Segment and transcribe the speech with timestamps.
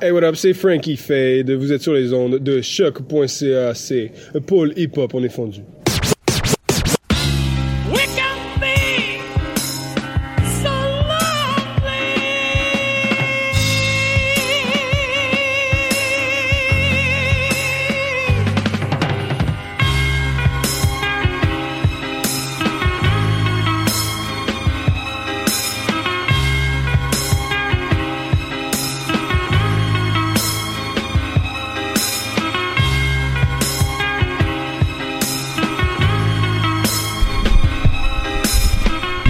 [0.00, 1.50] Hey, what up, c'est Frankie Fade.
[1.50, 3.74] Vous êtes sur les ondes de choc.ca.
[3.74, 4.12] C'est
[4.46, 5.60] Paul Hip Hop, on est fondu.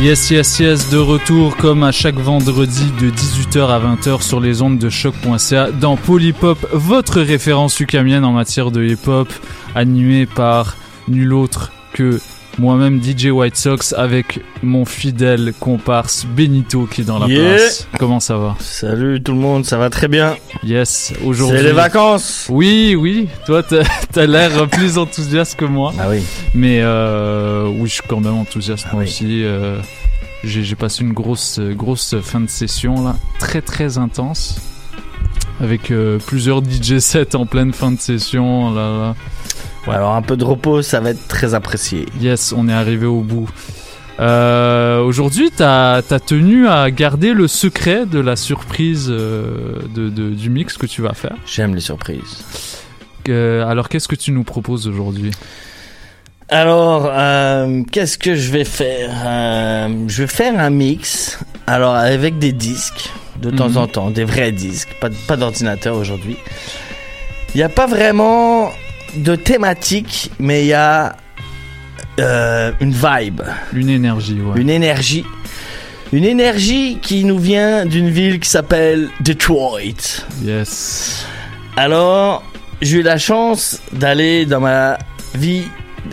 [0.08, 4.62] Yes, yes, yes, de retour comme à chaque vendredi de 18h à 20h sur les
[4.62, 9.28] ondes de choc.ca dans Polypop, votre référence ukamienne en matière de hip-hop,
[9.74, 12.18] animé par nul autre que
[12.58, 17.54] moi-même DJ White Sox avec mon fidèle comparse Benito qui est dans la Yeah.
[17.56, 17.88] place.
[17.98, 20.34] Comment ça va Salut tout le monde, ça va très bien.
[20.64, 21.58] Yes, aujourd'hui.
[21.58, 22.46] C'est les vacances.
[22.50, 25.92] Oui, oui, toi t'as l'air plus enthousiaste que moi.
[25.98, 26.22] Ah oui.
[26.54, 29.08] Mais euh, oui, je suis quand même enthousiaste moi Oui.
[29.08, 29.44] aussi.
[29.44, 29.78] euh,
[30.44, 34.60] j'ai j'ai passé une grosse, grosse fin de session là, très très intense,
[35.60, 38.72] avec euh, plusieurs DJ sets en pleine fin de session.
[38.72, 39.14] Là, là.
[39.88, 39.94] Ouais.
[39.94, 42.06] Alors un peu de repos, ça va être très apprécié.
[42.20, 43.48] Yes, on est arrivé au bout.
[44.20, 50.30] Euh, Aujourd'hui, t'as as tenu à garder le secret de la surprise euh, de, de-
[50.30, 51.36] du mix que tu vas faire.
[51.46, 52.44] J'aime les surprises.
[53.28, 55.30] Euh, alors, qu'est-ce que tu nous proposes aujourd'hui?
[56.48, 57.10] Alors,
[57.92, 59.10] qu'est-ce que je vais faire?
[60.08, 61.38] Je vais faire un mix.
[61.66, 63.10] Alors avec des disques
[63.42, 63.76] de temps Mhm.
[63.76, 66.36] en temps, des vrais disques, pas, pas d'ordinateur aujourd'hui.
[67.54, 68.70] Il n'y a pas vraiment
[69.16, 71.16] de thématique, mais il y a
[72.20, 73.42] euh, une vibe.
[73.72, 74.60] Une énergie, ouais.
[74.60, 75.24] une énergie.
[76.12, 79.80] Une énergie qui nous vient d'une ville qui s'appelle Detroit.
[80.42, 81.26] Yes.
[81.76, 82.42] Alors,
[82.80, 84.98] j'ai eu la chance d'aller dans ma
[85.34, 85.64] vie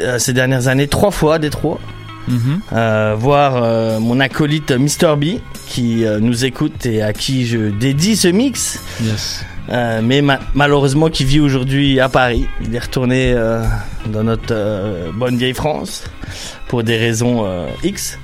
[0.02, 1.80] euh, ces dernières années trois fois à Détroit,
[2.28, 2.60] Mhm.
[2.74, 5.16] euh, voir euh, mon acolyte Mr.
[5.16, 9.46] B qui nous écoute et à qui je dédie ce mix, Yes.
[9.70, 12.48] Euh, mais ma- malheureusement qui vit aujourd'hui à Paris.
[12.64, 13.64] Il est retourné euh,
[14.08, 16.04] dans notre euh, bonne vieille France
[16.68, 17.46] pour des raisons
[17.84, 18.18] X.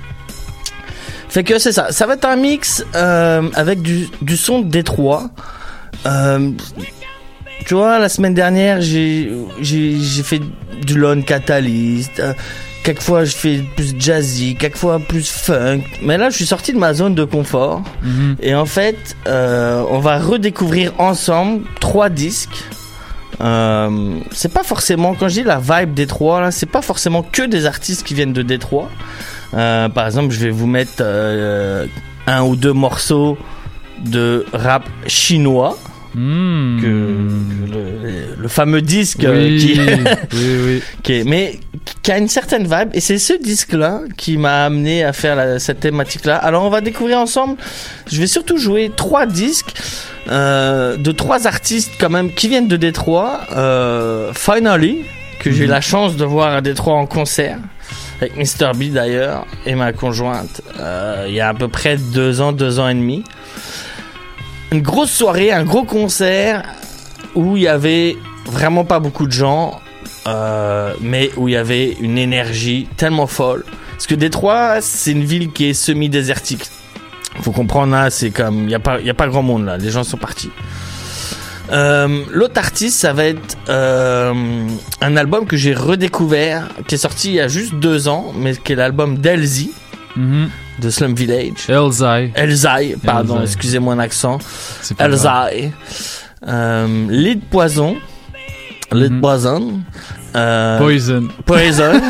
[1.28, 1.90] Fait que c'est ça.
[1.92, 5.30] Ça va être un mix avec du, du son de Détroit.
[7.64, 9.30] Tu vois, la semaine dernière, j'ai
[10.24, 10.40] fait
[10.84, 12.20] du Lone Catalyst.
[12.82, 15.82] Quelquefois, je fais plus jazzy, quelquefois plus funk.
[16.02, 17.82] Mais là, je suis sorti de ma zone de confort.
[18.02, 18.36] Mhm.
[18.40, 22.64] Et en fait, euh, on va redécouvrir ensemble trois disques.
[23.40, 27.42] Euh, c'est pas forcément, quand je dis la vibe Détroit, là, c'est pas forcément que
[27.42, 28.90] des artistes qui viennent de Détroit.
[29.54, 31.04] Euh, par exemple, je vais vous mettre
[32.26, 33.38] un ou deux morceaux
[34.04, 35.76] de rap chinois,
[36.14, 36.78] Hmm.
[36.80, 40.82] que, que le, le fameux disque euh, qui, oui, oui.
[41.02, 41.58] qui est- mais
[42.02, 45.36] qui a une certaine vibe et c'est ce disque là qui m'a amené à faire
[45.36, 47.56] la- cette thématique là alors on va découvrir ensemble
[48.10, 49.72] je vais surtout jouer trois disques
[50.28, 55.04] euh, de trois artistes quand même qui viennent de Détroit euh, Finally
[55.40, 55.70] que j'ai eu Mhm.
[55.70, 57.58] la chance de voir à Détroit en concert
[58.20, 58.72] avec Mr.
[58.76, 62.78] B d'ailleurs et ma conjointe euh, il y a à peu près deux ans deux
[62.80, 63.24] ans et demi
[64.72, 66.64] une grosse soirée un gros concert
[67.34, 68.16] où il y avait
[68.46, 69.80] vraiment pas beaucoup de gens
[70.26, 73.64] euh, mais où il y avait une énergie tellement folle.
[73.90, 76.64] Parce que Détroit, c'est une ville qui est semi-désertique.
[77.40, 79.76] Faut comprendre là, c'est comme il y a pas y a pas grand monde là,
[79.78, 80.50] les gens sont partis.
[81.70, 84.32] Euh, L'autre artiste, ça va être euh,
[85.00, 88.56] un album que j'ai redécouvert, qui est sorti il y a juste deux ans, mais
[88.56, 89.72] qui est l'album d'Elzy
[90.16, 91.68] de Slum Village.
[91.68, 92.32] Elzai.
[92.34, 94.38] Elzai, pardon, excusez mon accent.
[94.98, 95.72] Elzai.
[96.46, 97.96] Euh, de poison.
[98.92, 99.80] Lit poison.
[100.34, 101.28] Euh, Poison.
[101.44, 101.92] Poison.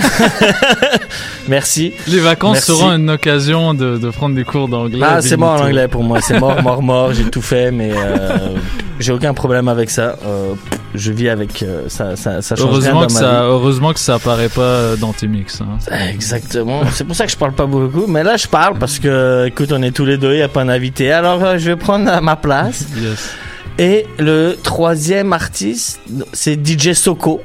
[1.49, 1.93] Merci.
[2.07, 2.67] Les vacances Merci.
[2.73, 5.01] seront une occasion de, de prendre des cours d'anglais.
[5.03, 5.69] Ah, c'est mort en Benito.
[5.69, 6.21] anglais pour moi.
[6.21, 7.13] C'est mort, mort, mort.
[7.13, 8.57] J'ai tout fait, mais euh,
[9.01, 10.17] j'ai aucun problème avec ça.
[10.25, 10.55] Euh,
[10.95, 12.17] je vis avec ça.
[12.17, 15.13] Ça, ça change rien Heureusement dans que, ma ça, heureusement que ça apparaît pas dans
[15.13, 15.61] tes mix.
[15.61, 15.79] hein.
[16.11, 16.83] Exactement.
[16.93, 18.07] C'est pour ça que je parle pas beaucoup.
[18.07, 20.33] Mais là, je parle parce que, écoute, on est tous les deux.
[20.35, 21.11] Il y a pas d'invité.
[21.11, 22.85] Alors, je vais prendre ma place.
[22.97, 23.31] Yes.
[23.79, 25.99] Et le troisième artiste,
[26.33, 27.41] c'est DJ Soko.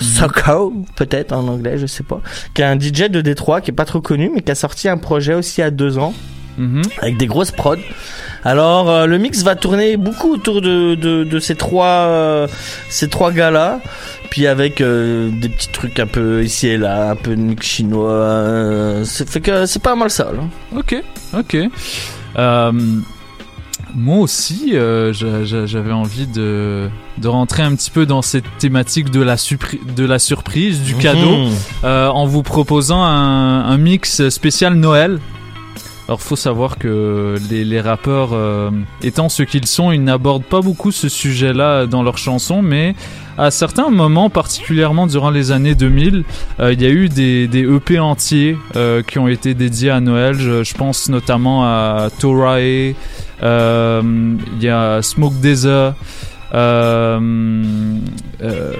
[0.00, 2.20] Soko, peut-être en anglais, je sais pas.
[2.54, 4.88] Qui est un DJ de Détroit qui est pas trop connu, mais qui a sorti
[4.88, 6.14] un projet aussi à deux ans
[6.58, 6.82] Mhm.
[7.02, 7.76] avec des grosses prods.
[8.42, 12.46] Alors euh, le mix va tourner beaucoup autour de, de, de ces trois euh,
[12.88, 13.80] ces trois gars là,
[14.30, 17.66] puis avec euh, des petits trucs un peu ici et là, un peu de mix
[17.66, 18.10] chinois.
[18.10, 20.32] euh, c'est fait que c'est pas mal ça.
[20.32, 20.78] Là.
[20.78, 20.96] Ok,
[21.36, 21.56] ok.
[23.98, 28.44] Moi aussi, euh, j'a- j'a- j'avais envie de, de rentrer un petit peu dans cette
[28.58, 31.52] thématique de la, supri- de la surprise, du cadeau, Mhm.
[31.84, 35.18] euh, en vous proposant un, un mix spécial Noël.
[36.08, 38.70] Alors, faut savoir que les, les rappeurs, euh,
[39.02, 42.94] étant ce qu'ils sont, ils n'abordent pas beaucoup ce sujet-là dans leurs chansons, mais
[43.38, 46.22] à certains moments, particulièrement durant les années 2000,
[46.60, 50.00] euh, il y a eu des, des EP entiers euh, qui ont été dédiés à
[50.00, 50.34] Noël.
[50.38, 52.94] Je, je pense notamment à Torae,
[53.42, 55.94] il y a Smoke Desert,
[56.54, 57.18] euh,
[58.42, 58.72] euh,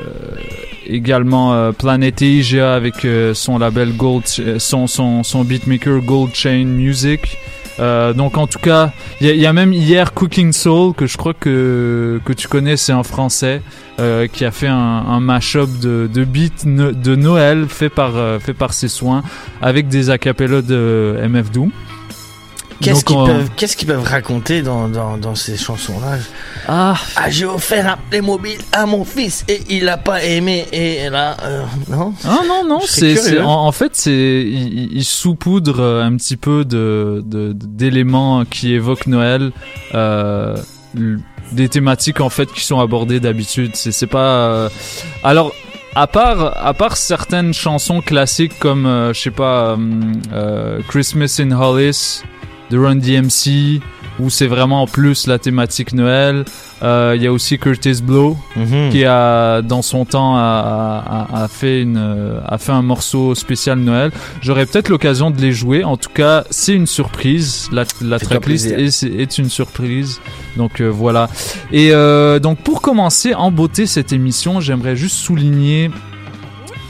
[0.87, 6.35] également euh, Planet Asia avec euh, son label Gold, euh, son, son, son beatmaker Gold
[6.35, 7.37] Chain Music.
[7.79, 11.35] Euh, donc en tout cas, il y, a- même hier Cooking Soul que je crois
[11.35, 13.61] que que tu connais, c'est un Français
[14.01, 18.39] euh, qui a fait un, un mashup de, de beats de Noël fait par euh,
[18.39, 19.23] fait par ses soins
[19.61, 21.71] avec des acapellas de MF Doom.
[22.81, 26.19] Qu'est-ce Donc, qu'ils on- peuvent qu'est-ce qu'ils peuvent raconter dans dans, dans ces chansons là
[26.69, 31.09] Ah, Ah j'ai offert un Playmobil à mon fils et il a pas aimé et
[31.09, 32.13] là euh, non.
[32.25, 34.13] Ah non non c'est en, en fait c'est
[34.47, 39.53] il, il- saupoudre euh, un petit peu de de- d'éléments qui évoquent Noël
[39.95, 40.55] euh,
[41.53, 44.19] des thématiques en fait qui sont abordées d'habitude c'est c'est pas
[44.51, 44.69] euh,
[45.25, 45.53] alors
[45.95, 49.77] à part à part certaines chansons classiques comme euh, je sais pas euh,
[50.35, 52.23] euh, Christmas in Hollis
[52.71, 53.81] de Run DMC
[54.19, 56.45] où c'est vraiment plus la thématique Noël
[56.83, 58.91] Euh, il y a aussi Curtis Blow Mhm.
[58.91, 63.35] qui a dans son temps a, a- a fait une euh, a fait un morceau
[63.35, 64.11] spécial Noël.
[64.43, 65.85] J'aurai peut-être l'occasion de les jouer.
[65.85, 67.69] En tout cas, c'est une surprise.
[67.73, 70.21] La, la tracklist est, est une surprise.
[70.59, 71.31] Donc euh, voilà.
[71.73, 75.91] Et euh, donc pour commencer en beauté cette émission, j'aimerais juste souligner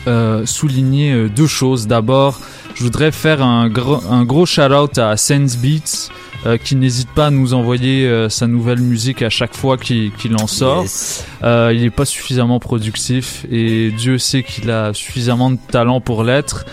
[0.09, 1.87] euh, souligner deux choses.
[1.87, 2.41] D'abord,
[2.77, 6.11] je voudrais faire un gros un gros shout out à Sense Beats.
[6.45, 10.13] euh, qui n'hésite pas à nous envoyer euh, sa nouvelle musique à chaque fois qu'il
[10.41, 10.83] en sort.
[10.83, 11.25] Yes.
[11.43, 16.23] Euh, il n'est pas suffisamment productif et Dieu sait qu'il a suffisamment de talent pour
[16.23, 16.65] l'être.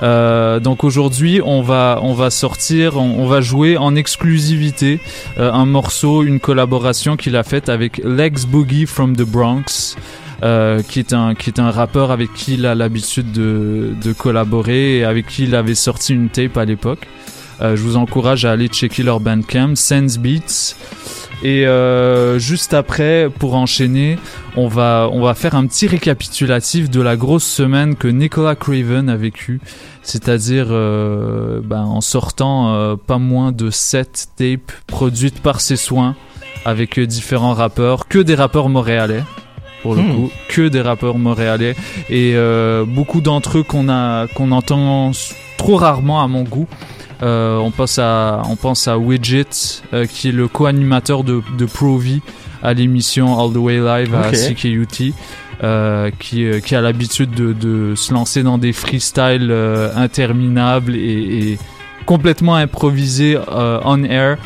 [0.00, 5.00] Euh, donc aujourd'hui, on va on va sortir, on, on va jouer en exclusivité
[5.38, 9.96] euh, un morceau, une collaboration qu'il a faite avec Lex Boogie from the Bronx.
[10.42, 14.12] Euh, qui est un qui est un rappeur avec qui il a l'habitude de, de
[14.12, 17.06] collaborer et avec qui il avait sorti une tape à l'époque.
[17.60, 20.76] Euh, je vous encourage à aller checker leur bandcamp, Sense Beats.
[21.42, 24.18] Et euh, juste après, pour enchaîner,
[24.56, 29.08] on va on va faire un petit récapitulatif de la grosse semaine que Nicolas Craven
[29.08, 29.60] a vécu,
[30.02, 36.16] c'est-à-dire euh, ben, en sortant euh, pas moins de 7 tapes produites par ses soins
[36.64, 39.22] avec euh, différents rappeurs, que des rappeurs montréalais
[39.82, 40.14] pour le Hmm.
[40.14, 41.74] coup, que des rappeurs montréalais
[42.10, 45.12] et euh, beaucoup d'entre eux qu'on a qu'on entend
[45.56, 46.66] trop rarement à mon goût.
[47.22, 51.64] Euh, on pense à on pense à Widget euh, qui est le co-animateur de de
[51.64, 52.20] Provi
[52.62, 54.34] à l'émission All the Way Live à Ok.
[54.54, 55.12] CKUT.
[55.64, 60.94] Euh, qui, euh, qui a l'habitude de, de se lancer dans des freestyles euh, interminables
[60.94, 61.58] et, et
[62.06, 63.36] complètement improvisés
[63.84, 64.38] on air.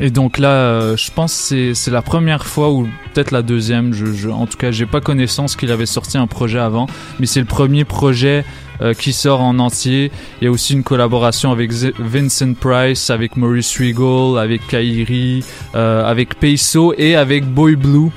[0.00, 3.94] Et donc là, euh, je pense que c'est- la première fois ou peut-être la deuxième.
[3.94, 6.86] Je, je- en tout cas, j'ai pas connaissance qu'il avait sorti un projet avant,
[7.20, 8.44] mais c'est le premier projet
[8.80, 10.10] euh, qui sort en entier.
[10.40, 15.44] Il y a aussi une collaboration avec Vincent Price, avec Maurice Regal, avec Kairi,
[15.76, 18.10] euh, avec Peso et avec Boy Blue.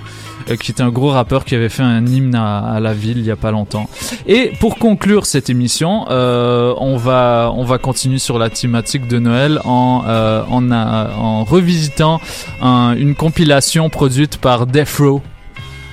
[0.50, 3.26] Euh, qui est un gros rappeur qui avait fait un hymne à, la ville il
[3.26, 3.90] y a pas longtemps.
[4.28, 9.20] Et pour conclure cette émission, euh, on va on va continuer sur la thématique de
[9.20, 12.20] Noël en euh, en, en revisitant
[12.62, 15.22] un- une compilation produite par Death Row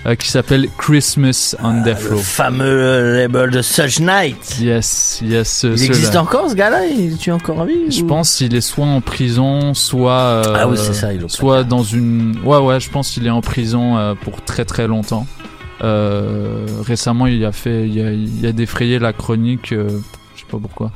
[0.06, 2.10] euh, qui s'appelle Christmas on Death Row.
[2.10, 4.58] Le fameux euh, label de Such Night.
[4.60, 5.62] Yes, yes.
[5.62, 6.84] Il existe encore ce gars-là?
[6.84, 10.42] Il est encore en vie Je pense qu'il est soit en prison, soit.
[10.54, 12.36] Ah oui, c'est euh, ça, il Soit dans une.
[12.44, 15.26] Ouais, ouais, je pense qu'il est en prison pour très très longtemps.
[15.80, 17.88] récemment, il a fait.
[17.88, 19.70] Il a, a défrayé la chronique.
[19.70, 20.90] je sais pas pourquoi.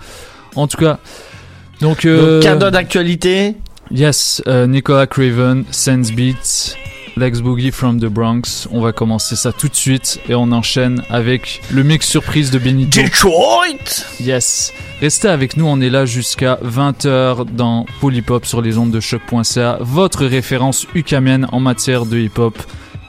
[0.54, 0.98] En tout cas.
[1.80, 3.54] Donc, donc d'actualité
[3.90, 6.74] Yes, Nicolas Craven, Sense Beats.
[7.18, 8.68] Lex Boogie from the Bronx.
[8.70, 12.60] On va commencer ça tout de suite et on enchaîne avec le mix surprise de
[12.60, 13.02] Benito.
[13.02, 13.66] Detroit
[14.20, 14.72] Yes.
[15.00, 19.78] Restez avec nous, on est là jusqu'à 20h dans Polypop sur les ondes de choc.ca,
[19.80, 22.56] votre référence ukamienne en matière de hip-hop.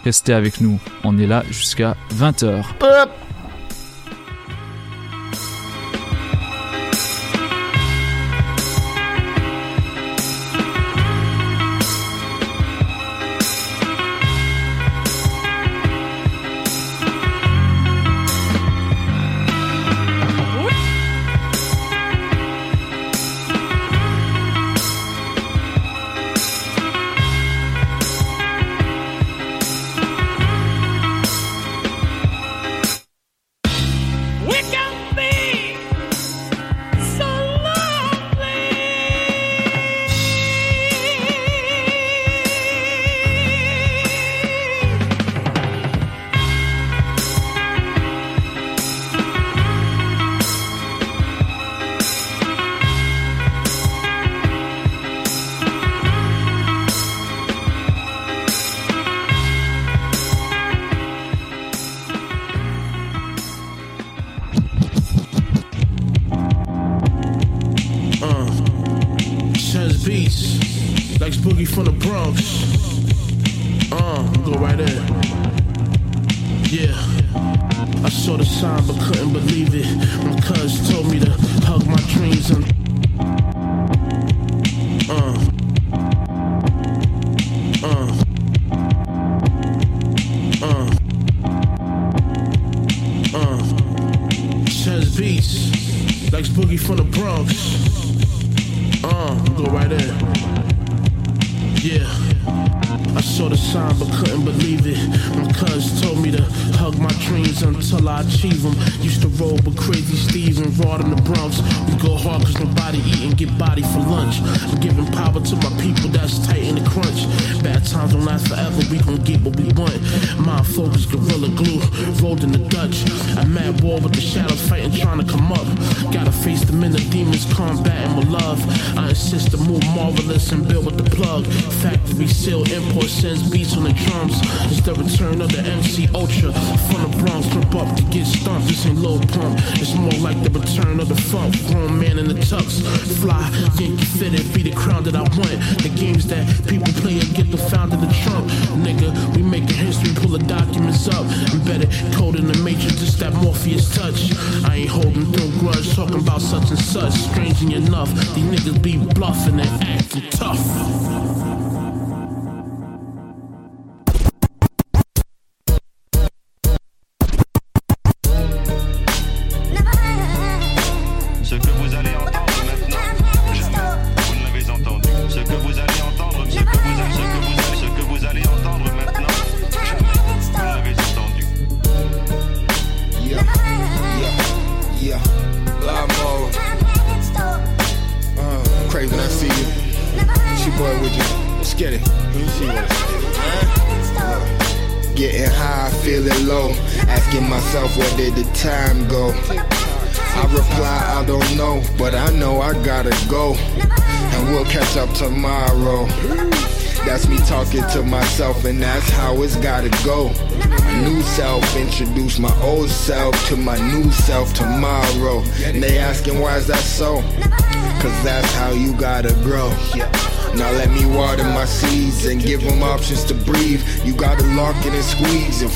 [0.03, 2.63] Restez avec nous, on est là jusqu'à 20h.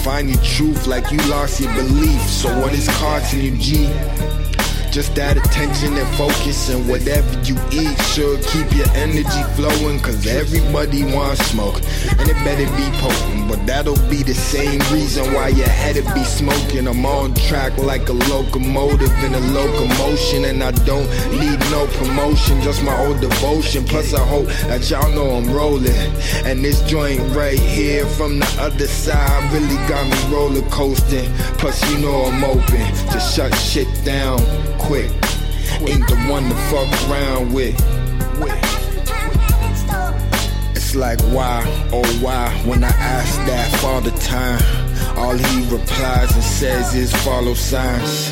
[0.04, 2.22] find your truth like you lost your belief.
[2.24, 3.88] So what is costing you, G?
[4.92, 10.28] Just that attention and focus and whatever you eat should keep your energy flowing Cause
[10.28, 11.82] everybody wants smoke
[12.20, 16.24] and it better be potent, but that'll be the same reason why your head'd be
[16.24, 16.88] smoking.
[16.88, 22.62] I'm on track like a locomotive in a locomotion, and I don't need no promotion,
[22.62, 23.84] just my old devotion.
[23.86, 26.12] Plus, I hope that y'all know I'm rolling.
[26.46, 31.32] And this joint right here from the other side really got me roller coasting.
[31.58, 34.40] Plus, you know I'm open to shut shit down
[34.80, 35.12] quick.
[35.82, 37.93] Ain't the one to fuck around with.
[40.96, 44.62] Like why, oh why, when I ask that all the time,
[45.18, 48.32] all he replies and says is follow signs.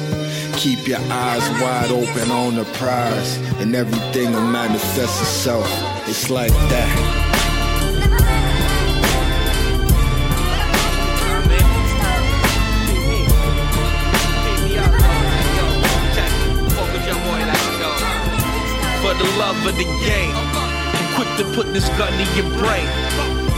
[0.57, 5.67] Keep your eyes wide open on the prize, and everything will manifest itself.
[6.07, 7.27] It's like that.
[19.17, 20.50] the love of the game
[21.41, 22.85] to put this gun in your brain.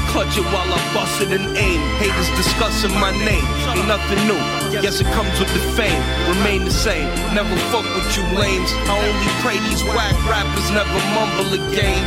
[0.07, 1.81] Clutch it while I bust it and aim.
[1.99, 3.43] Haters discussing my name.
[3.75, 4.39] Ain't nothing new.
[4.79, 5.99] Yes, it comes with the fame.
[6.31, 7.07] Remain the same.
[7.35, 8.71] Never fuck with you lames.
[8.87, 12.03] I only pray these whack rappers never mumble again.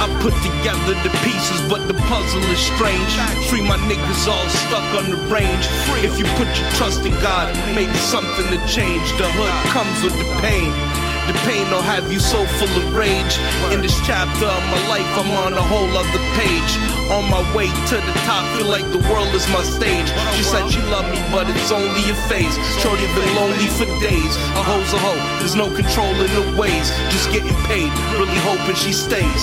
[0.00, 3.12] I put together the pieces, but the puzzle is strange.
[3.48, 5.64] Free my niggas all stuck on the range.
[6.04, 9.08] If you put your trust in God, maybe something to change.
[9.16, 10.68] The hood comes with the pain.
[11.30, 13.38] The pain will have you so full of rage.
[13.70, 16.72] In this chapter of my life, I'm on a whole other page.
[17.06, 20.10] On my way to the top, feel like the world is my stage.
[20.34, 22.58] She said she loved me, but it's only a phase.
[22.82, 24.34] Shorty been lonely for days.
[24.58, 26.90] A hoe's a hoe, there's no control in the ways.
[27.14, 29.42] Just getting paid, really hoping she stays.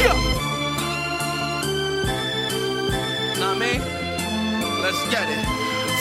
[0.00, 0.16] Yeah.
[3.36, 3.76] Nah, man,
[4.80, 5.44] let's get it.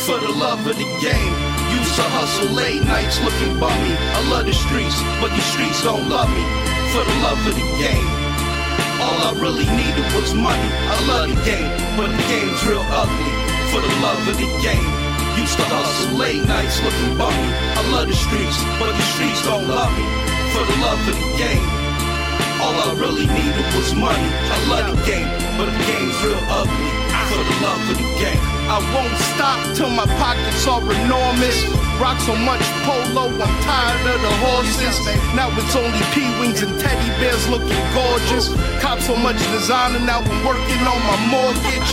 [0.08, 1.51] For the love of the game.
[1.80, 3.94] Used to hustle late nights looking bummy.
[3.96, 6.44] I love the streets, but the streets don't love me.
[6.92, 8.10] For the love of the game.
[9.00, 10.70] All I really needed was money.
[10.92, 13.32] I love the game, but the game's real ugly.
[13.72, 14.92] For the love of the game.
[15.40, 17.50] Used to hustle late nights looking bummy.
[17.74, 20.06] I love the streets, but the streets don't love me.
[20.54, 21.66] For the love of the game.
[22.62, 24.30] All I really needed was money.
[24.54, 26.92] I love the game, but the game's real ugly.
[27.32, 28.51] For the love of the game.
[28.72, 31.60] I won't stop till my pockets are enormous.
[32.00, 34.96] Rock so much polo, I'm tired of the horses.
[35.36, 38.48] Now it's only P Wings and teddy bears looking gorgeous.
[38.80, 41.92] Cop so much designer, now I'm working on my mortgage.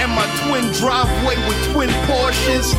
[0.00, 2.72] And my twin driveway with twin Porsches.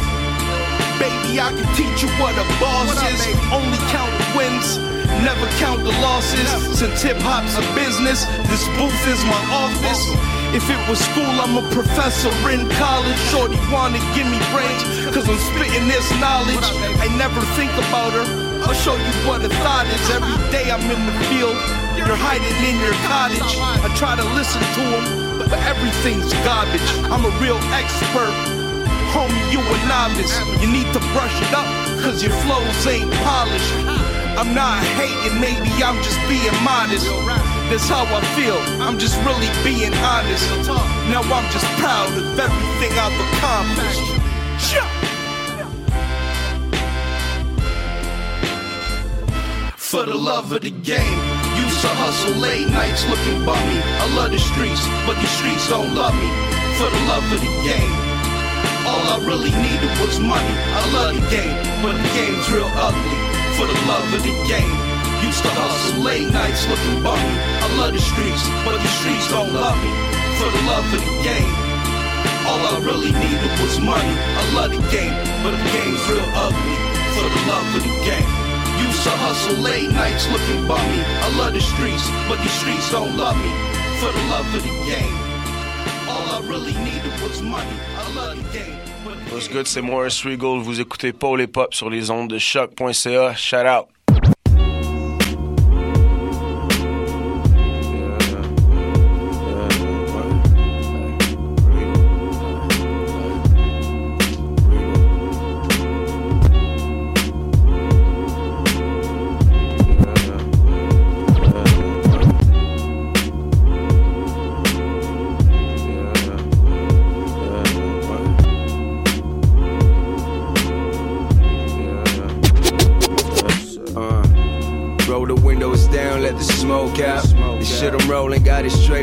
[0.98, 3.21] Baby, I can teach you what a boss is.
[3.53, 4.81] Only count the wins,
[5.21, 6.50] never count the losses.
[6.74, 10.18] Since hip hop's a business, this booth is my office.
[10.50, 13.20] If it was school, I'm a professor in college.
[13.29, 14.81] Shorty wanna give me brains,
[15.14, 16.66] cause I'm spitting this knowledge.
[16.98, 18.25] I never think about her.
[18.66, 20.09] I'll show you what a thought is.
[20.09, 21.53] Every day I'm in the field,
[21.94, 23.46] you're hiding in your cottage.
[23.85, 26.90] I try to listen to them, but everything's garbage.
[27.14, 28.33] I'm a real expert.
[29.14, 30.33] Homie, you a novice.
[30.62, 31.70] You need to brush it up,
[32.01, 33.74] cause your flows ain't polished.
[34.33, 37.05] I'm not hating, maybe I'm just being modest.
[37.70, 40.50] That's how I feel, I'm just really being honest.
[41.14, 44.10] Now I'm just proud of everything I've accomplished.
[49.77, 51.20] For the love of the game,
[51.62, 53.79] used to hustle late nights looking bummy.
[54.01, 56.29] I love the streets, but the streets don't love me.
[56.82, 57.94] For the love of the game.
[58.90, 60.55] All I really needed was money.
[60.74, 63.18] I love the game, but the game's real ugly.
[63.62, 64.88] For the love of the game.
[65.24, 67.36] Used to hustle late nights looking bummy.
[67.60, 69.92] I love the streets, but the streets don't love me.
[70.40, 71.53] For the love of the game.
[72.48, 74.16] All I really needed was money.
[74.16, 75.12] I love the game,
[75.44, 76.77] but the game's real ugly.
[77.14, 78.29] For the love of the game.
[78.88, 81.01] Used to hustle late nights looking bummy.
[81.03, 83.51] I love the streets, but the streets don't love me.
[84.00, 85.16] For the love of the game.
[86.08, 87.75] All I really needed was money.
[88.00, 88.79] I love the game.
[89.32, 90.60] What's good, c'est Maurice Regal.
[90.60, 93.36] Vous écoutez Paul et Pop sur les ondes de CHOQ.ca.
[93.36, 93.99] Shout out.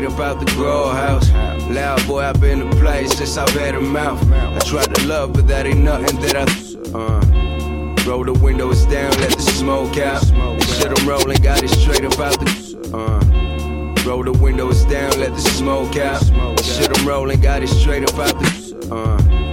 [0.07, 1.29] Got it straight up out the grow house.
[1.69, 4.21] Loud boy, I've been to play since I've had a mouth.
[4.31, 6.43] I tried to love, but that ain't nothing that I.
[6.93, 10.21] Uh, roll the windows down, let the smoke out.
[10.21, 12.89] The shit I'm rolling got it straight up out the.
[12.93, 16.21] Uh, roll the windows down, let the smoke out.
[16.21, 18.87] The shit I'm rolling got it straight about out the.
[18.91, 19.47] Uh,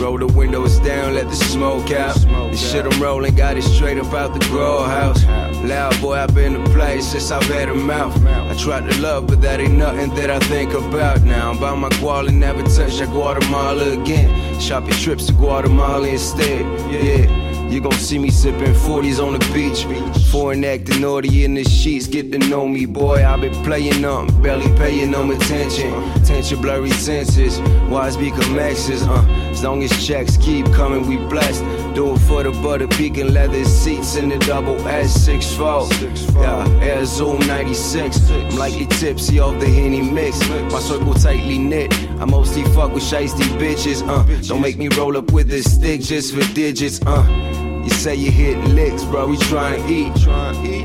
[0.00, 2.14] Roll the windows down, let the smoke out.
[2.16, 5.24] The shit I'm rolling got it straight about the grow house.
[5.62, 8.14] Loud boy, I've been to play since I've had a mouth.
[8.54, 11.50] I tried to love, but that ain't nothing that I think about now.
[11.50, 14.60] I'm by my guala, never touch that Guatemala again.
[14.60, 16.60] Shopping trips to Guatemala instead.
[16.88, 17.44] Yeah.
[17.68, 19.82] You gon' see me sipping 40s on the beach.
[20.30, 22.06] Foreign acting naughty in the sheets.
[22.06, 23.26] Get to know me, boy.
[23.26, 25.90] i been playing them, barely paying them attention.
[26.22, 27.58] Tension, blurry senses.
[27.90, 29.26] Wise become exes, uh.
[29.50, 31.64] As long as checks keep coming, we blessed.
[31.94, 36.34] Do it for the butter peaking leather seats in the double S64.
[36.34, 38.30] Yeah, Air Zoom 96.
[38.30, 40.40] I'm likely tipsy off the Henny mix.
[40.72, 41.94] My circle tightly knit.
[42.20, 44.24] I mostly fuck with shiesty bitches, uh.
[44.48, 47.24] Don't make me roll up with a stick just for digits, uh.
[47.84, 50.12] You say you hit licks, bro, we tryna eat.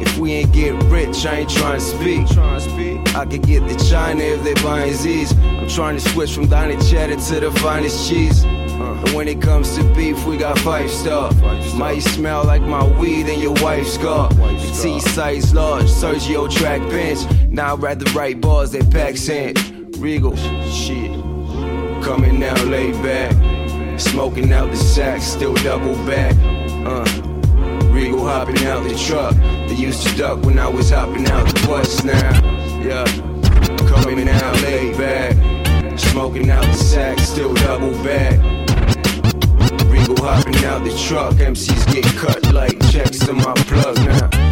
[0.02, 3.16] If we ain't get rich, I ain't tryna speak.
[3.16, 5.32] I could get the China if they buying Z's.
[5.32, 8.46] I'm trying to switch from diner cheddar to the finest cheese.
[9.06, 11.32] And when it comes to beef, we got five star.
[11.76, 14.30] Might smell like my weed and your wife's car.
[14.82, 17.20] T size large, Sergio track bench.
[17.50, 19.58] Now I'd rather write bars that pack sand.
[19.98, 20.36] Regal,
[20.68, 21.12] shit.
[22.04, 23.34] Coming out laid back.
[24.00, 26.36] Smoking out the sack, still double back.
[26.86, 27.06] Uh,
[27.92, 29.36] Regal hopping out the truck.
[29.68, 32.32] They used to duck when I was hopping out the bus now.
[32.82, 33.06] Yeah,
[33.90, 36.00] coming out laid back.
[36.00, 38.59] Smoking out the sack, still double back.
[40.10, 41.34] Regal hopping out the truck.
[41.36, 44.49] MCs get cut like checks to my plug now.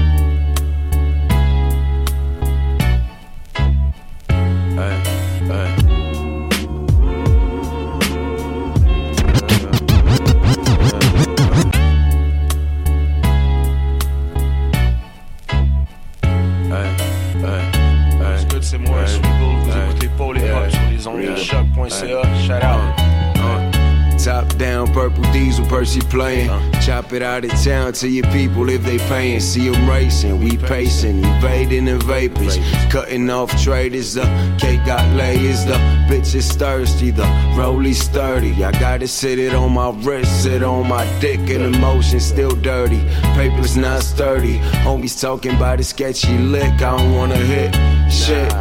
[26.17, 26.49] Playing.
[26.82, 29.39] Chop it out of town to your people if they paying.
[29.39, 32.58] See them racing, we pacing, evading the vapors.
[32.89, 34.25] Cutting off traders, the
[34.60, 35.77] cake got layers, the
[36.10, 38.63] bitch is thirsty, the rolly's sturdy.
[38.63, 43.01] I gotta sit it on my wrist, sit on my dick, and emotion still dirty.
[43.36, 44.58] Papers not sturdy.
[44.86, 47.75] Homies talking about a sketchy lick, I don't wanna hit
[48.12, 48.51] shit.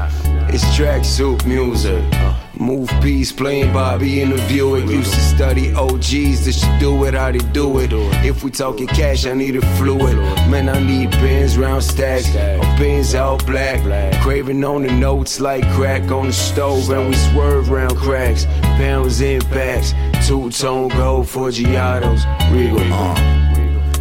[0.53, 2.05] It's tracksuit music.
[2.13, 2.46] Uh.
[2.59, 4.89] Move piece playing Bobby in the Buick.
[4.89, 7.93] Used to study OGs, this should do it, how they do it.
[8.25, 10.17] If we talking cash, I need a fluid.
[10.49, 12.29] Man, I need pins round stacks.
[12.35, 13.81] Or pins all black.
[14.23, 16.89] Craving on the notes like crack on the stove.
[16.91, 18.47] And we swerve round cracks.
[18.79, 19.93] Pounds in packs.
[20.27, 22.25] Two tone gold for Giottos.
[22.51, 22.81] Regal.
[22.93, 23.36] Uh,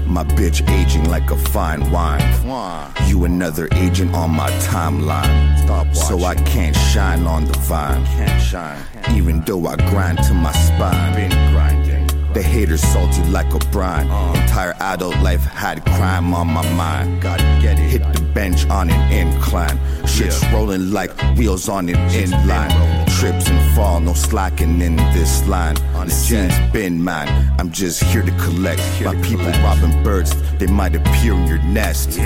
[0.06, 2.22] my bitch aging like a fine wine.
[3.08, 5.96] You another agent on my timeline.
[5.96, 8.06] So I can't shine on the vine.
[8.06, 8.80] Can't shine
[9.16, 11.75] Even though I grind to my spine.
[12.36, 14.08] The haters salty like a brine.
[14.36, 17.22] Entire adult life had crime on my mind.
[17.22, 17.90] Gotta get it.
[17.90, 19.80] Hit the bench on an incline.
[20.06, 22.72] Shit's rolling like wheels on an inline.
[23.18, 25.78] Trips and fall, no slacking in this line.
[25.96, 27.30] On The scene's been mine.
[27.58, 28.82] I'm just here to collect.
[29.02, 32.20] My people robbing birds, they might appear in your nest.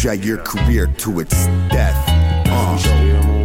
[0.00, 1.98] Drag your career to its death.
[2.46, 3.37] Uh.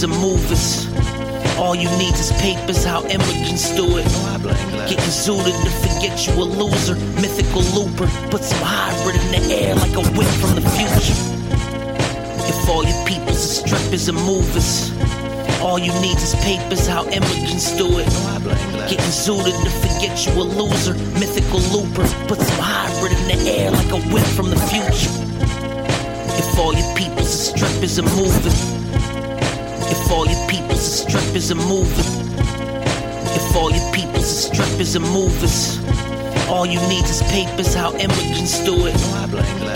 [0.00, 4.04] Strippers and movers, all you need is papers, how immigrants do it.
[4.88, 8.08] Getting zooted to forget you a loser, mythical looper.
[8.30, 11.16] Put some hybrid in the air like a whip from the future.
[12.48, 14.90] If all your people's are strippers and movers,
[15.60, 18.08] all you need is papers, how immigrants do it.
[18.88, 22.06] Getting zooted to forget you a loser, mythical looper.
[22.26, 25.12] Put some hybrid in the air like a whip from the future.
[26.40, 28.79] If all your people's are strippers and movers.
[29.90, 32.08] If all your people's are strippers and movers.
[33.36, 35.78] If all your people's are strippers and movers.
[36.48, 38.94] All you need is papers, how immigrants do it.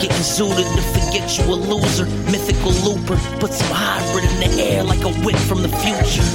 [0.00, 3.16] Getting zooted to forget you a loser, mythical looper.
[3.38, 6.26] Put some hybrid in the air like a whip from the future.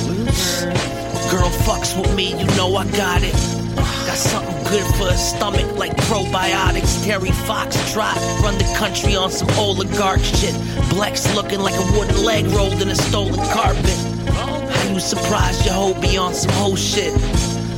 [1.29, 3.58] Girl fucks with me, you know I got it.
[4.05, 7.03] Got something good for a stomach like probiotics.
[7.05, 10.55] Terry Fox trot, run the country on some oligarch shit.
[10.89, 13.97] Blacks looking like a wooden leg rolled in a stolen carpet.
[14.33, 17.13] How you surprised your hoe be on some hoe shit?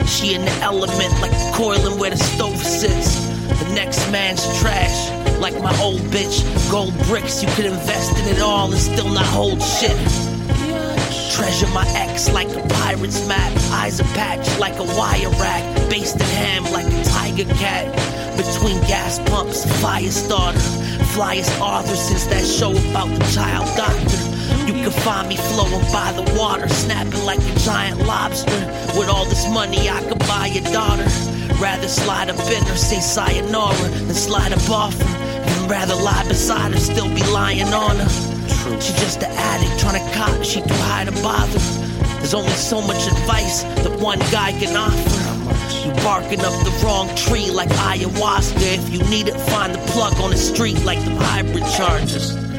[0.08, 3.16] She in the element like coiling where the stove sits.
[3.64, 6.42] The next man's trash, like my old bitch.
[6.72, 10.31] Gold bricks, you could invest in it all and still not hold shit.
[11.36, 13.52] Treasure my ex like a pirate's map.
[13.72, 15.64] Eyes a patch like a wire rack.
[15.90, 17.88] Basted ham like a tiger cat.
[18.36, 20.60] Between gas pumps, fire starter.
[21.14, 24.32] Flyest author since that show about the child doctor.
[24.68, 28.52] You can find me flowing by the water, snapping like a giant lobster.
[28.98, 31.08] With all this money, I could buy a daughter.
[31.62, 35.18] Rather slide up in her, say sayonara, than slide up off her.
[35.18, 38.31] And rather lie beside her, still be lying on her.
[38.82, 41.60] She just an addict trying to cop, she too high to bother.
[42.20, 45.88] There's only so much advice that one guy can offer.
[45.88, 48.62] You barking up the wrong tree like ayahuasca.
[48.62, 52.51] If you need it, find the plug on the street like the hybrid chargers.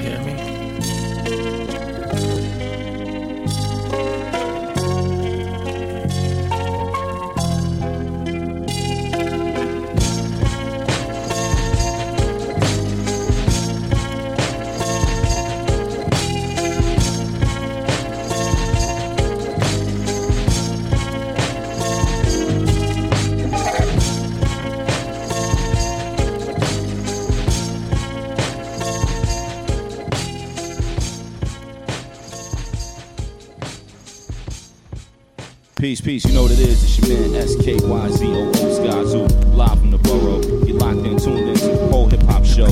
[35.82, 36.84] Peace, peace, you know what it is.
[36.84, 40.40] It's your man SKYZOO Skyzoo, live from the borough.
[40.64, 42.68] You're locked in, tuned in to the whole hip hop show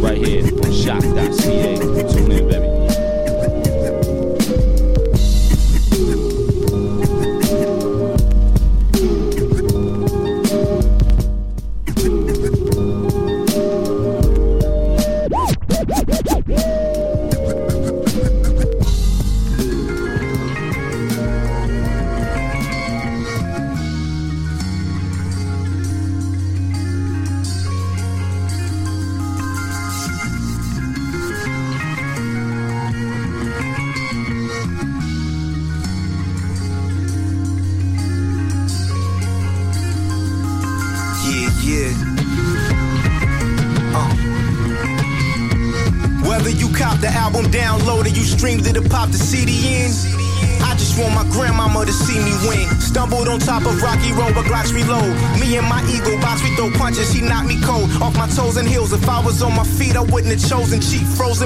[0.00, 2.12] right here on CHOQ.ca.
[2.12, 2.81] Tune in, baby.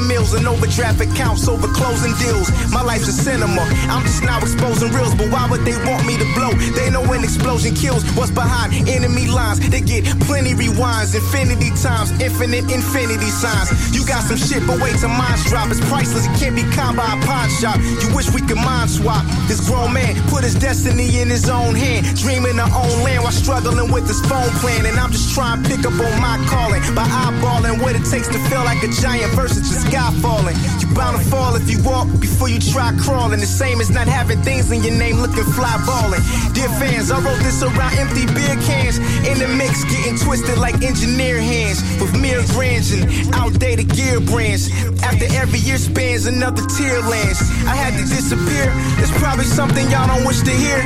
[0.00, 2.50] Meals and overdraft accounts over closing deals.
[2.72, 6.18] My life's a cinema, I'm just now exposing reels, but why would they want me
[6.18, 6.52] to blow?
[6.74, 9.60] They know an explosion kills what's behind enemy lines.
[9.60, 13.70] They get plenty rewinds, infinity times, infinite infinity signs.
[13.94, 15.70] You got some shit, but wait till mine drop.
[15.70, 17.78] It's priceless, it can't be caught by a pawn shop.
[18.02, 19.24] You wish we could mind swap.
[19.46, 23.32] This grown man put his destiny in his own hand, dreaming of own land while
[23.32, 24.86] struggling with his phone plan.
[24.86, 28.28] And I'm just trying to pick up on my calling by eyeballing what it takes
[28.28, 30.56] to feel like a giant versus the sky falling.
[30.96, 33.40] Bound to fall if you walk before you try crawling.
[33.40, 36.22] The same as not having things in your name looking fly balling.
[36.54, 38.96] Dear fans, I wrote this around empty beer cans
[39.28, 43.04] in the mix, getting twisted like engineer hands with mere grands and
[43.34, 44.72] outdated gear brands.
[45.02, 47.40] After every year spans another tear lands.
[47.68, 48.72] I had to disappear.
[48.96, 50.80] There's probably something y'all don't wish to hear.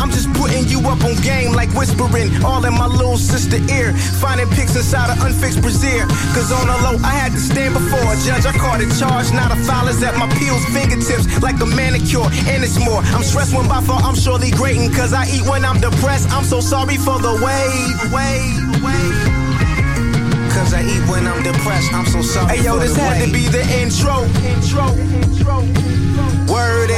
[0.00, 3.92] I'm just putting you up on game like whispering all in my little sister ear.
[4.20, 6.06] Finding pics inside an unfixed brazier.
[6.34, 8.46] Cause on the low, I had to stand before a judge.
[8.46, 12.28] I caught a charge, not a foul is at my peel's fingertips like a manicure.
[12.48, 13.00] And it's more.
[13.12, 14.92] I'm stressed when by far I'm surely grating.
[14.92, 16.30] Cause I eat when I'm depressed.
[16.32, 17.66] I'm so sorry for the way,
[18.14, 18.40] way,
[18.80, 19.42] wait.
[20.52, 21.92] Cause I eat when I'm depressed.
[21.92, 22.56] I'm so sorry.
[22.56, 24.24] Hey yo, this had to be the intro.
[24.44, 24.86] Intro.
[24.92, 25.60] Intro.
[25.62, 26.31] It.
[26.82, 26.90] Word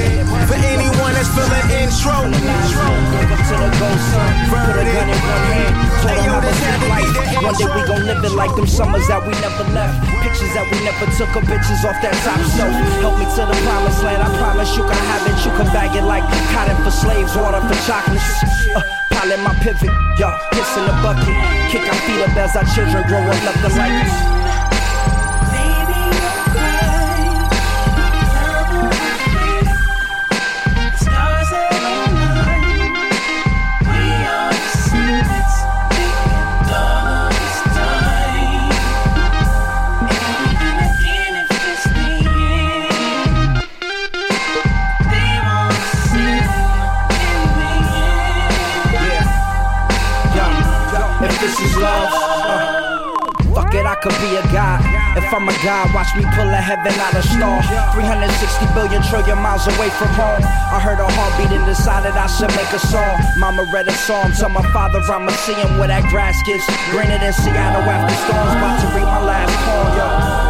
[0.00, 0.16] it.
[0.48, 2.24] For anyone that's feeling intro.
[2.24, 4.32] to the ghost son.
[4.48, 5.76] Put a gun in one hand.
[6.00, 7.44] Told him have a good life.
[7.44, 10.00] One day we gon' live it like them summers that we never left.
[10.24, 12.72] Pictures that we never took of bitches off that top shelf.
[13.04, 14.24] Help me to the promised land.
[14.24, 15.36] I promise you can have it.
[15.44, 16.24] You can bag it like
[16.56, 18.24] cotton for slaves, water for chocolates.
[18.72, 18.80] Uh,
[19.12, 21.36] pilot my pivot, yo, piss in the bucket.
[21.68, 24.39] Kick our feet up as our children grow up nothing like us.
[55.32, 57.62] I'm a god, watch me pull a heaven out of star.
[57.94, 60.42] 360 billion trillion miles away from home.
[60.42, 63.14] I heard a heartbeat and decided I should make a song.
[63.38, 67.18] Mama read a psalm, tell my father I'ma see him where that grass gets greener
[67.18, 68.52] than Seattle after storms.
[68.58, 70.06] About to read my last poem, yo.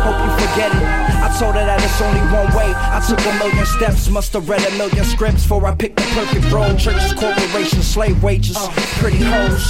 [0.09, 1.10] Hope you forget it.
[1.41, 2.69] Told her that it's only one way.
[2.77, 6.05] I took a million steps, must have read a million scripts before I picked the
[6.13, 6.77] perfect road.
[6.77, 8.61] Churches, corporations, slave wages,
[9.01, 9.65] pretty hoes.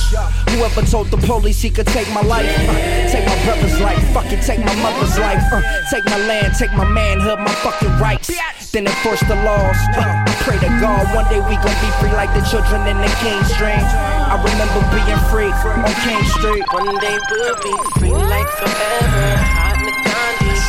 [0.50, 2.74] Whoever told the police he could take my life, uh,
[3.06, 5.62] take my brother's life, fuck it, take my mother's life, uh,
[5.94, 8.34] take my land, take my manhood, my fucking rights.
[8.74, 9.78] Then enforce the laws.
[9.94, 12.98] Uh, I pray to God one day we gon' be free like the children in
[12.98, 13.78] the King's Dream.
[13.78, 16.66] I remember being free on King Street.
[16.74, 19.69] One day we'll be free like forever.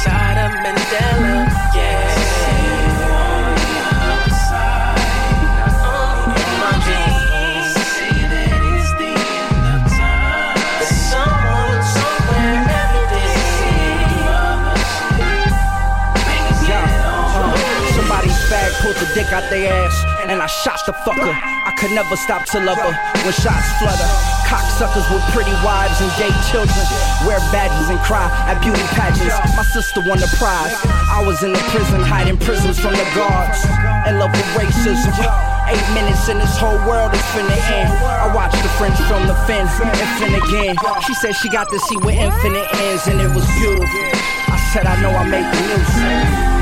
[0.04, 1.62] Side of Mandela.
[18.54, 21.36] Uh, Pulled the dick out their ass, and I shot the fucker.
[21.36, 22.96] I could never stop to love her
[23.28, 24.08] when shots flutter.
[24.48, 26.84] Cocksuckers with pretty wives and gay children
[27.28, 29.36] wear badges and cry at beauty pageants.
[29.60, 30.72] My sister won the prize.
[31.12, 33.60] I was in the prison hiding prisons from the guards.
[34.08, 35.12] In love with racism.
[35.68, 37.92] Eight minutes and this whole world is finna end.
[37.92, 40.76] I watched the French film The Fin, Infin again.
[41.04, 44.04] She said she got to see where infinite ends, and it was beautiful.
[44.48, 46.61] I said I know I make the music.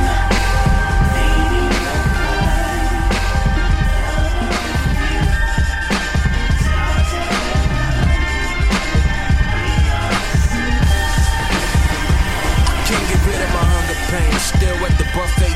[15.28, 15.49] Still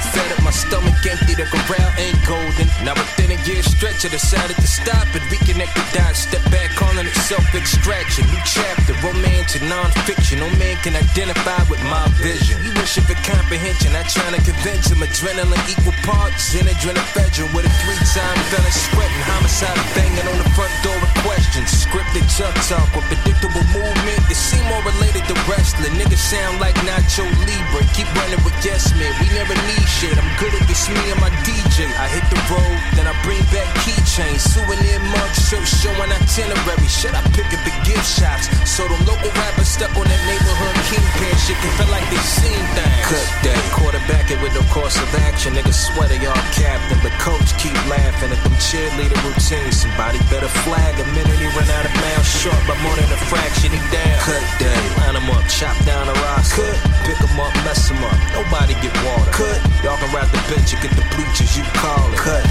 [0.53, 1.33] stomach empty.
[1.33, 2.69] The corral ain't golden.
[2.85, 6.29] Now within a year stretch, I decided to stop and reconnect the dots.
[6.29, 8.29] Step back, calling it self-extraction.
[8.29, 10.39] New chapter, romance and non-fiction.
[10.39, 12.61] No man can identify with my vision.
[12.63, 13.91] You wishing for comprehension.
[13.97, 15.01] I trying to convince him.
[15.01, 16.53] Adrenaline equal parts.
[16.53, 19.23] In adrenaline with a three-time fella sweating.
[19.25, 21.71] Homicide banging on the front door with questions.
[21.73, 24.21] Scripted chuck talk with predictable movement.
[24.29, 25.97] It seem more related to wrestling.
[25.97, 27.81] Niggas sound like Nacho Libre.
[27.97, 29.09] Keep running with yes men.
[29.17, 30.13] We never need shit.
[30.13, 31.87] I'm this, me and my DJ.
[31.95, 34.41] I hit the road, then I bring back keychains.
[34.41, 36.89] Souvenir mugs, shirt showing itinerary.
[36.89, 38.49] Shit, I pick up the gift shops.
[38.67, 42.63] So them local rappers step on that neighborhood kingpin shit can feel like they seen
[42.75, 43.05] things.
[43.07, 43.61] Cut that.
[43.77, 45.53] Quarterbacking with no course of action.
[45.53, 49.79] Niggas swear they all captain, but coach keep laughing at them cheerleader routines.
[49.79, 53.19] Somebody better flag a minute he run out of mouth short by more than a
[53.29, 53.71] fraction.
[53.71, 54.17] He down.
[54.25, 54.81] Cut that.
[54.99, 56.67] Line 'em up, chop down the roster.
[56.67, 56.77] Cut.
[57.07, 58.17] Pick 'em up, mess 'em up.
[58.33, 59.31] Nobody get water.
[59.31, 59.59] Cut.
[59.83, 62.17] Y'all can ride the bench and get the bleachers, you call it.
[62.17, 62.41] Cut.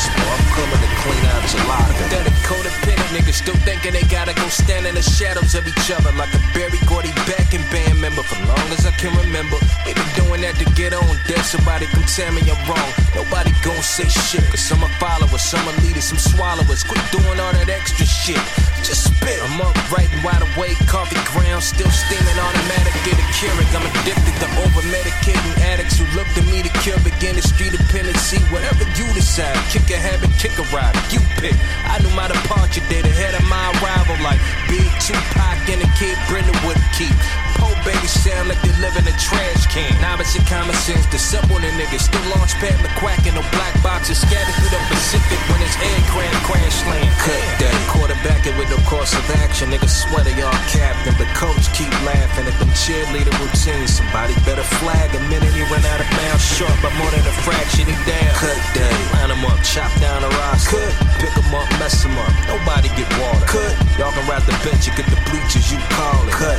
[0.00, 1.86] So I'm coming to clean out your lot.
[2.08, 6.12] That codependent niggas still thinking they gotta go stand in the shadows of each other
[6.16, 9.58] like a Berry Gordy back and band member for long as I can remember.
[9.84, 11.12] They been doing that to get on.
[11.28, 12.90] Then somebody come tell me I'm wrong.
[13.14, 14.44] Nobody gon' say shit.
[14.48, 16.82] Cause some are followers, some are leaders, some swallowers.
[16.82, 18.40] Quit doing all that extra shit.
[18.86, 19.42] Just spit.
[19.42, 23.66] I'm up right and wide awake, coffee ground, still steaming automatic, get a Keurig.
[23.74, 28.38] I'm addicted to over medicating addicts who look to me to cure beginning street dependency.
[28.54, 31.58] Whatever you decide, kick a habit, kick a ride, you pick.
[31.90, 36.18] I knew my departure date ahead of my arrival, like Big Tupac and a kid
[36.28, 37.14] Brenda would keep.
[37.56, 39.88] Poor baby sound like they live in a trash can.
[40.02, 42.04] Now it's your common sense to simple the niggas.
[42.04, 46.40] Still launch pad McQuack and no black boxes scattered through the Pacific when it's aircraft
[46.44, 47.08] crash land.
[47.22, 49.70] Cut that quarterbacking with no course of action.
[49.72, 53.96] Niggas swear they all captain, but coach keep laughing at them cheerleader routines.
[53.96, 57.34] Somebody better flag a minute he run out of bounds short by more than a
[57.46, 57.88] fraction.
[57.88, 58.32] He down.
[58.36, 58.92] Cut that.
[59.16, 60.76] Line 'em up, chop down the roster.
[60.76, 60.92] Cut.
[61.24, 62.32] Pick 'em up, mess 'em up.
[62.52, 63.46] Nobody get water.
[63.48, 63.72] Cut.
[63.96, 66.32] Y'all can ride the bench, you get the bleachers, you call it.
[66.32, 66.58] Cut.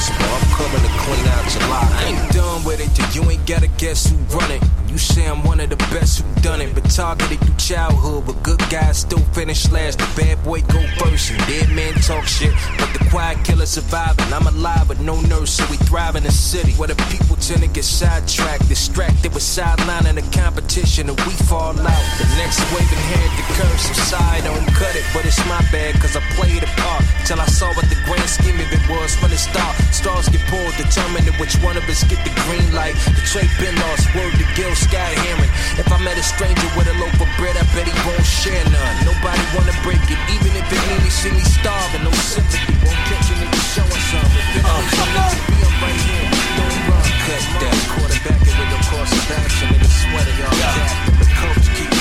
[0.00, 1.90] So I'm coming to clean out your lot.
[1.92, 4.62] I ain't done with it till you ain't gotta guess who run it.
[4.88, 8.24] You say I'm one of the best who done it, but targeted through childhood.
[8.26, 9.98] But good guys still finish last.
[9.98, 12.54] The bad boy go first, and dead men talk shit.
[12.78, 14.32] But the quiet killer surviving.
[14.32, 17.62] I'm alive with no nerves, so we thrive in the city where the people tend
[17.62, 22.04] to get sidetracked, distracted with sidelining the competition, and we fall out.
[22.18, 25.02] The next wave inherit the curse, so side don't cut it.
[25.10, 27.02] But it's my bad, cause I played a part.
[27.26, 29.74] Till I saw what the grand scheme of it was from the start.
[29.90, 32.94] Stars get pulled, determining which one of us get the green light.
[33.18, 35.50] The trade been lost, word to Gil Scott Heron.
[35.74, 38.62] If I met a stranger with a loaf of bread, I bet he won't share
[38.70, 38.94] none.
[39.02, 42.06] Nobody wanna break it, even if it mean he see me starving.
[42.06, 44.22] No sympathy, won't catch a nigga showing some.
[44.22, 46.30] If it to be, I'm right here.
[46.62, 47.74] Don't run, cut that.
[47.90, 49.66] Quarterback it with no course of action.
[49.74, 51.18] Niggas sweater, y'all captain.
[51.18, 51.95] The coach keep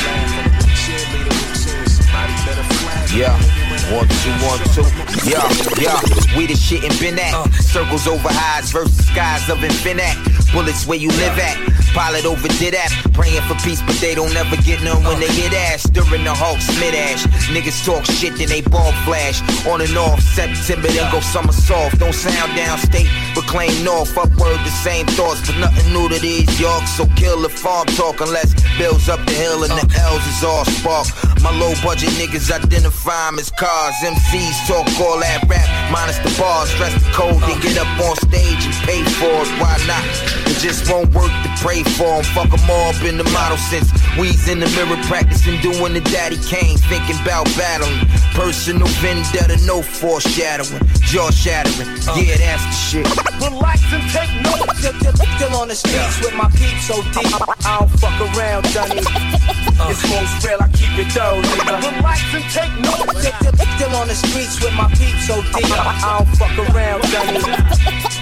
[3.16, 3.74] Yeah.
[3.94, 4.82] One, two, one, two.
[5.30, 5.46] Yeah,
[5.78, 6.02] yeah.
[6.36, 7.54] We the shit and been at.
[7.62, 10.18] Circles over highs versus skies of infinite.
[10.54, 11.58] bullets where you live at.
[11.94, 15.54] Pilot overdid that, praying for peace, but they don't ever get none when they get
[15.54, 15.84] ass.
[15.84, 19.40] During the Hulk Smith ash, niggas talk shit, then they ball flash.
[19.68, 22.00] On and off, September, then go summer soft.
[22.00, 24.12] Don't sound downstate, but claim north.
[24.18, 26.92] Upward, the same thoughts, but nothing new to these Yorks.
[26.98, 30.66] So kill the farm talk unless bills up the hill and the L's is all
[30.66, 31.08] spark.
[31.44, 33.74] My low budget niggas identify 'em as cars.
[33.76, 36.71] MCs talk all that rap, minus the bars.
[36.76, 39.51] Dress the code, then get up on stage and pay for it.
[39.59, 40.03] Why not?
[40.47, 42.23] It just won't work to pray for 'em.
[42.23, 46.01] Fuck 'em all up in the model since we's in the mirror practicing doing the
[46.01, 46.78] daddy cane.
[46.88, 48.07] Thinking about battling.
[48.34, 50.80] Personal vendetta, no foreshadowing.
[51.01, 51.89] Jaw shattering.
[52.15, 53.07] Yeah, that's the shit.
[53.43, 54.80] Relax and take notes.
[54.80, 57.28] Still, still, still on the streets with my peeps so deep.
[57.65, 59.64] I don't fuck around, Dunny.
[59.78, 61.76] It's most real, I keep it though, nigga.
[61.97, 63.28] Relax and take notes.
[63.76, 65.69] Still, on the streets with my peeps so deep.
[65.71, 67.43] I don't fuck around, Dunny.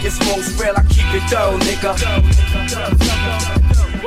[0.05, 1.93] It's most real, I keep it though, nigga.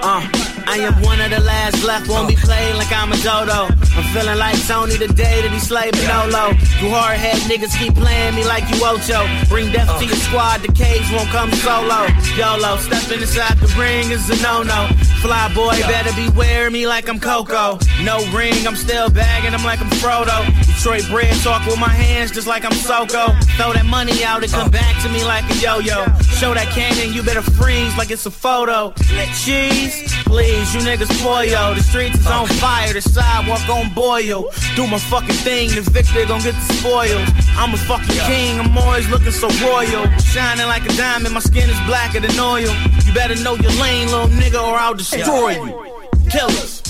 [0.03, 3.71] Uh, I am one of the last left, won't be played like I'm a dodo.
[3.97, 6.53] I'm feeling like Tony the day that he slayed Manolo.
[6.83, 9.25] You hard head niggas keep playing me like you Ocho.
[9.49, 12.07] Bring death to your squad, the cage won't come solo.
[12.37, 14.89] YOLO, stepping inside the ring is a no no.
[15.23, 17.79] Fly boy, better beware me like I'm Coco.
[18.03, 20.45] No ring, I'm still bagging them like I'm Frodo.
[20.67, 23.33] Detroit bread talk with my hands just like I'm Soko.
[23.57, 26.05] Throw that money out and come back to me like a yo yo.
[26.37, 28.93] Show that cannon, you better freeze like it's a photo.
[29.35, 31.75] Cheese, please, you niggas spoil.
[31.75, 34.49] The streets is on fire, the sidewalk gon' boil.
[34.75, 37.29] Do my fucking thing, the victor gon' get the spoils.
[37.57, 40.07] I'm a fucking king, I'm always looking so royal.
[40.19, 42.73] Shining like a diamond, my skin is blacker than oil.
[43.05, 45.87] You better know your lane, little nigga, or I'll destroy you.
[46.31, 46.83] Kill Killers.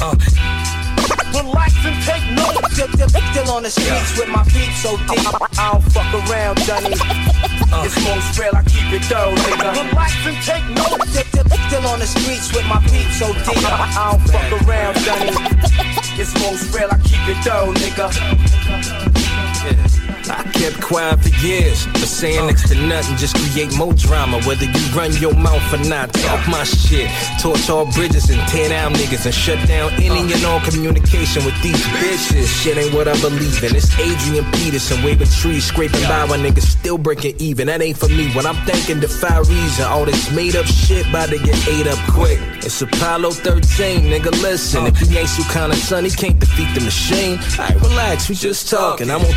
[1.34, 1.88] Relax uh.
[1.88, 2.72] and take notes.
[2.72, 5.58] Still, still, still on the streets with my feet so deep.
[5.58, 7.55] I don't fuck around, Dunny.
[7.72, 7.82] Uh.
[7.84, 9.72] It's most real, I keep it though, nigga.
[9.90, 11.10] Relax and take notes.
[11.10, 13.46] Still, still, still on the streets with my peeps so deep.
[13.66, 15.32] I don't fuck around, Dunny.
[16.18, 18.08] It's most real, I keep it though, nigga.
[20.28, 24.40] I kept quiet for years, but saying next to nothing just create more drama.
[24.42, 27.10] Whether you run your mouth or not, talk my shit.
[27.40, 31.60] Torch all bridges and tear down niggas and shut down any and all communication with
[31.62, 32.46] these bitches.
[32.62, 33.76] Shit ain't what I believe in.
[33.76, 37.68] It's Adrian Peterson waving trees, scraping by while niggas still breaking even.
[37.68, 38.32] That ain't for me.
[38.32, 41.98] When I'm thinking defy reason, all this made up shit about to get ate up
[42.10, 42.38] quick.
[42.64, 44.30] It's Apollo 13, nigga.
[44.42, 47.38] Listen, if he ain't of son, he can't defeat the machine.
[47.58, 49.10] Alright, relax, we just talking.
[49.10, 49.32] I'm on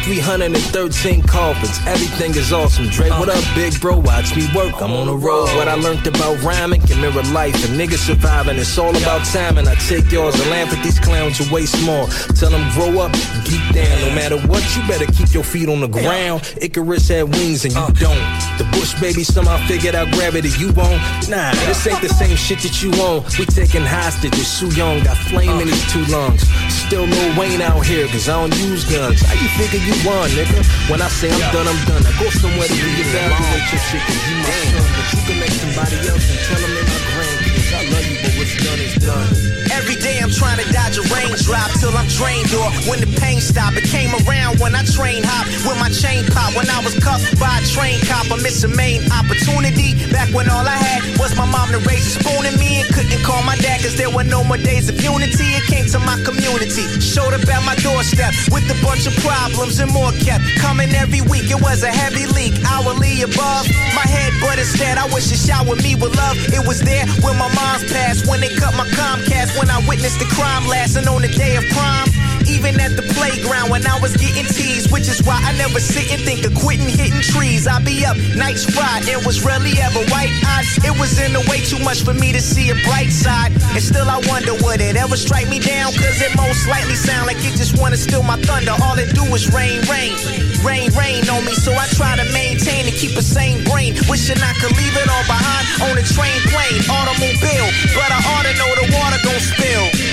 [0.88, 1.78] 313 coffins.
[1.86, 2.88] Everything is awesome.
[2.88, 3.98] Dre, what up, big bro?
[3.98, 4.82] Watch me work.
[4.82, 5.48] I'm on the road.
[5.58, 7.56] What I learned about rhyming can mirror life.
[7.68, 9.68] And niggas surviving, it's all about timing.
[9.68, 12.08] I take yours and laugh at these clowns are way small.
[12.40, 13.12] Tell them grow up,
[13.44, 13.92] geek down.
[14.08, 16.48] No matter what, you better keep your feet on the ground.
[16.62, 17.92] Icarus had wings and you uh.
[18.00, 18.26] don't.
[18.58, 20.50] The Bush baby somehow figured out gravity.
[20.58, 21.02] You won't.
[21.28, 23.26] Nah, this ain't the same shit that you own.
[23.38, 24.48] We taking hostages.
[24.48, 26.48] Su Young got flame in his two lungs.
[26.90, 29.22] Still Lil Wayne out here, cause I don't use guns.
[29.22, 30.58] How you figure you won, nigga?
[30.90, 32.02] When I say I'm done, I'm done.
[32.02, 34.90] I go somewhere to reevaluate your shit, cause you my son.
[34.98, 37.70] But you can make somebody else and tell them they my grandkids.
[37.78, 39.30] I love you, but what's done is done.
[39.70, 43.42] Every day I'm trying to dodge a raindrop till I'm drained or when the pain
[43.42, 43.74] stop.
[43.74, 46.54] It came around when I train hop with my chain pop.
[46.54, 49.98] When I was cuffed by a train cop, I missed a main opportunity.
[50.14, 52.88] Back when all I had was my mom to raise a spoon in me and
[52.94, 55.58] couldn't call my dad cause there were no more days of unity.
[55.58, 59.82] It came to my community, showed up at my doorstep with a bunch of problems
[59.82, 61.50] and more kept coming every week.
[61.50, 63.66] It was a heavy leak, hourly above
[63.98, 66.38] my head, but instead I wish it showered me with love.
[66.52, 70.20] It was there when my mom's passed, when they cut my Comcast, when I witnessed
[70.20, 72.19] the crime last and on the day of crime.
[72.50, 76.10] Even at the playground when I was getting teased, which is why I never sit
[76.10, 77.68] and think of quitting hitting trees.
[77.68, 80.66] I be up nights fried, it was rarely ever white eyes.
[80.82, 83.54] It was in the way too much for me to see a bright side.
[83.78, 85.94] And still I wonder would it ever strike me down?
[85.94, 88.74] Cause it most likely sound like it just wanna steal my thunder.
[88.82, 90.18] All it do is rain, rain,
[90.66, 91.54] rain, rain on me.
[91.54, 93.94] So I try to maintain and keep a sane brain.
[94.10, 97.70] Wishing I could leave it all behind on a train, plane, automobile.
[97.94, 100.09] But I ought to know the water gon' spill.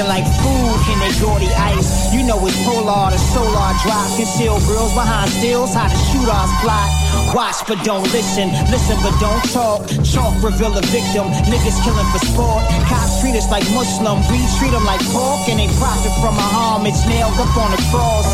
[0.00, 2.12] Looking like food in they gaudy ice.
[2.12, 4.08] You know it's polar, the solar drop.
[4.16, 6.88] Conceal girls behind stills, how the shooters plot.
[7.34, 9.86] Watch but don't listen, listen but don't talk.
[10.04, 12.62] Chalk reveal a victim, niggas killing for sport.
[12.88, 15.48] Cops treat us like Muslim, we treat them like pork.
[15.48, 18.26] And they profit from our homage nailed up on the cross.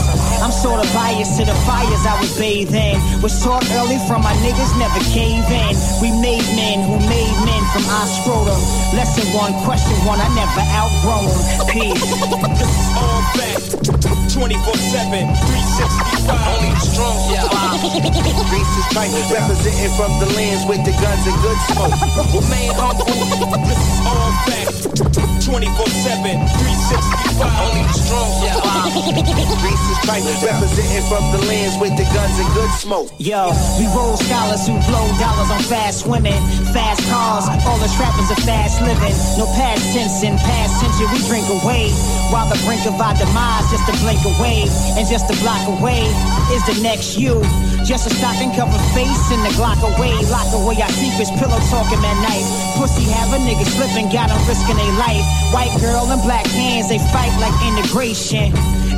[0.47, 2.95] I'm sort of biased to the fires I was bathed in.
[3.19, 5.75] Was taught early from my niggas never cave in.
[5.99, 8.55] We made men who made men from our scrotum.
[8.95, 11.35] Lesson one, question one, I never outgrown.
[11.67, 11.99] Peace.
[12.63, 13.59] This is all back.
[14.31, 16.31] 24 7, 365.
[16.31, 17.83] Only the strong survive.
[18.55, 21.91] Reese's Trife representing from the lands with the guns and good smoke.
[22.39, 23.03] Remain humble.
[23.67, 25.36] This is all back.
[25.47, 27.39] 24 7, 365.
[27.39, 28.91] Only the strong survive.
[29.63, 33.15] Reese's Trife representing from the lands with the guns and good smoke.
[33.23, 36.35] Yo, we roll scholars who blow dollars on fast women,
[36.75, 37.47] fast cars.
[37.63, 39.15] All the trappings of fast living.
[39.39, 41.95] No past tense in past tension, we drink away.
[42.35, 44.67] While the brink of our demise, just a blink away,
[44.99, 46.11] and just a block away
[46.51, 47.39] is the next you.
[47.87, 52.03] Just a stocking cover face in the Glock away, lock away our secrets, pillow talking
[52.03, 52.43] at night.
[52.76, 55.22] Pussy have a nigga slipping, got 'em risking their life.
[55.55, 58.53] White girl and black hands, they fight like integration.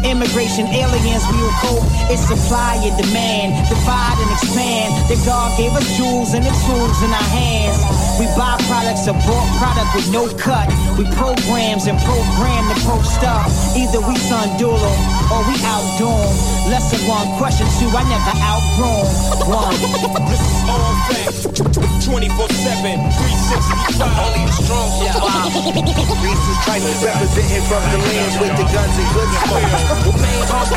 [0.05, 1.87] Immigration aliens, we will cope.
[2.11, 4.91] It's supply and demand, divide and expand.
[5.11, 7.79] The God gave us jewels and the tools in our hands.
[8.19, 10.67] We buy products, a bought product with no cut.
[10.99, 13.47] We programs and program the post up.
[13.79, 14.93] Either we sun Sundula
[15.31, 16.35] or we outdo 'em.
[16.71, 19.07] Lesson one, question two, I never outgrown.
[19.47, 19.77] One.
[20.29, 21.49] This is all back.
[22.05, 24.09] 24 7, 365.
[24.09, 25.53] Only the strong survive.
[26.25, 29.88] Reese's Trife representing from the lands with the guns and good smoke.
[29.89, 30.77] Remain humble.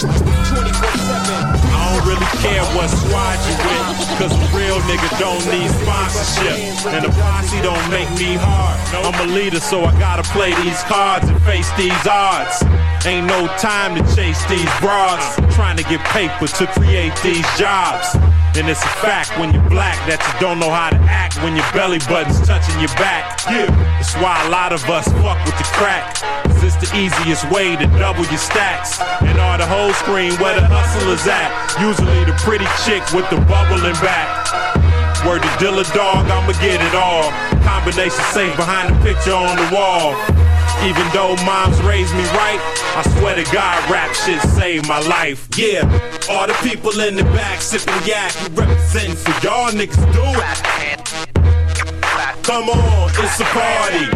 [0.00, 1.60] 24 7.
[1.70, 3.84] I don't really care what squad you with,
[4.16, 6.56] cause a real nigga don't need sponsorship.
[6.92, 8.78] And the posse don't make me hard.
[9.04, 12.62] I'm a leader, so I gotta play these cards and face these odds.
[13.06, 18.16] Ain't no time to chase these broads, trying to get paper to create these jobs.
[18.58, 21.54] And it's a fact when you're black that you don't know how to act when
[21.54, 23.38] your belly button's touching your back.
[23.46, 26.18] Yeah, that's why a lot of us fuck with the crack.
[26.50, 28.98] Cause it's the easiest way to double your stacks.
[29.22, 31.54] And all the whole screen where the hustlers at.
[31.78, 34.28] Usually the pretty chick with the bubbling back.
[35.22, 37.30] Word to Dilla Dog, I'ma get it all.
[37.62, 40.18] Combination safe behind the picture on the wall.
[40.82, 42.58] Even though moms raised me right,
[42.96, 45.46] I swear to God, rap shit saved my life.
[45.56, 45.84] Yeah,
[46.30, 50.60] all the people in the back sipping yak, you representing for y'all niggas do it.
[52.42, 54.08] Come on, it's a party.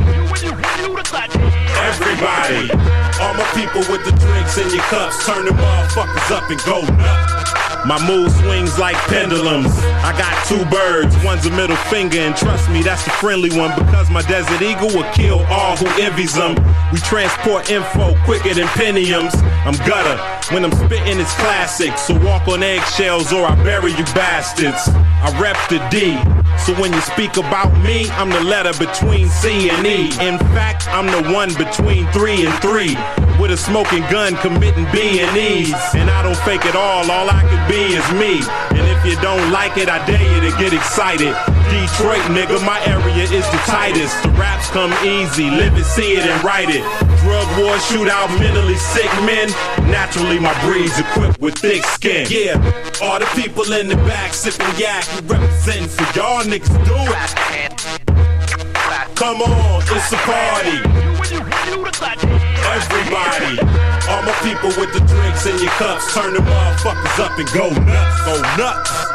[1.84, 2.72] Everybody,
[3.20, 6.80] all my people with the drinks in your cups, turn the motherfuckers up and go
[6.96, 7.53] nuts.
[7.86, 9.70] My mood swings like pendulums.
[10.00, 13.78] I got two birds, one's a middle finger, and trust me, that's the friendly one
[13.78, 16.54] because my desert eagle will kill all who envies them.
[16.92, 19.34] We transport info quicker than pentiums.
[19.66, 20.33] I'm gutter.
[20.50, 21.96] When I'm spitting, it's classic.
[21.96, 24.88] So walk on eggshells or I bury you bastards.
[24.88, 26.14] I rep the D.
[26.58, 30.12] So when you speak about me, I'm the letter between C and E.
[30.20, 32.94] In fact, I'm the one between three and three.
[33.40, 35.74] With a smoking gun committing B and E's.
[35.94, 38.38] And I don't fake it all, all I can be is me.
[38.78, 41.34] And if you don't like it, I dare you to get excited.
[41.72, 44.22] Detroit, nigga, my area is the tightest.
[44.22, 46.84] The raps come easy, live it, see it, and write it.
[47.26, 49.50] Drug war, shootout, mentally sick men.
[49.90, 52.26] Naturally, my breed's equipped with thick skin.
[52.30, 52.54] Yeah,
[53.02, 57.94] all the people in the back sipping yak, you representing for y'all niggas do it.
[59.14, 60.78] Come on, it's a party.
[62.74, 63.58] Everybody,
[64.08, 67.70] all my people with the drinks in your cups, turn the motherfuckers up and go
[67.84, 69.13] nuts, go nuts.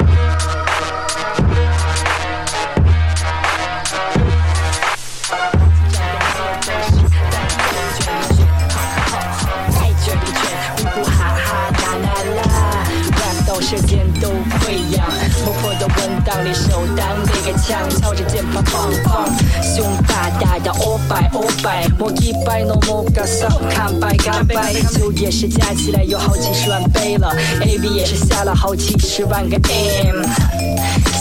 [13.69, 15.05] Rap 到舌尖都溃疡，
[15.45, 19.27] 磨破的文档里手当那个枪，操着键盘放放，
[19.63, 24.55] 胸大大的欧拜欧拜，摸一百诺摩嘎桑，干杯干杯，
[24.97, 30.23] 酒也是加起来有好几十万杯了，AV 也是下了好几十万个 M。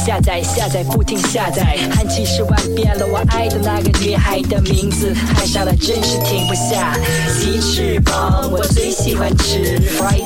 [0.06, 6.96] 下载下载不停下载，喊几十万遍了我爱的那个女孩的名字，爱上了真是停不下。
[7.38, 10.24] 鸡翅膀我最喜欢吃，Fright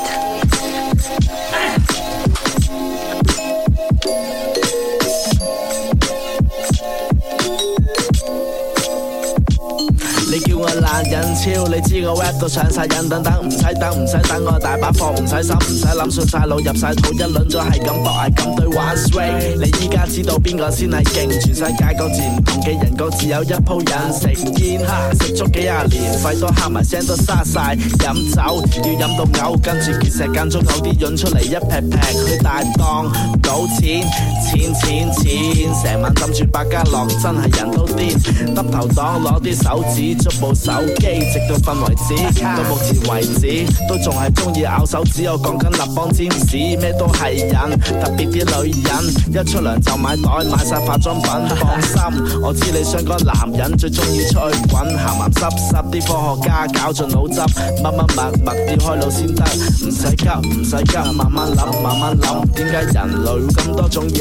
[10.62, 19.56] 我懶人超，你知我 rap 到上晒癮，等等唔使等唔使等，我大把貨唔使心唔使諗，順晒路入晒肚，一輪咗係咁搏係咁對玩 swing。
[19.60, 21.28] 你依家知道邊個先係勁？
[21.40, 24.28] 全世界各自唔同嘅人，各自有一鋪癮食
[24.62, 24.80] 煙，
[25.20, 27.76] 食足幾廿年，肺都喊埋聲都沙晒。
[27.98, 33.10] 飲酒要飲到嘔，跟住結石間中嘔啲潤出嚟一劈劈去大檔
[33.42, 34.06] 賭錢，
[34.46, 38.54] 錢錢錢，成晚抌住百家樂，真係人都癲。
[38.54, 42.15] 耷頭黨攞啲手指捉 手機，直到瞓為止。
[42.41, 45.25] 到目前為止，都仲係中意咬手指。
[45.27, 48.91] 我講緊立邦占士，咩都係癮，特別啲女人
[49.29, 51.25] 一出糧就買袋，買晒化妝品。
[51.57, 51.97] 放心，
[52.41, 58.01] 我知你想個男人最中意出去滾，鹹鹹濕濕啲科學家搞盡腦汁，乜乜默
[58.43, 59.43] 默要開腦先得，
[59.85, 64.17] 唔使急唔使急，慢慢諗慢慢諗，點解人類會咁多種人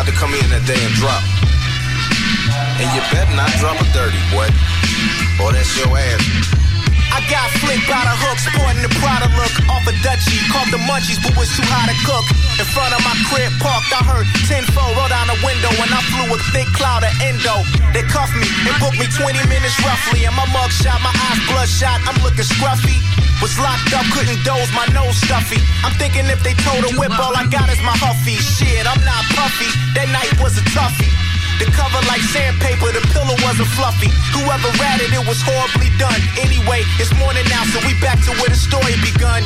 [0.00, 1.20] got to come in that day and drop.
[2.80, 4.79] And you better not drop a dirty, boy.
[5.42, 6.60] Or that's your ass.
[7.10, 10.38] I got flicked by the hook, sporting the Prada look off a Dutchie.
[10.54, 12.22] Caught the munchies, but was too high to cook.
[12.62, 15.90] In front of my crib parked, I heard 10 4 roll down the window, and
[15.90, 17.66] I flew a thick cloud of endo.
[17.90, 20.22] They cuffed me and booked me 20 minutes roughly.
[20.22, 23.02] And my mug shot, my eyes bloodshot, I'm looking scruffy.
[23.42, 25.58] Was locked up, couldn't doze, my nose stuffy.
[25.82, 28.38] I'm thinking if they told a whip, all I got is my huffy.
[28.38, 29.70] Shit, I'm not puffy.
[29.98, 31.19] That night was a toughie.
[31.60, 34.08] The cover like sandpaper, the pillow wasn't fluffy.
[34.32, 36.16] Whoever ratted it was horribly done.
[36.40, 39.44] Anyway, it's morning now, so we back to where the story begun.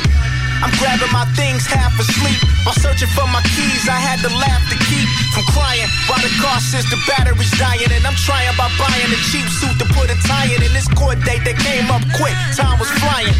[0.63, 3.91] I'm grabbing my things half asleep while searching for my keys.
[3.91, 7.91] I had to laugh to keep from crying while the car says the battery's dying.
[7.91, 10.63] And I'm trying by buying a cheap suit to put a tie in.
[10.63, 13.35] And this court date that came up quick, time was flying.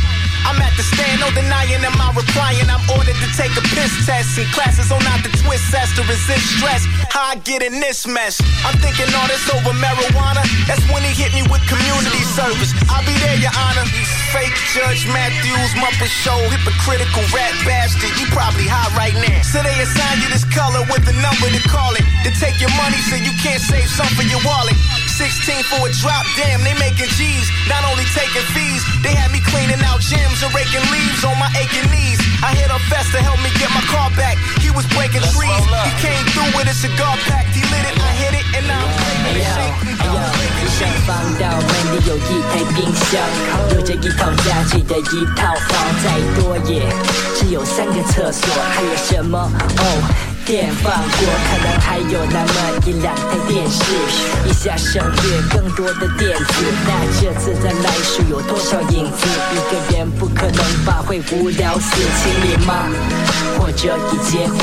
[0.45, 2.69] I'm at the stand, no denying, am I replying?
[2.69, 6.05] I'm ordered to take a piss test and classes on not to twist ass to
[6.05, 6.85] resist stress.
[7.09, 8.37] How I get in this mess?
[8.61, 10.45] I'm thinking all this over marijuana.
[10.69, 12.77] That's when he hit me with community service.
[12.93, 13.89] I'll be there, Your Honor.
[14.29, 18.13] Fake Judge Matthews, Muppet Show, hypocritical rat bastard.
[18.21, 19.41] You probably high right now.
[19.41, 22.05] So they assign you this color with a number to call it.
[22.27, 24.77] To take your money so you can't save some for your wallet.
[25.18, 27.46] 16 for a drop, damn, they making G's.
[27.68, 31.50] Not only taking fees, they had me cleaning out gyms and raking leaves on my
[31.58, 32.18] aching knees.
[32.42, 34.36] I hit a fest to help me get my car back.
[34.64, 35.64] He was breaking trees.
[35.86, 37.46] He came through with a cigar pack.
[37.52, 39.76] He lit it, I hit it, and now I'm breaking the shake.
[40.60, 43.20] 你想放到门里有一台冰箱，
[43.74, 45.70] 有着一套家具的一套房，
[46.02, 46.82] 再多也
[47.38, 49.38] 只有三个厕所，还有什么？
[49.78, 50.23] 哦。
[50.45, 51.19] 电放过，
[51.49, 52.53] 可能还有那么
[52.85, 53.83] 一两台电视，
[54.47, 56.53] 一下省略更多的电子。
[56.85, 59.25] 那这次再来数有多少影子？
[59.51, 62.85] 一个人不可能把会无聊死，情侣吗？
[63.57, 64.59] 或者已结婚，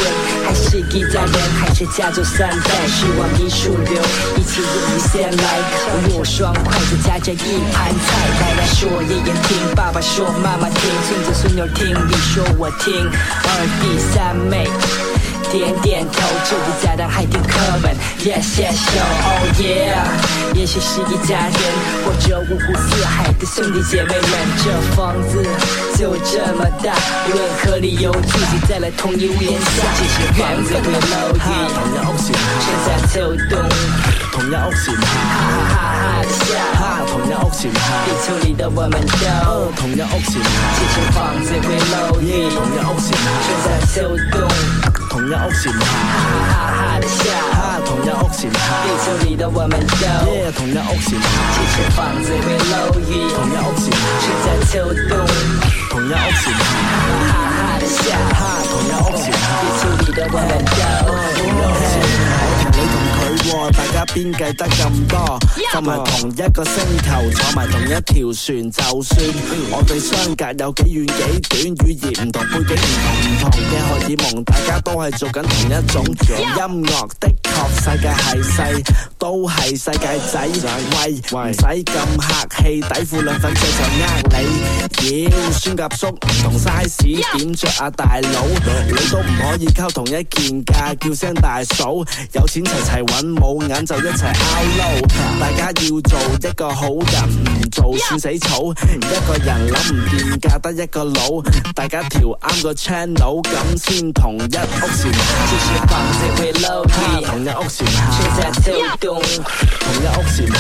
[0.47, 2.87] 还是一家人，还是家族三代？
[2.87, 4.01] 希望一树流，
[4.37, 5.45] 一起入一线来。
[5.91, 14.70] 我用双筷子夹着一盘菜，奶奶说爷爷听，爸爸说妈妈听，孙子孙女听，你说我听，二弟三妹。
[15.53, 20.01] 点点头，这一家人还挺可门，Yes Yes Yo，Oh Yeah，
[20.55, 21.53] 也许是一家人，
[22.07, 24.23] 或者五湖四海的兄弟姐妹们。
[24.65, 25.45] 这房子
[25.99, 26.95] 就这么大，
[27.29, 29.83] 无论何理由聚集在了同一屋檐下。
[29.99, 31.39] 这些房子会漏雨，
[31.69, 32.33] 同一屋檐下，
[32.65, 33.15] 春夏秋
[33.51, 33.53] 冬，
[34.33, 36.57] 同样屋檐下，哈哈哈哈的笑，
[37.13, 40.33] 同样屋檐下，地球里的我们都，同样屋檐下，
[40.79, 43.13] 这些房子会漏雨，同样屋檐下，
[43.45, 44.91] 春夏秋冬。
[45.13, 47.21] 同一屋檐下，哈哈的笑，
[47.85, 49.95] 同一屋檐下，地球里的我们都，
[50.57, 51.13] 同一屋檐下，
[51.53, 54.75] 这些房子会漏雨，同一屋檐下，春夏秋
[55.11, 55.13] 冬，
[55.91, 56.57] 同一屋檐下，
[57.29, 58.01] 哈哈的笑，
[58.65, 60.81] 同一屋檐下，地球里的我们都，
[61.37, 62.25] 同一屋檐下，
[62.63, 62.81] 同你
[63.13, 65.15] 同佢，大家边计得咁多？
[65.73, 69.13] 瞓埋同一个星球，坐埋同一条船，就算
[69.71, 71.13] 我哋相隔有几远几
[71.49, 73.45] 短，语言唔同，背景唔同，唔同
[74.17, 77.09] 嘅荷爾蒙，大家都係做緊同一種音樂。
[77.21, 78.83] 的確世界係細，
[79.19, 80.49] 都都係世界仔，
[80.97, 84.37] 喂，唔使咁客氣，底褲兩份隻就呃你。
[85.25, 88.47] 妖，孫甲叔唔同 size，點着啊大佬？
[88.87, 91.95] 你都唔可以溝同一件㗎，叫聲大嫂。
[92.33, 94.81] 有錢齊齊揾，冇眼就一齊 out 撈。
[95.41, 98.73] 大家要做一個好人，唔做算死草。
[98.73, 101.43] 一個人諗唔掂㗎，得一個腦。
[101.75, 105.13] 大家調啱個 channel，咁先同一屋檐。
[107.43, 107.99] 同一屋檐下。
[108.12, 108.66] 現在就
[109.01, 110.57] 動，同一屋檐哈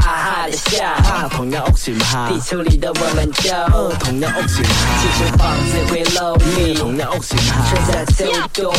[0.00, 2.28] 哈哈的笑，同一屋檐下。
[2.28, 3.50] 地球里的我们就
[3.98, 4.62] 同一屋檐下。
[5.00, 7.50] 其實房子会漏雨，同一屋檐下。
[7.74, 8.22] 現在就
[8.62, 8.72] 動，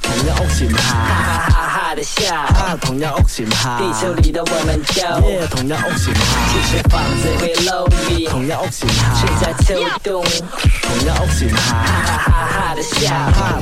[0.00, 0.78] 同一屋檐下。
[0.78, 0.94] 哈
[1.50, 2.47] 哈哈的笑，
[2.81, 3.77] 同一屋檐下。
[3.77, 5.01] 地球里的我们就
[5.47, 6.13] 同一屋檐下。
[6.51, 8.87] 其实房子会漏气，同一屋檐下。
[9.15, 9.69] 现在就
[10.03, 10.23] 动，
[10.81, 11.57] 同一屋檐下。
[11.73, 13.01] 哈哈哈的笑，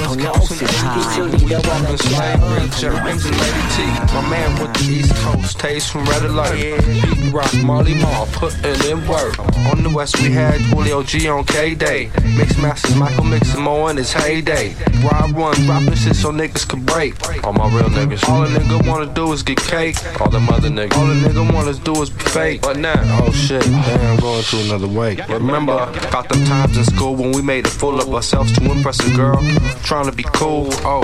[0.03, 0.71] 同一屋檐下。
[0.93, 2.09] 地球里的我们就。
[2.09, 3.77] Slavery, Jerry Rings and Lady T.
[4.13, 6.55] My man with the East Coast, taste from Red Alert.
[6.55, 9.37] Beat Rock, Marley Marl, putting in work.
[9.71, 12.09] On the West, we had Julio G on K Day.
[12.37, 14.73] Mix Masters, Michael Mixon Mo in his heyday.
[15.03, 17.15] Rob Run, dropping shit so niggas could break.
[17.43, 18.22] All my real niggas.
[18.28, 19.96] All a nigga wanna do is get cake.
[20.20, 20.96] All the mother niggas.
[20.96, 22.62] All a nigga wanna do is be fake.
[22.62, 25.16] But now, oh shit, damn, I'm going to another way.
[25.28, 25.74] Remember,
[26.08, 29.10] about them times in school when we made a fool of ourselves to impress a
[29.14, 29.40] girl.
[29.82, 31.02] Trying to be cool, oh.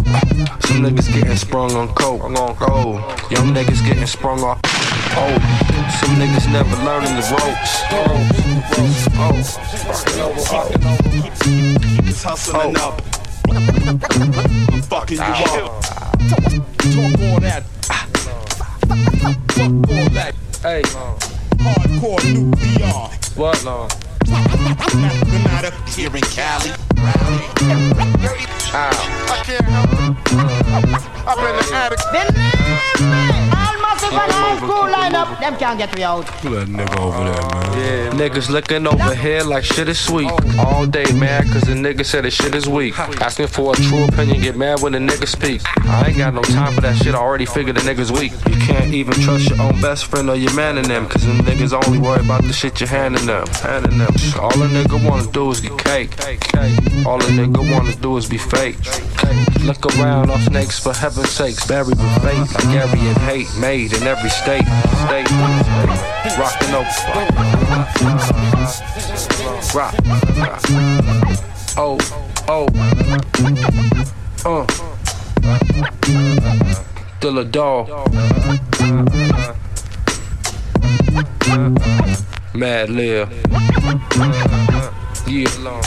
[0.61, 2.23] Some niggas getting sprung on coke.
[2.25, 2.99] On oh,
[3.31, 4.61] young niggas getting sprung off.
[5.17, 5.39] Oh,
[6.01, 7.83] some niggas never learning the ropes.
[7.91, 8.29] Oh,
[8.79, 9.43] oh, oh.
[11.43, 12.89] Keep hustling oh.
[12.89, 13.03] up.
[13.15, 13.20] I'm
[14.89, 15.67] fucking you ah.
[15.67, 15.83] up.
[16.91, 17.63] Talk all that.
[19.57, 20.35] Fuck all that.
[20.63, 20.83] Hey,
[21.59, 22.93] Hardcore nuclear.
[23.37, 23.89] what no?
[24.31, 26.71] Mathematic here in Cali.
[28.73, 28.91] Ow.
[29.31, 29.99] I can't help it.
[31.27, 32.01] I'm in the attic.
[33.01, 33.70] Almost
[34.11, 35.41] in one high school lineup.
[35.41, 36.27] Them can't get me out.
[36.27, 37.71] That nigga over there, man.
[37.79, 40.31] Yeah, niggas looking over here like shit is sweet.
[40.59, 42.99] All day mad cause the nigga said the shit is weak.
[42.99, 45.63] Asking for a true opinion, get mad when the nigga speak.
[45.89, 48.33] I ain't got no time for that shit, I already figured the nigga's weak.
[48.49, 51.39] You can't even trust your own best friend or your man in them, cause them
[51.39, 53.47] niggas only worry about the shit you're handing them.
[53.63, 54.15] Handing them.
[54.39, 56.11] All a nigga wanna do is get cake.
[57.07, 58.77] All a nigga wanna do is be fake.
[59.65, 61.67] Look around, all snakes for heaven's sakes.
[61.67, 64.65] Buried with faith, like Gary and hate, made in every state.
[65.05, 65.31] State.
[66.39, 66.89] Rockin' over.
[69.75, 69.95] Rock.
[71.77, 71.99] Oh,
[72.49, 72.69] oh.
[74.45, 74.67] Uh.
[77.19, 77.89] Still a dog.
[82.55, 83.29] Mad Lil.
[85.27, 85.49] Yeah.
[85.61, 85.83] Long.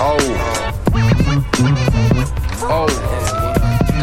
[0.00, 0.18] Oh.
[2.66, 3.33] Oh.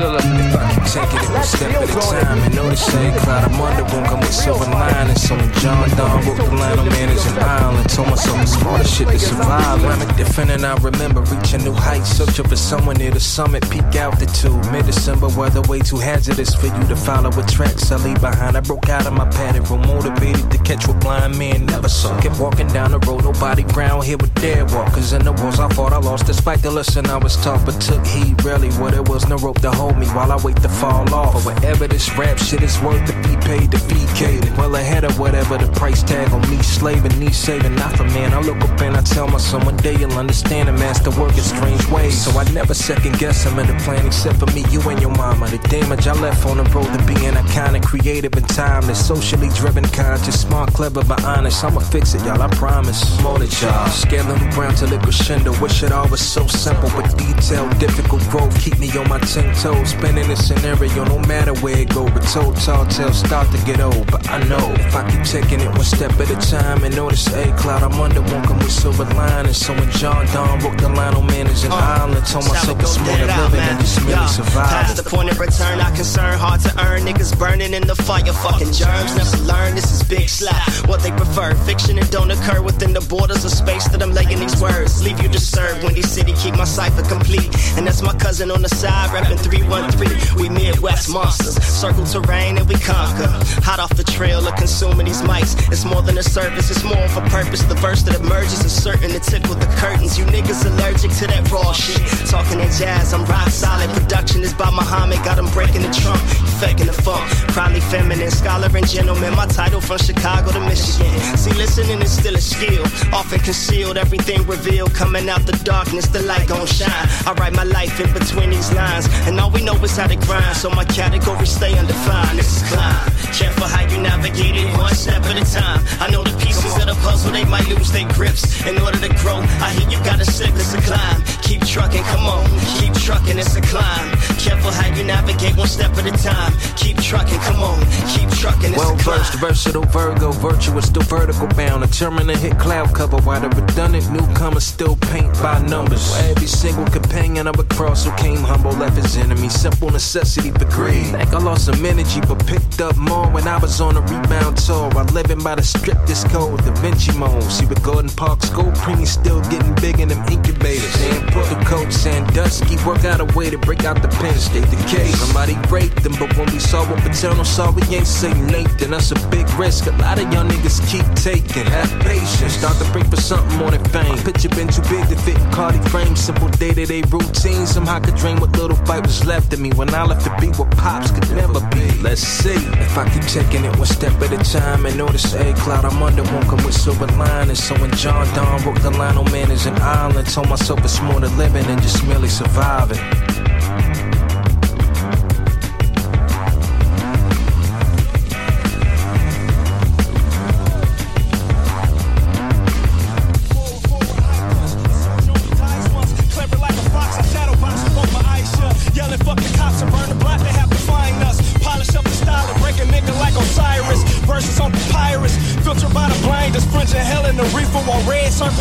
[0.01, 0.51] Still a
[0.91, 3.49] Take it every step at a time and know the shade cloud.
[3.49, 5.15] I'm under won't come with silver lining.
[5.15, 7.89] So when John Donne wrote the line, I'm managing island.
[7.89, 9.85] Told myself the smartest shit to survive.
[9.85, 12.09] I'm different I remember reaching new heights.
[12.09, 14.71] Searching for someone near the summit, peak altitude.
[14.71, 18.57] Mid December weather way too hazardous for you to follow with tracks I leave behind.
[18.57, 22.19] I broke out of my paddock, real motivated to catch what blind man never saw.
[22.19, 25.13] Kept walking down the road, nobody ground here with dead walkers.
[25.13, 28.05] In the wars I fought, I lost despite the lesson I was taught, but took
[28.05, 28.43] heed.
[28.43, 31.35] Really, what it was, no rope to hold me while I wait to fall off.
[31.35, 34.55] Or whatever this rap shit is worth to be paid to be catered.
[34.57, 37.75] Well ahead of whatever the price tag on me slaving, me saving.
[37.75, 40.73] Not for man, I look up and I tell myself one day you'll understand a
[40.73, 42.19] master work in strange ways.
[42.19, 45.15] So I never second guess him in the plan except for me, you and your
[45.15, 45.47] mama.
[45.47, 47.45] The damage I left on the road to being of
[47.81, 51.63] creative and timeless, socially driven, conscious, smart, clever, but honest.
[51.63, 53.01] I'ma fix it, y'all, I promise.
[53.21, 53.87] More than y'all.
[53.89, 55.51] Scaling ground till it crescendo.
[55.61, 58.53] Wish it all was so simple, but detailed, difficult growth.
[58.63, 62.05] Keep me on my ten toes, spinning the scenario, no matter where it go.
[62.05, 64.09] But told tall tales start to get old.
[64.11, 67.27] But I know if I keep taking it one step at a time and notice
[67.33, 69.53] A cloud, I'm under won't come with silver lining.
[69.53, 73.17] So when John Donne wrote the line on managing island, uh, told myself it's more
[73.17, 74.95] than living and just merely Past surviving.
[74.95, 77.01] the point of return, I concern hard to earn.
[77.01, 79.15] Niggas burning in the fire, fucking germs.
[79.15, 80.61] Never learn, this is big slap.
[80.87, 84.39] What they prefer, fiction and don't occur within the borders of space that I'm laying
[84.39, 85.03] these words.
[85.03, 87.49] Leave you disturbed when these city keep my cipher complete.
[87.77, 90.41] And that's my cousin on the side, rapping 313.
[90.41, 93.29] We Midwest monsters, circle terrain and we conquer.
[93.63, 95.53] Hot off the trail of consuming these mics.
[95.71, 97.63] It's more than a service, it's more of a purpose.
[97.63, 100.17] The verse that emerges is certain to tickle the curtains.
[100.17, 102.01] You niggas allergic to that raw shit.
[102.27, 103.89] Talking in jazz, I'm rock solid.
[103.91, 106.21] Production is by Muhammad, got 'em breaking the trunk.
[106.59, 109.35] Faking the funk, probably feminine, scholar and gentleman.
[109.35, 111.11] My title from Chicago to Michigan.
[111.37, 112.83] See, listening is still a skill,
[113.13, 113.97] often concealed.
[113.97, 117.07] Everything revealed, coming out the darkness, the light gon' shine.
[117.25, 120.15] I write my life in between these lines, and all we know is how to
[120.15, 120.55] grind.
[120.57, 122.37] so my categories stay undefined.
[122.37, 123.11] This is climb.
[123.33, 125.81] Careful how you navigate it, one step at a time.
[125.99, 128.43] I know the pieces of the puzzle, they might lose their grips.
[128.65, 131.23] In order to grow, I hear you gotta slip, it's a climb.
[131.43, 132.45] Keep trucking, come on,
[132.79, 134.11] keep trucking, it's a climb.
[134.37, 136.53] Careful how you navigate, one step at a time.
[136.75, 137.79] Keep trucking, come on,
[138.13, 139.19] keep trucking, it's Well a climb.
[139.19, 141.83] versed, versatile Virgo, virtuous, still vertical bound.
[141.83, 146.13] Determined to hit cloud cover while the redundant newcomers still paint by numbers.
[146.29, 149.40] Every single companion of a across who came humble, left his enemy.
[149.49, 151.07] Simple necessity for greed.
[151.07, 154.57] Think I lost some energy, but picked up more when I was on a rebound
[154.57, 154.89] tour.
[154.91, 157.43] While living by the strictest code, Da Vinci mode.
[157.43, 160.95] See what Gordon Parks, gold still getting big in them incubators.
[161.01, 164.69] And put the coat Sandusky, work out a way to break out the Penn State
[164.69, 165.07] decay.
[165.11, 168.91] Somebody raped them, but when we saw what Paterno saw, we ain't say Nathan.
[168.91, 169.87] That's a big risk.
[169.87, 171.65] A lot of young niggas keep taking.
[171.65, 172.53] Have patience.
[172.53, 174.17] Start to break for something more than fame.
[174.23, 176.15] Picture been too big to fit in Cardi frame.
[176.15, 177.65] Simple day to day routine.
[177.65, 179.69] Somehow could dream what little fight was left of me.
[179.71, 181.89] When I left to be what pops could never be.
[182.01, 184.85] Let's see if I keep taking it one step at a time.
[184.85, 187.63] And notice a cloud I'm under won't come with silver linings.
[187.63, 190.27] So when John Donne wrote the line, oh man is an island.
[190.27, 192.99] Told myself it's more than living than just merely surviving.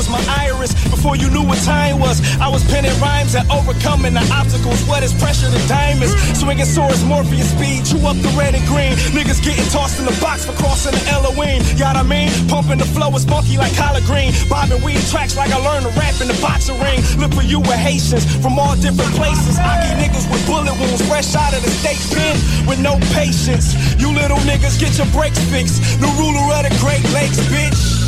[0.00, 0.72] Circles my iris.
[0.88, 4.82] Before you knew what time was, I was penning rhymes and overcoming the obstacles.
[4.84, 6.14] What is pressure to diamonds?
[6.38, 8.92] Swinging swords, Morpheus speed, chew up the red and green.
[9.12, 11.62] Niggas getting tossed in the box for crossing the Elohim.
[11.90, 12.30] What I mean?
[12.48, 14.32] Pumping the flow is funky like collard green.
[14.48, 17.02] Bobbing weed tracks like I learned to rap in the boxing ring.
[17.18, 19.58] Look for you with Haitians from all different places.
[19.58, 23.74] I get niggas with bullet wounds fresh out of the state pen with no patience.
[23.98, 25.82] You little niggas get your brakes fixed.
[25.98, 27.99] The ruler of the Great Lakes, bitch.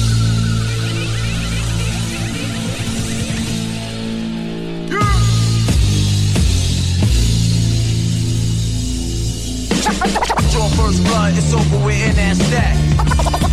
[10.52, 12.76] Draw first blood, it's over with in that stack.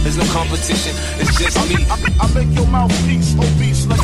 [0.03, 1.85] There's no competition, it's just me.
[1.89, 3.99] I, I, make your mouthpiece obese like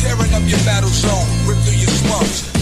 [0.00, 2.53] Tearing up your battle zone, rip through your slums.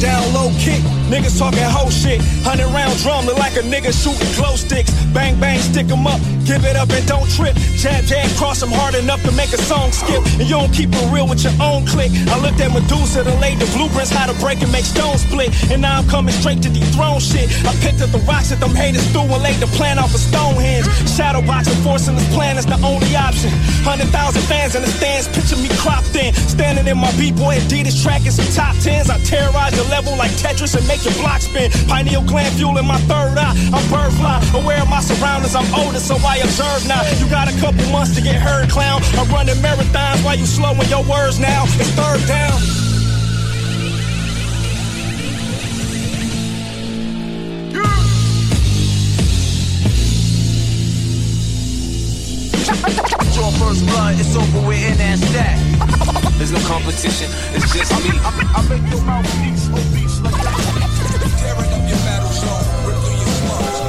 [0.00, 0.80] Down low kick,
[1.12, 2.22] niggas talking whole shit.
[2.40, 4.90] Hundred round drum look like a nigga shooting glow sticks.
[5.12, 7.54] Bang bang, stick 'em up, give it up and don't trip.
[7.76, 10.24] Jab jab, cross 'em hard enough to make a song skip.
[10.40, 12.10] And you don't keep it real with your own click.
[12.32, 15.52] I looked at Medusa to lay the blueprints how to break and make stones split.
[15.70, 17.50] And now I'm coming straight to dethrone shit.
[17.68, 20.20] I picked up the rocks that them haters threw and laid the plan off of
[20.20, 20.86] Stonehenge.
[21.14, 23.50] Shadow boxing, forcing this plan is the only option.
[23.84, 26.32] Hundred thousand fans in the stands, picture me cropped in.
[26.48, 29.10] Standing in my B-boy Adidas track in some top tens.
[29.10, 31.70] I terrorize your level like Tetris and make your block spin.
[31.88, 33.54] Pineal gland fueling my third eye.
[33.74, 35.54] I'm bird fly, aware of my surroundings.
[35.54, 37.02] I'm older, so I observe now.
[37.18, 39.02] You got a couple months to get heard, clown.
[39.18, 41.64] I'm running marathons while you slowing your words now.
[41.76, 42.60] It's third down.
[53.40, 55.56] Draw first blood, it's over with in that stack.
[56.36, 57.24] There's no competition,
[57.56, 58.12] it's just me.
[58.20, 60.44] I, I make your mouthpiece obese oh, like
[61.40, 63.80] Tearing up your battle zone, rip through your slums.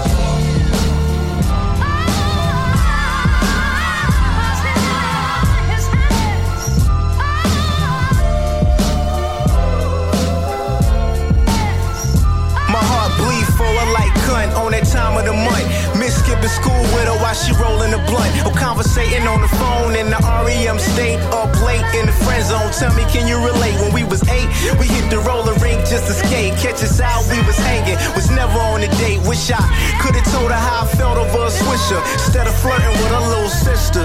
[12.71, 15.90] My heart bleed for her like cunt on that time of the month.
[16.01, 18.33] Miss skipping school with her while she rolling the blunt.
[18.41, 21.21] Or conversating on the phone in the REM state.
[21.29, 22.73] Up late in the friend zone.
[22.73, 23.77] Tell me, can you relate?
[23.85, 24.49] When we was eight,
[24.81, 26.57] we hit the roller rink just to skate.
[26.57, 28.01] Catch us out, we was hanging.
[28.17, 29.21] Was never on a date.
[29.29, 29.61] Wish I
[30.01, 32.01] could've told her how I felt over a swisher.
[32.17, 34.01] Instead of flirting with her little sister.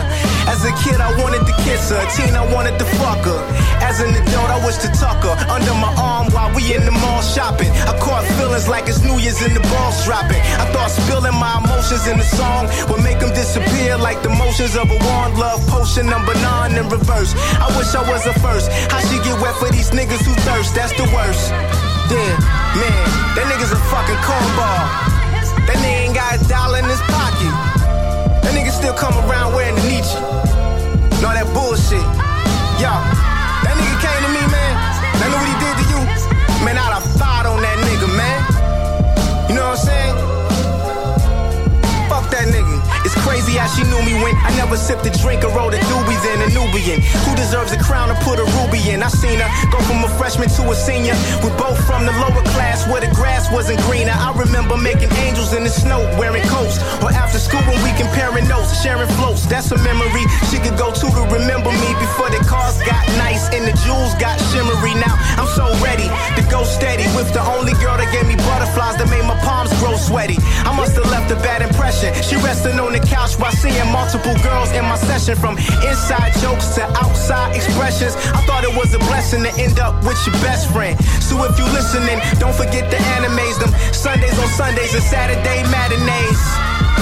[0.53, 2.05] As a kid, I wanted to kiss her.
[2.13, 3.41] Teen, I wanted to fuck her.
[3.81, 6.93] As an adult, I wish to tuck her under my arm while we in the
[6.93, 7.73] mall shopping.
[7.89, 10.45] I caught feelings like it's New Year's and the balls dropping.
[10.61, 14.75] I thought spilling my emotions in the song would make them disappear like the motions
[14.75, 15.39] of a wand.
[15.39, 17.31] Love potion number nine in reverse.
[17.63, 18.67] I wish I was the first.
[18.91, 20.75] How she get wet for these niggas who thirst?
[20.75, 21.55] That's the worst.
[22.11, 22.43] Damn,
[22.75, 23.07] man,
[23.39, 24.83] that nigga's a fucking cornball.
[25.71, 27.55] That nigga ain't got a dollar in his pocket.
[28.43, 30.19] That nigga still come around wearing the Nietzsche.
[31.23, 32.03] All that bullshit.
[32.83, 32.91] Yo,
[33.63, 34.75] that nigga came to me, man.
[35.23, 35.56] I know what he
[43.27, 46.21] crazy how she knew me when I never sipped a drink or rolled a doobie
[46.23, 47.03] then a Nubian.
[47.27, 49.03] Who deserves a crown to put a ruby in?
[49.03, 51.19] I seen her go from a freshman to a senior.
[51.43, 54.15] We're both from the lower class where the grass wasn't greener.
[54.15, 56.79] I remember making angels in the snow, wearing coats.
[57.03, 59.43] Or after school when we comparing notes, sharing floats.
[59.51, 63.51] That's a memory she could go to to remember me before the cars got nice
[63.51, 64.95] and the jewels got shimmery.
[64.95, 66.07] Now I'm so ready
[66.39, 69.75] to go steady with the only girl that gave me butterflies that made my palms
[69.83, 70.39] grow sweaty.
[70.63, 72.15] I must have left a bad impression.
[72.23, 76.77] She resting on the couch while seeing multiple girls in my session from inside jokes
[76.77, 78.15] to outside expressions.
[78.37, 80.95] I thought it was a blessing to end up with your best friend.
[81.25, 86.41] So if you listening, don't forget the animes, them Sundays on Sundays and Saturday matinees.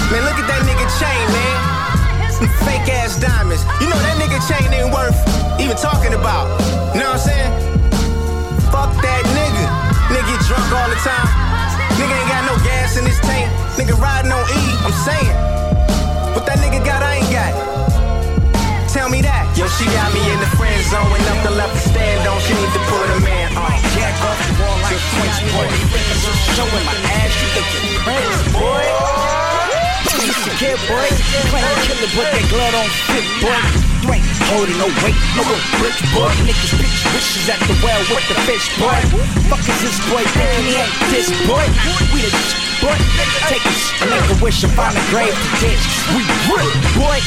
[0.08, 1.56] Man, look at that nigga chain, man.
[2.30, 3.66] Some fake ass diamonds.
[3.82, 5.18] You know that nigga chain ain't worth
[5.60, 6.48] even talking about.
[6.94, 7.52] You know what I'm saying?
[8.72, 9.66] Fuck that nigga.
[10.14, 11.28] Nigga drunk all the time.
[11.98, 13.50] Nigga ain't got no gas in his tank.
[13.76, 15.73] Nigga riding on E, I'm saying.
[16.34, 17.52] What that nigga got, I ain't got.
[18.90, 19.46] Tell me that.
[19.54, 22.38] Yo, she got me in the friend zone up the left to stand on.
[22.42, 23.70] She need to put a man on.
[23.94, 25.70] Jack off the wall like Quince, boy.
[26.58, 28.84] Showing my ass, you think you're crazy, boy.
[30.58, 31.06] Kid, boy.
[31.50, 33.58] Playing killer, but that glove don't fit, boy.
[34.14, 35.42] Ain't holding no weight, no
[35.82, 36.30] bricks, boy.
[36.46, 38.94] Niggas bitch wishes at the well with the fish, boy.
[39.50, 41.64] Fuck is this boy thinking he ain't this, boy?
[42.14, 42.96] We the boy.
[43.50, 45.84] Take a sh- make a wish and find a grave to ditch.
[46.14, 47.18] We real, boy.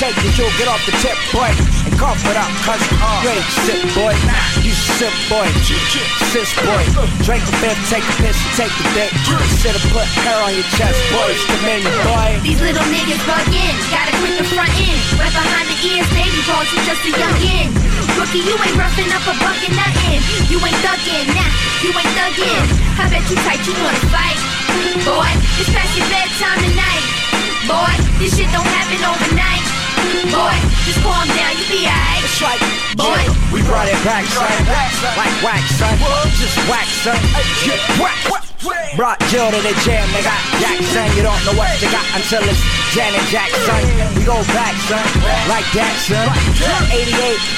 [0.00, 1.50] Take the jewel, get off the tip, boy.
[1.86, 3.30] And cough it up, cuz you uh.
[3.30, 4.14] ain't sip, boy.
[4.64, 5.46] You sip, boy.
[6.32, 6.82] Sis, boy.
[7.22, 9.10] Drink a fifth, take a piss, and take the dick.
[9.60, 11.30] Should've put hair on your chest, boy.
[11.30, 12.40] It's the menu, boy.
[12.42, 15.00] These little niggas bug in, gotta quit the front end.
[15.20, 17.70] Right behind the ears, baby balls, you just a youngin'.
[18.18, 20.20] Rookie, you ain't roughing up a buck and nothing.
[20.50, 21.50] You ain't thuggin', nah,
[21.82, 22.66] you ain't thuggin'.
[22.98, 24.53] I bet you tight, you wanna fight.
[25.04, 27.04] Boy, it's past your bedtime tonight.
[27.66, 29.73] Boy, this shit don't happen overnight.
[30.30, 32.20] Boy, just calm down, you be alright.
[32.20, 32.60] That's right,
[32.96, 33.22] boy.
[33.52, 34.50] We brought it back, son.
[35.16, 35.96] Like wax, son.
[36.40, 37.18] Just wax, son.
[37.64, 38.44] Get whack.
[38.96, 41.04] Brought Jill to the jam, they got Jackson.
[41.18, 42.62] You don't know what you got until it's
[42.94, 43.82] Janet Jackson.
[44.14, 45.04] We go back, son,
[45.50, 46.30] like that, son.
[46.88, 47.10] 88,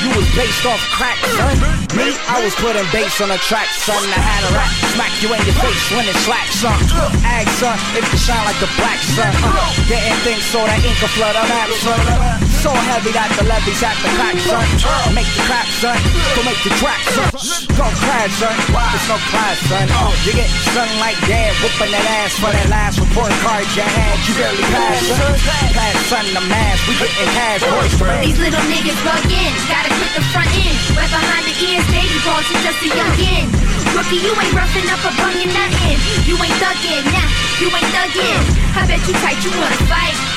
[0.02, 1.54] you was based off crack, son.
[1.92, 4.00] Me, I was putting bass on the track, son.
[4.00, 6.78] I had a rap, smack you in your face when it slaps, son.
[7.22, 9.30] Ag, son, if you shine like the black sun.
[9.30, 9.52] Uh,
[9.86, 11.46] didn't think so, that ink will flood up,
[11.84, 12.35] son.
[12.56, 14.66] So heavy that the levees at the crack, son.
[15.14, 15.94] Make the crap, son.
[16.34, 17.30] Go make the track, son.
[17.78, 18.56] Go crash, son.
[18.56, 19.86] There's no class, son.
[20.26, 24.18] You get son like that, whooping that ass for that last report card you had.
[24.26, 25.32] You barely passed, son.
[25.78, 26.80] Pass, son, the mask.
[26.90, 27.92] We getting cash, boys.
[28.24, 30.76] These little niggas bug in, gotta quit the front end.
[30.98, 33.46] Right behind the ears, baby balls, you just a youngin'.
[33.94, 35.98] Rookie, you ain't roughing up a bung and nothing.
[36.26, 37.30] You ain't thuggin', nah,
[37.62, 38.42] you ain't thuggin'.
[38.74, 40.35] I bet you tight, you wanna fight.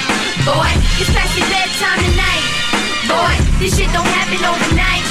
[0.50, 0.66] Boy,
[0.98, 2.46] it's past your bedtime tonight.
[3.06, 5.06] Boy, this shit don't happen overnight.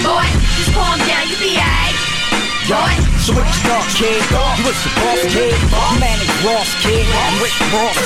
[0.00, 0.24] Boy,
[0.56, 1.92] just calm down, you be alright.
[2.64, 4.24] Boy, So what you thought, kid?
[4.24, 5.52] You was the boss, kid.
[5.52, 7.04] You manage Ross, kid.
[7.12, 8.00] I'm Rick Ross.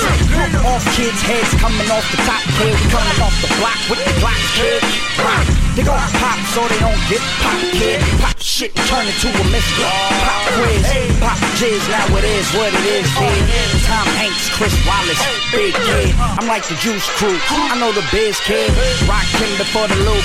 [0.67, 2.75] Off kids' heads coming off the top, kid.
[2.91, 4.83] Coming off the block with the blocks, kid.
[5.23, 5.64] Rock.
[5.75, 7.99] They gon' pop so they don't get pop, kid.
[8.23, 9.83] Pop shit, turn into a mystery.
[10.23, 10.87] Pop quiz,
[11.19, 13.43] pop jizz, now it is what it is, kid.
[13.83, 15.19] Tom Hanks, Chris Wallace,
[15.51, 16.15] big kid.
[16.39, 17.35] I'm like the Juice Crew.
[17.51, 18.71] I know the biz, kid.
[19.11, 20.23] Rock him before the loop.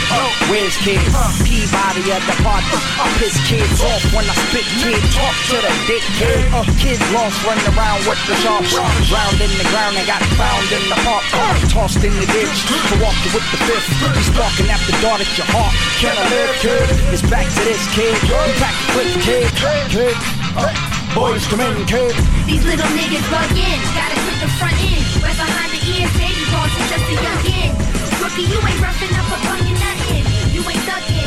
[0.53, 1.01] Whiz kid.
[1.41, 2.77] Peabody at the party.
[3.01, 5.01] I piss kids off when I spit kid.
[5.17, 6.45] Talk to the dick kid.
[6.53, 8.69] Uh, kids lost running around with the sharp.
[9.09, 11.25] Round in the ground and got found in the park.
[11.33, 12.57] Uh, tossed in the ditch.
[12.93, 13.89] To walk with the fifth.
[14.13, 15.71] We sparking after at your heart.
[16.03, 16.87] Can I live, kid?
[17.15, 18.11] It's back to this kid.
[18.27, 19.47] We back to flip, kid.
[19.87, 20.15] Kid.
[20.59, 20.67] Uh,
[21.15, 22.11] boys come in, kid.
[22.43, 24.99] These little niggas bug in, gotta quit the front end.
[25.23, 27.71] Right behind the ears, baby balls, you just a youngin'.
[28.19, 30.23] Rookie, you ain't roughing up a bung and nothing.
[30.51, 31.18] You ain't thuggin',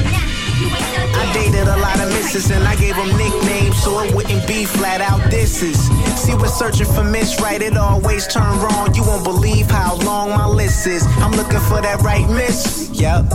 [1.15, 4.65] I dated a lot of misses and I gave them nicknames so it wouldn't be
[4.65, 5.79] flat out disses.
[6.21, 8.95] See, we're searching for miss right, it always turn wrong.
[8.95, 11.05] You won't believe how long my list is.
[11.19, 13.29] I'm looking for that right miss, yep.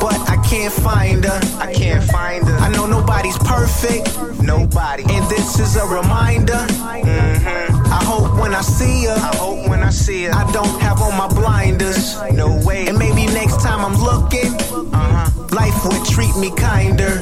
[0.00, 1.40] But I can't find her.
[1.58, 2.56] I can't find her.
[2.58, 4.06] I know nobody's perfect.
[4.42, 5.04] Nobody.
[5.08, 6.54] And this is a reminder.
[6.54, 7.75] Mm-hmm.
[8.06, 9.16] I hope when I see her.
[9.16, 10.32] I hope when I see her.
[10.32, 12.14] I don't have on my blinders.
[12.30, 12.86] No way.
[12.86, 14.54] And maybe next time I'm looking,
[14.94, 15.48] uh-huh.
[15.50, 17.18] life would treat me kinder.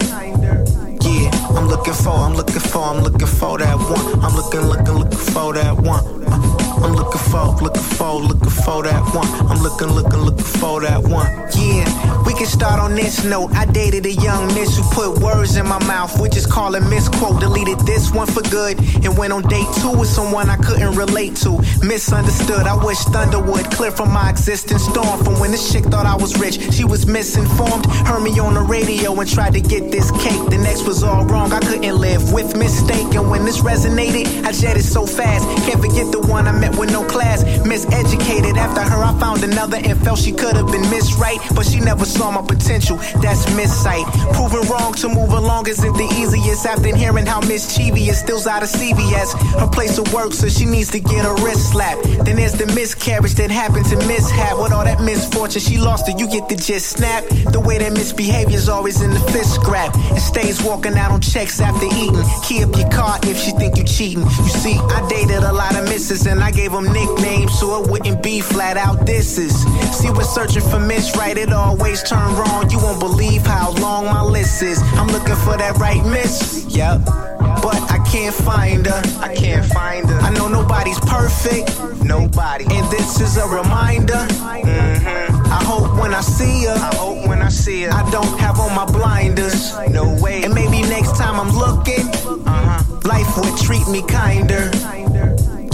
[1.01, 4.25] Yeah, I'm looking for, I'm looking for, I'm looking for that one.
[4.25, 6.05] I'm looking, looking, looking for that one.
[6.27, 9.29] Uh, I'm looking for, looking for, looking for that one.
[9.49, 11.31] I'm looking, looking, looking for that one.
[11.57, 13.53] Yeah, we can start on this note.
[13.53, 16.81] I dated a young miss who put words in my mouth, which is called a
[16.81, 17.41] misquote.
[17.41, 21.37] Deleted this one for good and went on date two with someone I couldn't relate
[21.37, 21.59] to.
[21.87, 22.67] Misunderstood.
[22.67, 25.23] I wish thunder would clear from my existing storm.
[25.25, 27.87] From when this chick thought I was rich, she was misinformed.
[28.07, 30.51] Heard me on the radio and tried to get this cake.
[30.51, 31.44] The next was all wrong.
[31.53, 33.15] I couldn't live with mistake.
[33.15, 35.45] And when this resonated, I jetted so fast.
[35.67, 37.45] Can't forget the one I met with no class.
[37.65, 38.57] Miseducated.
[38.57, 41.41] After her, I found another and felt she could have been misright.
[41.55, 42.97] But she never saw my potential.
[43.21, 44.05] That's missight.
[44.35, 46.67] Proving wrong to move along isn't the easiest.
[46.67, 49.33] After hearing how mischievous still's out of CVS.
[49.59, 52.01] Her place of work, so she needs to get a wrist slap.
[52.25, 54.59] Then there's the miscarriage that happened to mishap.
[54.59, 56.19] With all that misfortune, she lost it.
[56.19, 57.25] You get the gist snap.
[57.53, 59.95] The way that misbehavior's always in the fist scrap.
[59.95, 62.23] And stays walking out on checks after eating.
[62.45, 64.23] Key up your car if she think you cheating.
[64.23, 67.91] You see, I dated a lot of misses and I gave them nicknames so it
[67.91, 69.53] wouldn't be flat out disses.
[69.99, 72.71] See, we're searching for miss right, it always turn wrong.
[72.71, 74.81] You won't believe how long my list is.
[74.95, 76.67] I'm looking for that right miss.
[76.69, 77.05] Yep.
[77.05, 79.03] But I can't find her.
[79.21, 80.19] I can't find her.
[80.21, 81.69] I know nobody's perfect.
[82.05, 82.65] Nobody.
[82.71, 84.23] And this is a reminder.
[84.39, 85.34] Mm-hmm.
[85.55, 86.75] I hope when I see her.
[86.75, 87.93] I hope when I see her.
[87.93, 89.73] I don't have on my blinders.
[89.89, 90.43] No way.
[90.43, 92.09] And maybe next time I'm looking,
[92.45, 92.83] uh-huh.
[93.05, 94.71] life would treat me kinder.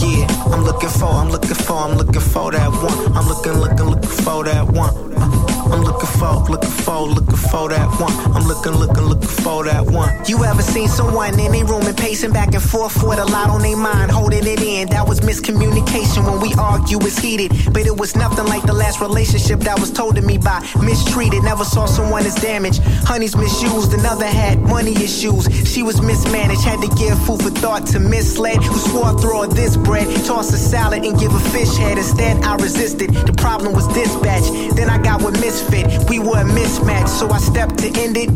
[0.04, 3.16] Yeah, I'm looking for, I'm looking for, I'm looking for that one.
[3.16, 4.90] I'm looking, looking, looking for that one.
[5.16, 8.12] Uh, I'm looking for, looking for, looking for that one.
[8.34, 10.10] I'm looking, looking, looking for that one.
[10.26, 13.50] You ever seen someone in a room and pacing back and forth with a lot
[13.50, 14.88] on their mind, holding it in?
[14.88, 17.52] That was miscommunication when we argue was heated.
[17.72, 21.44] But it was nothing like the last relationship that was told to me by mistreated.
[21.44, 22.82] Never saw someone as damaged.
[23.04, 25.46] Honey's misused, another had money issues.
[25.72, 28.56] She was mismanaged, had to give food for thought to misled.
[28.64, 30.06] Who swore throw this bread,
[30.40, 31.98] toss a salad and give a fish head.
[31.98, 33.10] Instead, I resisted.
[33.10, 34.48] The problem was dispatch.
[34.74, 36.08] Then I got with misfit.
[36.08, 38.30] We were a mismatch, so I stepped to end it.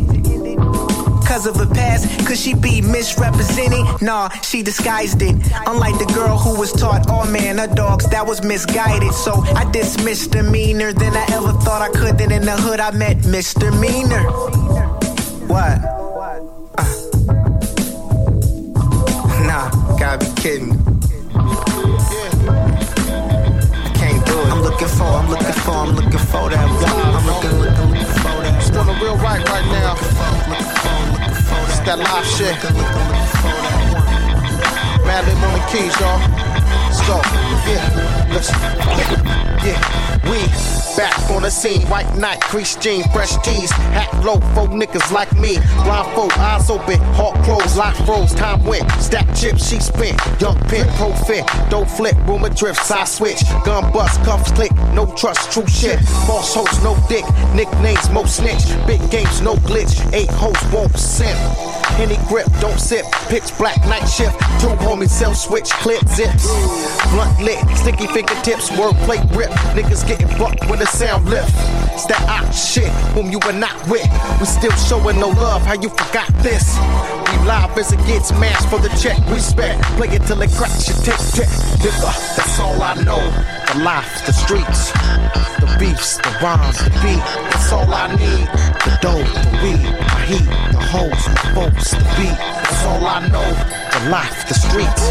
[1.25, 4.03] Cause of her past, could she be misrepresented?
[4.03, 5.35] Nah, she disguised it.
[5.65, 9.11] Unlike the girl who was taught all man are dogs, that was misguided.
[9.11, 12.19] So I dismissed demeanor than I ever thought I could.
[12.19, 13.71] Then in the hood, I met Mr.
[13.81, 14.23] Meaner.
[15.47, 15.79] What?
[16.77, 16.85] Uh.
[19.47, 20.94] Nah, gotta be kidding.
[24.75, 26.91] Looking for, I'm looking for, I'm looking for that one.
[27.15, 28.59] I'm looking, looking, looking for that.
[28.59, 29.95] It's doing a real right right now.
[31.63, 32.59] It's that live shit.
[35.07, 36.84] Madlib on the keys, y'all.
[37.07, 37.21] Go.
[37.67, 38.55] Yeah, listen.
[39.63, 40.39] Yeah, we
[40.97, 41.81] back on the scene.
[41.87, 45.57] White night, crease jean, fresh tees, hat low, four niggas like me.
[45.83, 48.89] Blindfold, eyes open, heart closed, lock froze, time went.
[48.93, 50.19] Stack chips, she spent.
[50.41, 53.41] Young pin, pro fit, don't flip, rumor drift, side switch.
[53.63, 55.99] Gun bust, cuffs click, no trust, true shit.
[56.25, 58.65] False host, no dick, nicknames, most snitch.
[58.87, 60.95] Big games, no glitch, eight hoes won't.
[61.97, 63.05] Any grip, don't sip.
[63.29, 64.37] Pitch black night shift.
[64.59, 66.45] Two homies self switch, clip zips.
[67.11, 69.49] Blunt lit, sticky fingertips, wordplay rip.
[69.75, 71.51] Niggas getting bucked when the sound lift.
[71.93, 74.07] It's that out shit, whom you were not with.
[74.39, 76.77] We still showing no love, how you forgot this?
[77.31, 79.17] We live as it gets mashed for the check.
[79.29, 81.49] Respect, play it till it cracks your tick tick.
[81.79, 83.23] Nigga, that's all I know.
[83.71, 84.91] The life, the streets,
[85.59, 87.23] the beefs, the rhymes, the beat.
[87.51, 88.47] That's all I need.
[88.85, 92.37] The dough, the weed, the heat, the hoes, the folks, the beat.
[92.37, 93.49] That's all I know.
[93.95, 95.09] The life, the streets,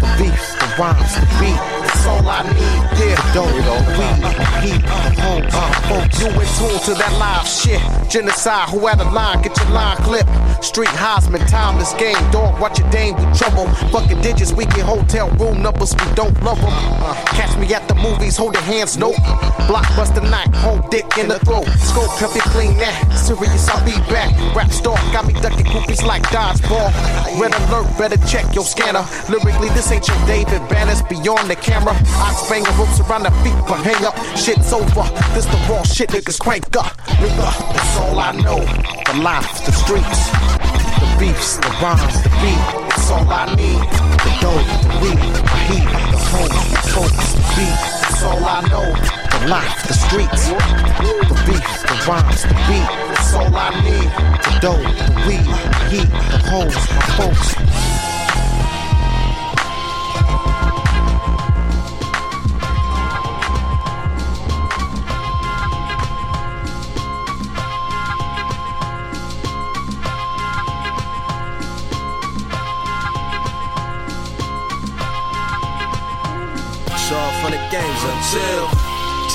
[0.00, 1.85] the beefs, rhymes, the beat.
[2.06, 2.86] That's all I need.
[3.02, 4.22] Yeah, dough, the weed,
[4.62, 4.82] heat,
[5.90, 6.20] folks.
[6.20, 7.82] You in tune to that live shit.
[8.08, 10.30] Genocide, who had a line, get your line clipped.
[10.64, 12.16] Street Heisman, timeless game.
[12.30, 13.66] Dog, watch your dame with trouble.
[13.90, 16.70] Fucking digits, we get hotel room numbers, we don't love them.
[17.34, 19.16] catch me at the movies, holding hands, nope.
[19.66, 21.66] Blockbuster night, hold dick in the throat.
[21.82, 22.94] Scope, help you clean that.
[23.18, 24.30] Serious, I'll be back.
[24.54, 26.94] Rap star, got me ducking groupies like dodgeball.
[27.40, 29.04] Red alert, better check your scanner.
[29.28, 31.95] Lyrically, this ain't your David Banners beyond the camera.
[32.18, 34.16] Ox banging ropes around the feet, but hang up.
[34.36, 35.04] Shit's over.
[35.34, 36.96] This the raw shit, niggas crank up.
[37.20, 38.60] Nigga, that's all I know.
[39.06, 40.30] The life, the streets,
[41.00, 42.62] the beefs, the rhymes, the beat.
[42.88, 43.82] That's all I need.
[44.24, 47.78] The dough, the weed, the heat, the hoes, the folks, the beat.
[48.02, 48.88] That's all I know.
[49.32, 52.88] The life, the streets, the beef, the rhymes, the beat.
[53.12, 54.10] That's all I need.
[54.44, 57.65] The dough, the weed, the heat, the hoes, my folks.
[78.34, 78.75] Until.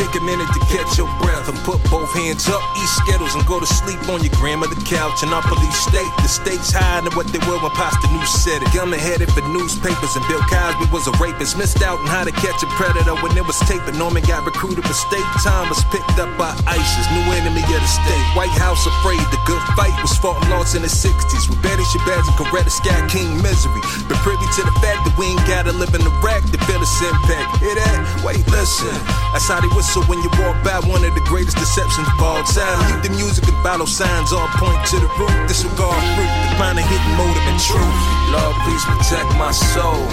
[0.01, 3.45] Take a minute to catch your breath and put both hands up, eat Skittles, and
[3.45, 6.09] go to sleep on your grandmother couch in Upper Lee State.
[6.25, 8.73] The stakes higher than what they were when Pasta News said it.
[8.73, 11.53] Gummin headed for newspapers, and Bill Cosby was a rapist.
[11.53, 13.93] Missed out on how to catch a predator when it was taping.
[14.01, 17.91] Norman got recruited for state time, was picked up by ISIS, new enemy of the
[18.01, 18.25] state.
[18.33, 21.85] White House afraid the good fight was fought and lost in the 60s with Betty
[21.93, 23.85] Shabazz and Coretta Scott King misery.
[24.09, 26.97] But privy to the fact that we ain't gotta live in Iraq to feel its
[27.05, 27.61] impact.
[27.61, 28.25] Hear that?
[28.25, 28.89] Wait, listen.
[29.29, 32.43] That's how they whistle when you walk by one of the greatest deceptions of all
[32.43, 32.79] time.
[32.87, 35.35] Mute the music and follow signs, all point to the root.
[35.47, 37.99] Disregard fruit, find a hidden motive and truth.
[38.31, 40.07] Lord, please protect my soul.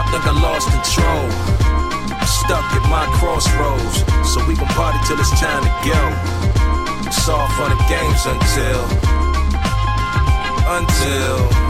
[0.00, 1.28] I think I lost control.
[2.24, 6.00] Stuck at my crossroads, so we gon' party till it's time to go.
[7.06, 8.80] It's all fun and games until,
[10.72, 11.69] until.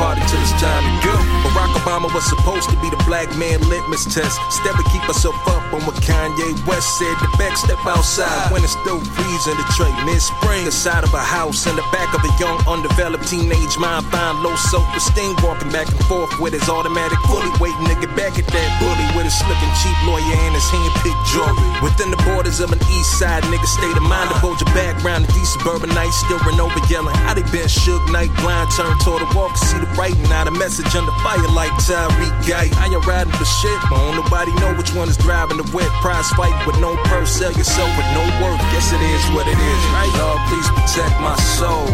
[0.00, 1.14] Party till it's time to go.
[1.44, 4.40] Barack Obama was supposed to be the black man litmus test.
[4.48, 7.12] Instead, we keep ourselves up on what Kanye West said.
[7.20, 9.56] The back step outside when it's still freezing.
[9.60, 13.28] Detroit mid spring, the side of a house in the back of a young, undeveloped
[13.28, 14.08] teenage mind.
[14.08, 18.08] Find low self esteem, walking back and forth with his automatic fully waiting to get
[18.16, 21.60] back at that bully with his slipping cheap lawyer and his hand picked jewelry.
[21.84, 25.28] Within the borders of an east side nigga state of mind to hold your background.
[25.28, 27.16] The these suburbanites still run over yelling.
[27.28, 30.26] How they been shook night blind, turn toward the can see the writing.
[30.32, 32.68] out the message under fire like Tyreek Guy.
[32.78, 35.90] I ain't riding for shit, but don't nobody know which one is driving the wet
[36.04, 37.30] prize fight with no purse.
[37.30, 38.58] Sell yourself with no work.
[38.72, 40.12] Guess it is what it is, right?
[40.18, 41.88] Lord, please protect my soul.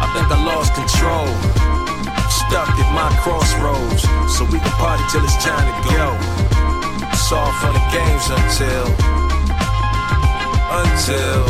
[0.00, 1.28] I think I lost control.
[2.30, 4.02] Stuck at my crossroads,
[4.32, 6.16] so we can party till it's time to go.
[7.12, 8.88] It's all fun and games until,
[10.72, 11.44] until.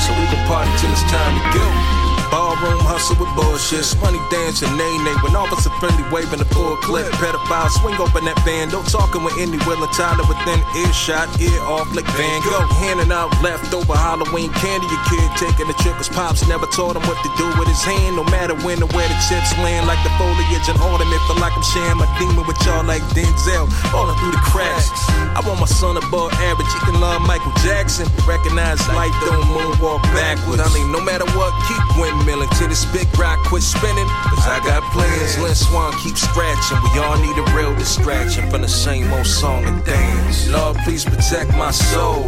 [0.00, 1.93] So we can party till it's time to go.
[2.34, 3.86] Ballroom hustle with bullshit.
[4.02, 5.14] Money dancing, nay nay.
[5.22, 7.06] When officer friendly waving the full clip.
[7.22, 8.74] Pedophile swing open that van.
[8.74, 11.30] Don't talking with any willing Tyler within earshot.
[11.38, 12.66] Ear off like Van Gogh.
[12.82, 14.90] Handing out leftover Halloween candy.
[14.90, 15.78] Your kid taking the.
[15.94, 18.18] Cause Pops never taught him what to do with his hand.
[18.18, 19.86] No matter when or where the chips land.
[19.86, 21.22] Like the foliage and ornament.
[21.30, 23.70] Feel like I'm sharing my demon with y'all like Denzel.
[23.94, 24.90] Falling through the cracks.
[25.38, 26.66] I want my son above average.
[26.66, 28.10] He can love Michael Jackson.
[28.26, 30.58] Recognize life don't moonwalk backwards.
[30.58, 31.78] I mean, no matter what, keep
[32.24, 34.06] windmilling till this big rock quit spinning.
[34.06, 35.38] Cause I got plans.
[35.38, 36.78] Lynn Swann keep scratching.
[36.92, 40.48] We all need a real distraction from the same old song and dance.
[40.48, 42.26] Lord, please protect my soul.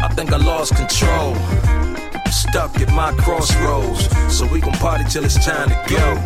[0.00, 1.36] I think I lost control.
[2.30, 4.08] Stuck at my crossroads.
[4.34, 6.18] So we gon' party till it's time to go.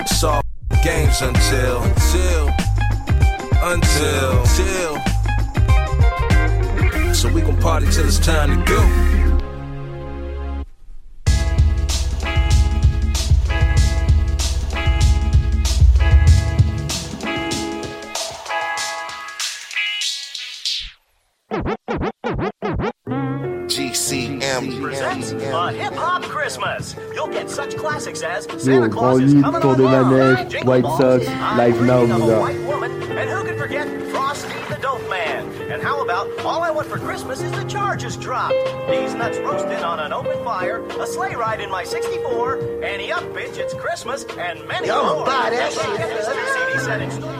[0.00, 0.42] It's all
[0.82, 2.48] games until, until,
[3.62, 4.98] until, until.
[7.14, 9.27] So we gon' party till it's time to go.
[27.88, 31.00] Classics as Yo, Santa Claus is coming on de la home, Neige, Jingle White Balls,
[31.00, 35.82] Sox, live now, Dreaming white woman and who can forget frosty the dope man and
[35.82, 38.54] how about all I Want for Christmas is the Charges Dropped?
[38.90, 43.22] These nuts roasted on an open fire, a sleigh ride in my 64, Annie Up
[43.34, 45.26] Bitch, It's Christmas, and many Yo, more.
[45.26, 45.82] buy that shit.
[45.82, 47.37] CD settings.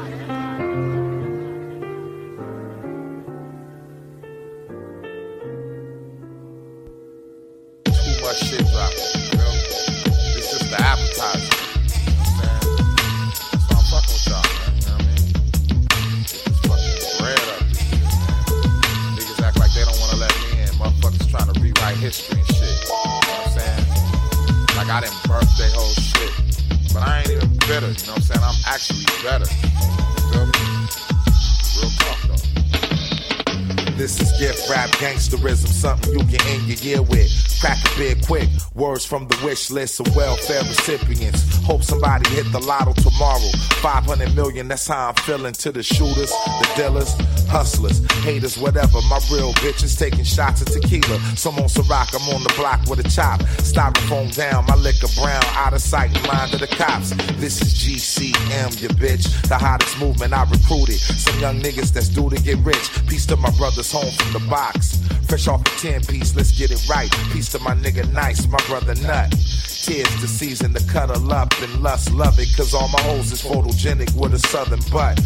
[36.84, 37.30] Year with.
[37.60, 38.48] Crack a bid quick.
[39.05, 41.57] From the wish list of welfare recipients.
[41.65, 43.51] Hope somebody hit the lotto tomorrow.
[43.81, 47.15] 500 million, that's how I'm feeling to the shooters, the dealers,
[47.47, 48.99] hustlers, haters, whatever.
[49.09, 51.19] My real bitches taking shots of tequila.
[51.37, 53.41] Some on Ciroc, I'm on the block with a chop.
[53.62, 57.11] Styrofoam down, my liquor brown, out of sight, mind of the cops.
[57.37, 59.25] This is GCM, you bitch.
[59.49, 60.99] The hottest movement I recruited.
[60.99, 62.91] Some young niggas that's due to get rich.
[63.07, 64.99] Peace to my brothers home from the box.
[65.29, 67.11] Fresh off the 10 piece, let's get it right.
[67.33, 69.31] Peace to my nigga Nice, my brother Nut.
[69.31, 72.48] Tears the season to cuddle up and lust love it.
[72.56, 75.19] Cause all my hoes is photogenic with a southern butt.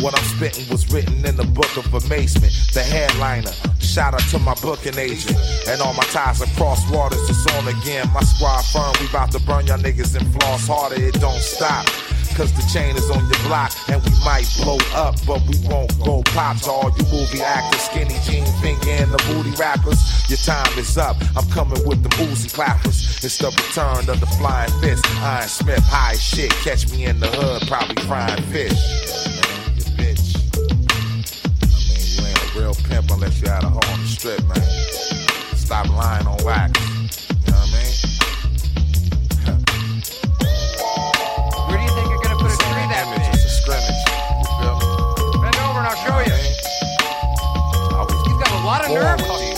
[0.00, 2.52] What I'm spitting was written in the book of amazement.
[2.72, 3.52] The headliner,
[3.94, 5.38] Shout out to my booking agent
[5.68, 7.30] and all my ties across waters.
[7.30, 8.10] It's on again.
[8.12, 11.00] My squad firm, we about to burn y'all niggas and floss harder.
[11.00, 11.86] It don't stop.
[12.34, 15.96] Cause the chain is on your block and we might blow up, but we won't
[16.00, 20.02] go pop to all you movie actors, skinny jean finger and the booty rappers.
[20.28, 21.16] Your time is up.
[21.36, 23.22] I'm coming with the Uzi clappers.
[23.22, 25.06] It's the return of the flying fist.
[25.22, 26.50] Iron Smith, high shit.
[26.50, 28.82] Catch me in the hood, probably frying fish.
[29.38, 30.34] Man, you bitch.
[30.58, 35.56] I mean, you ain't a real pimp unless you had a on the strip, man.
[35.56, 37.23] Stop lying on wax.
[45.84, 46.36] And I'll show you.
[48.24, 49.53] He's got a lot of nerve.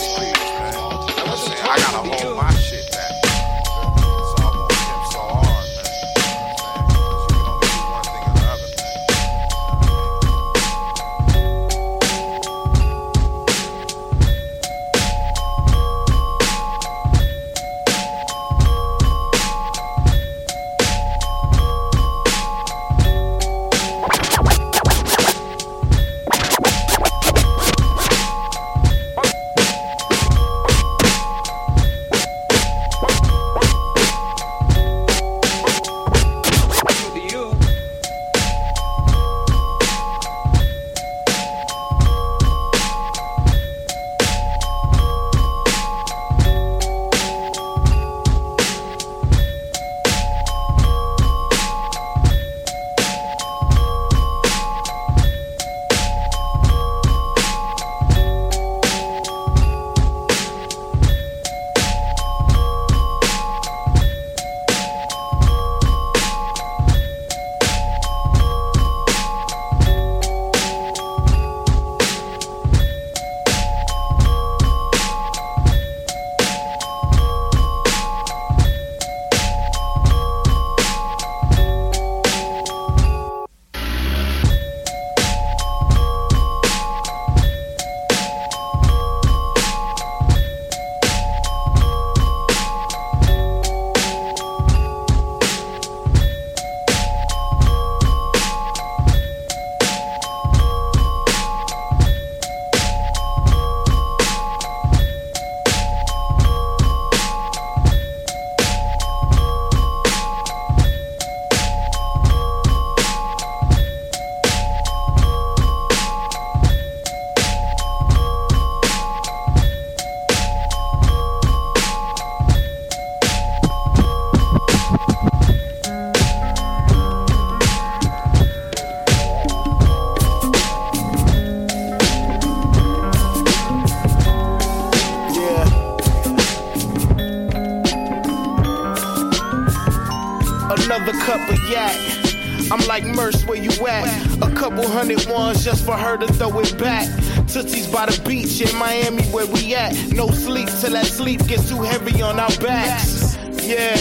[149.77, 149.93] At?
[150.11, 153.37] No sleep till that sleep gets too heavy on our backs.
[153.63, 153.95] Yeah.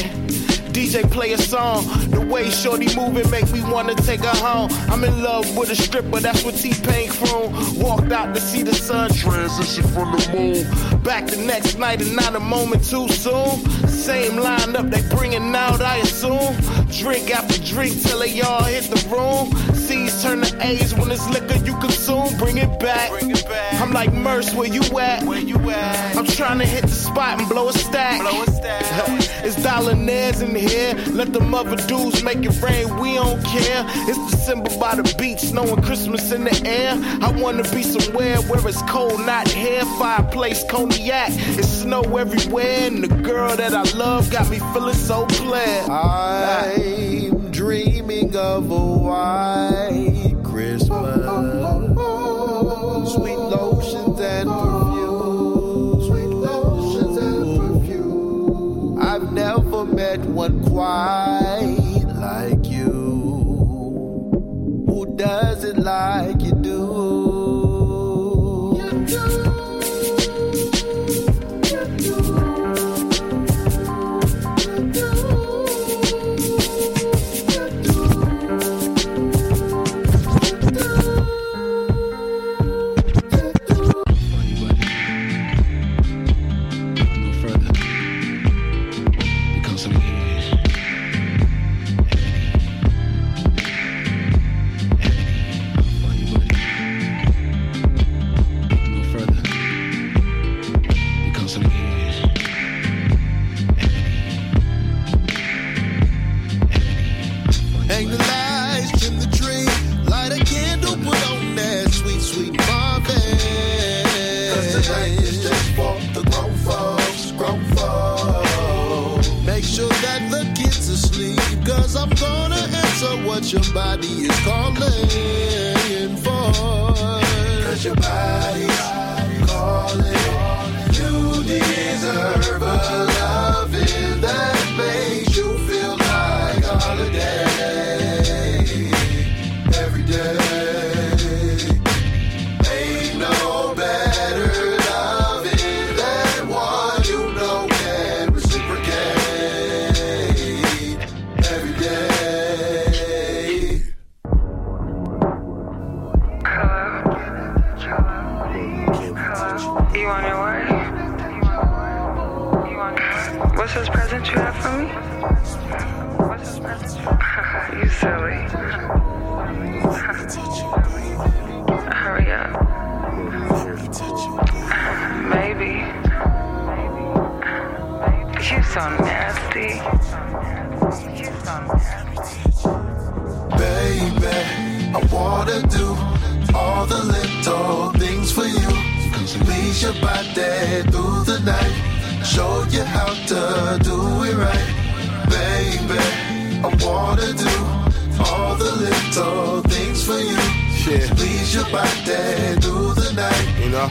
[0.76, 1.86] DJ play a song.
[2.10, 4.68] The way Shorty moving make me wanna take her home.
[4.90, 7.78] I'm in love with a stripper, that's what T-Pain from.
[7.80, 11.00] Walked out to see the sun transition from the moon.
[11.02, 13.56] Back the next night and not a moment too soon.
[13.88, 16.54] Same lineup they bringing out, I assume.
[16.90, 19.50] Drink after drink till they all hit the room.
[19.74, 22.36] C's turn to A's when it's liquor you consume.
[22.36, 23.10] Bring it back.
[23.10, 23.80] Bring it back.
[23.80, 25.22] I'm like Merce, where you at?
[25.24, 25.55] Where you at?
[25.74, 28.20] I'm trying to hit the spot and blow a stack.
[28.20, 28.82] Blow a stack.
[29.44, 30.94] it's Dollarnaires in here.
[31.12, 32.96] Let the mother dudes make it rain.
[32.98, 33.84] We don't care.
[34.08, 36.94] It's December by the beach, snowing Christmas in the air.
[37.22, 39.84] I wanna be somewhere where it's cold, not here.
[39.98, 41.30] Fireplace, cognac.
[41.58, 45.90] It's snow everywhere, and the girl that I love got me feeling so glad.
[45.90, 50.05] I'm dreaming of a white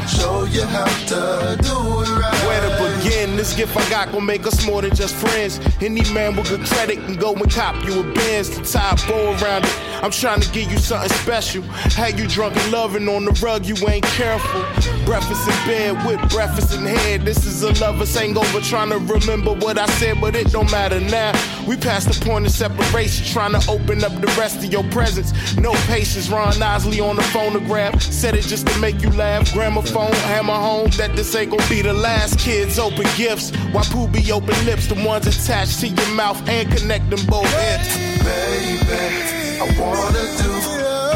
[0.07, 2.35] show you how to do it right.
[2.45, 3.35] Where to begin?
[3.35, 5.59] This gift I got gon' make us more than just friends.
[5.81, 9.07] Any man with good credit can go and cop you a Benz to tie a
[9.07, 10.03] bow around it.
[10.03, 11.61] I'm trying to give you something special.
[11.63, 14.61] Had you drunk and loving on the rug, you ain't careful.
[15.05, 17.21] Breakfast in bed with breakfast in head.
[17.21, 20.99] This is a lover's hangover, trying to remember what I said, but it don't matter
[20.99, 21.31] now.
[21.67, 25.31] We passed the point of separation, trying to open up the rest of your presence.
[25.57, 28.01] No patience, Ron Isley on the phonograph.
[28.01, 29.53] Said it just to make you laugh.
[29.53, 32.39] Gramophone, hammer home that this ain't gonna be the last.
[32.39, 37.09] Kids open gifts, while Poobie open lips, the ones attached to your mouth and connect
[37.11, 37.95] them both hips.
[38.23, 40.51] Baby, I wanna do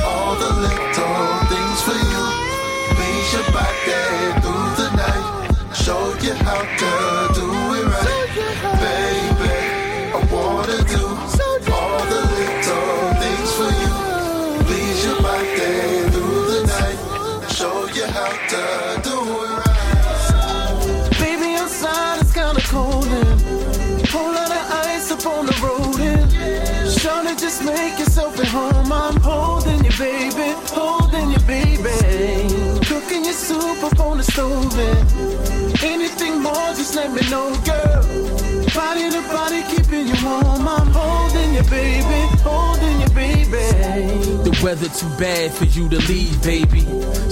[0.05, 2.38] all the little things for you.
[3.31, 5.76] Your body through the night.
[5.76, 7.45] Show you how to do
[7.77, 8.30] it right.
[8.81, 9.53] Baby,
[10.15, 11.09] I wanna do
[33.49, 38.03] soup up on the stove and anything more, just let me know, girl.
[38.76, 40.67] Body to body, keeping you warm.
[40.67, 43.65] I'm holding you, baby, holding you, baby.
[44.47, 46.81] The weather too bad for you to leave, baby.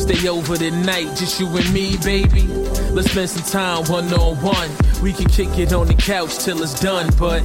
[0.06, 2.48] Stay over the night, just you and me, baby.
[2.96, 4.72] Let's spend some time one on one.
[5.04, 7.44] We can kick it on the couch till it's done, but.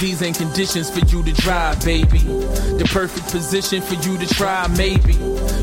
[0.00, 2.18] These ain't conditions for you to drive, baby.
[2.18, 5.14] The perfect position for you to try, maybe.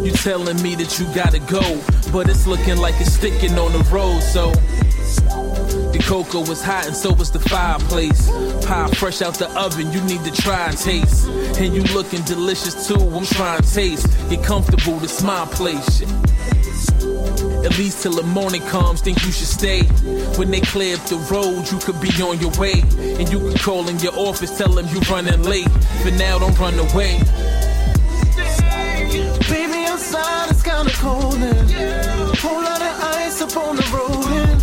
[0.04, 1.82] You telling me that you gotta go,
[2.12, 4.52] but it's looking like it's sticking on the road, so.
[5.92, 8.30] The cocoa was hot and so was the fireplace.
[8.66, 11.28] Pie fresh out the oven, you need to try and taste.
[11.58, 14.06] And you looking delicious too, I'm trying to taste.
[14.30, 16.02] Get comfortable, this my place.
[17.66, 19.82] At least till the morning comes, think you should stay.
[20.38, 22.82] When they clear up the road, you could be on your way.
[23.20, 25.68] And you could call in your office, tell them you're running late.
[26.04, 27.20] But now, don't run away.
[29.50, 31.72] Baby, outside it's kinda cold and
[32.38, 34.62] whole lot of ice up on the road and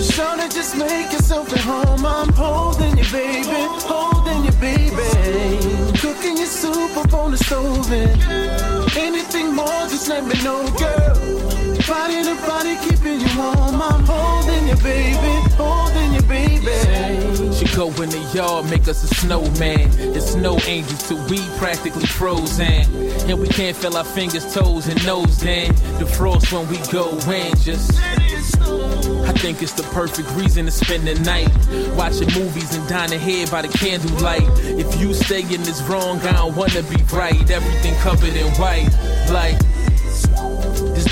[0.00, 2.06] Shawty, just make yourself at home.
[2.06, 5.98] I'm holding you, baby, holding you, baby.
[5.98, 11.57] Cooking your soup up on the stove and anything more, just let me know, girl.
[11.88, 13.80] Body to body, keeping you warm.
[13.80, 17.54] I'm holding you, baby, holding you, baby.
[17.54, 19.90] She go in the yard, make us a snowman.
[20.12, 22.84] The snow angels till we practically frozen.
[23.28, 25.74] And we can't feel our fingers, toes, and nose then.
[25.98, 27.98] The frost when we go in, just.
[27.98, 31.50] I think it's the perfect reason to spend the night.
[31.96, 34.46] Watching movies and dining here by the candlelight.
[34.58, 37.50] If you stay in this wrong, I don't wanna be right.
[37.50, 38.90] Everything covered in white,
[39.30, 39.58] like.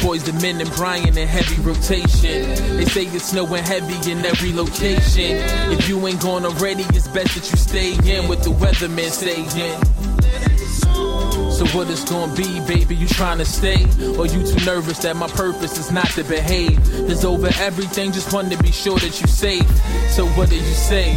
[0.06, 2.48] Boyz II Men and Brian in heavy rotation.
[2.76, 5.42] They say it's snowing heavy in every location.
[5.72, 9.48] If you ain't gone already, it's best that you stay in with the weatherman saying.
[11.50, 12.94] So what it's gonna be, baby?
[12.94, 13.82] You trying to stay?
[14.16, 16.78] Or you too nervous that my purpose is not to behave?
[17.10, 19.68] It's over everything, just want to be sure that you safe.
[20.12, 21.16] So what do you say?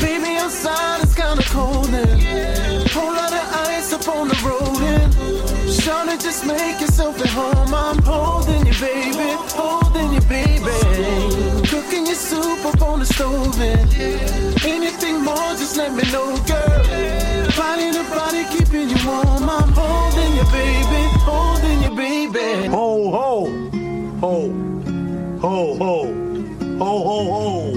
[0.00, 5.43] Baby, outside it's kinda cold and whole lot of ice up on the road and
[5.84, 7.74] Darling, just make yourself at home.
[7.74, 9.36] I'm holding you, baby.
[9.52, 11.68] Holding you, baby.
[11.68, 13.60] Cooking your soup up on the stove.
[13.60, 13.92] And
[14.64, 17.50] anything more, just let me know, girl.
[17.50, 19.50] Finding a body, keeping you warm.
[19.50, 21.02] I'm holding you, baby.
[21.28, 22.66] Holding you, baby.
[22.68, 23.46] Ho, ho.
[24.20, 24.34] Ho.
[25.40, 26.06] Ho, ho.
[26.78, 27.74] Ho, ho, ho.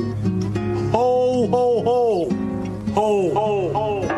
[0.93, 2.29] Ho, ho, ho.
[2.93, 4.16] Ho, ho, ho.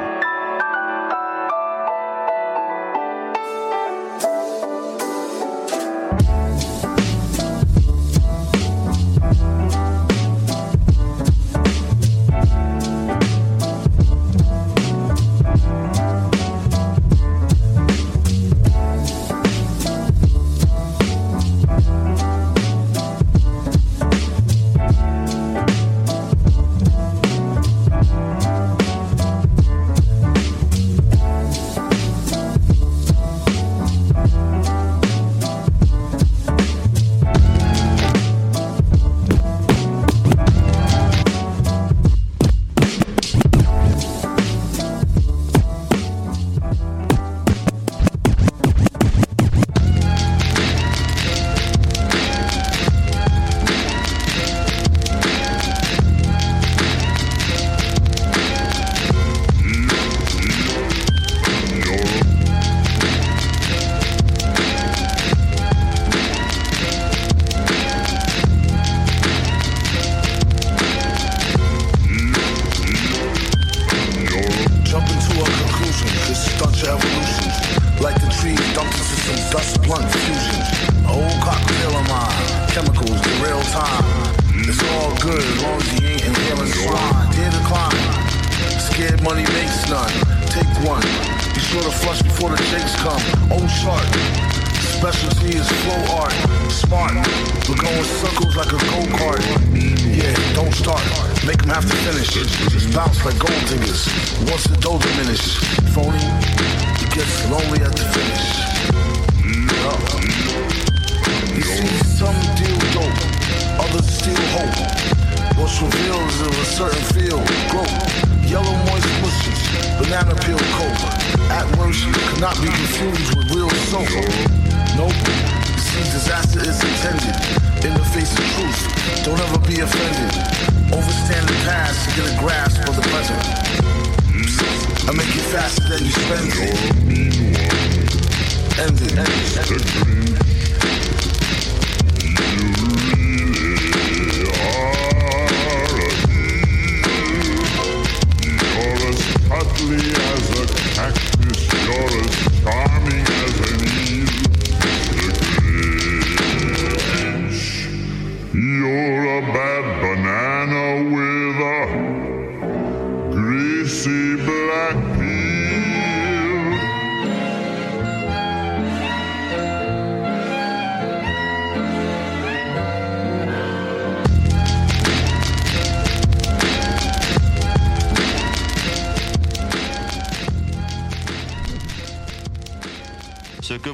[139.15, 140.58] Protection.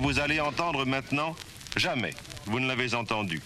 [0.06, 1.36] vous allez entendre maintenant,
[1.76, 2.14] jamais
[2.46, 3.42] vous ne l'avez entendu.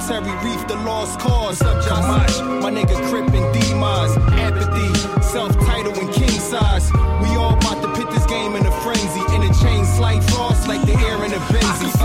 [0.00, 1.58] Cemetery reef, the lost cause.
[1.58, 1.90] Subject
[2.62, 4.16] my nigga Crip and Demise.
[4.38, 6.92] Apathy, self title and king size.
[7.22, 9.20] We all about to pit this game in a frenzy.
[9.34, 11.97] In a chain, slight frost like the air in a Benzie.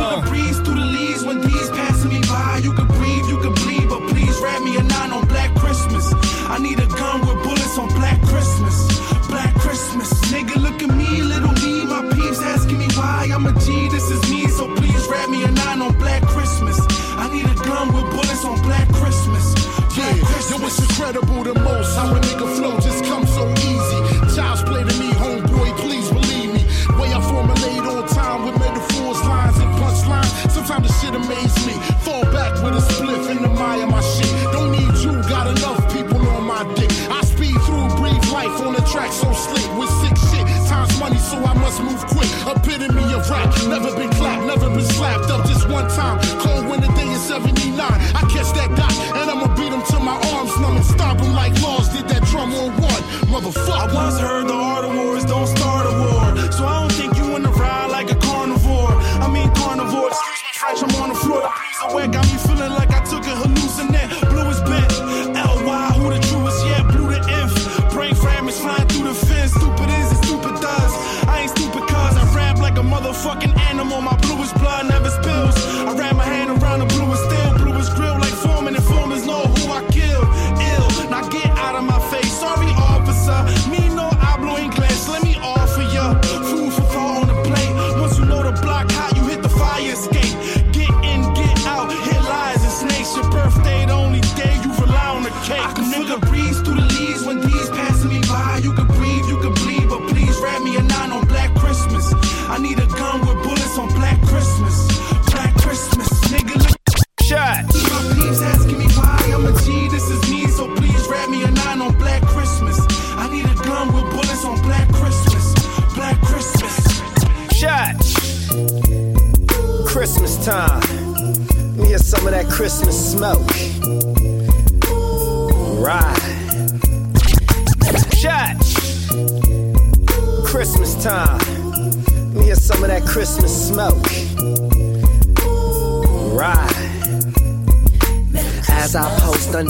[43.68, 46.20] Never been clapped, never been slapped up just one time.
[46.40, 47.80] Cold winter day in 79.
[47.80, 48.83] I catch that dot,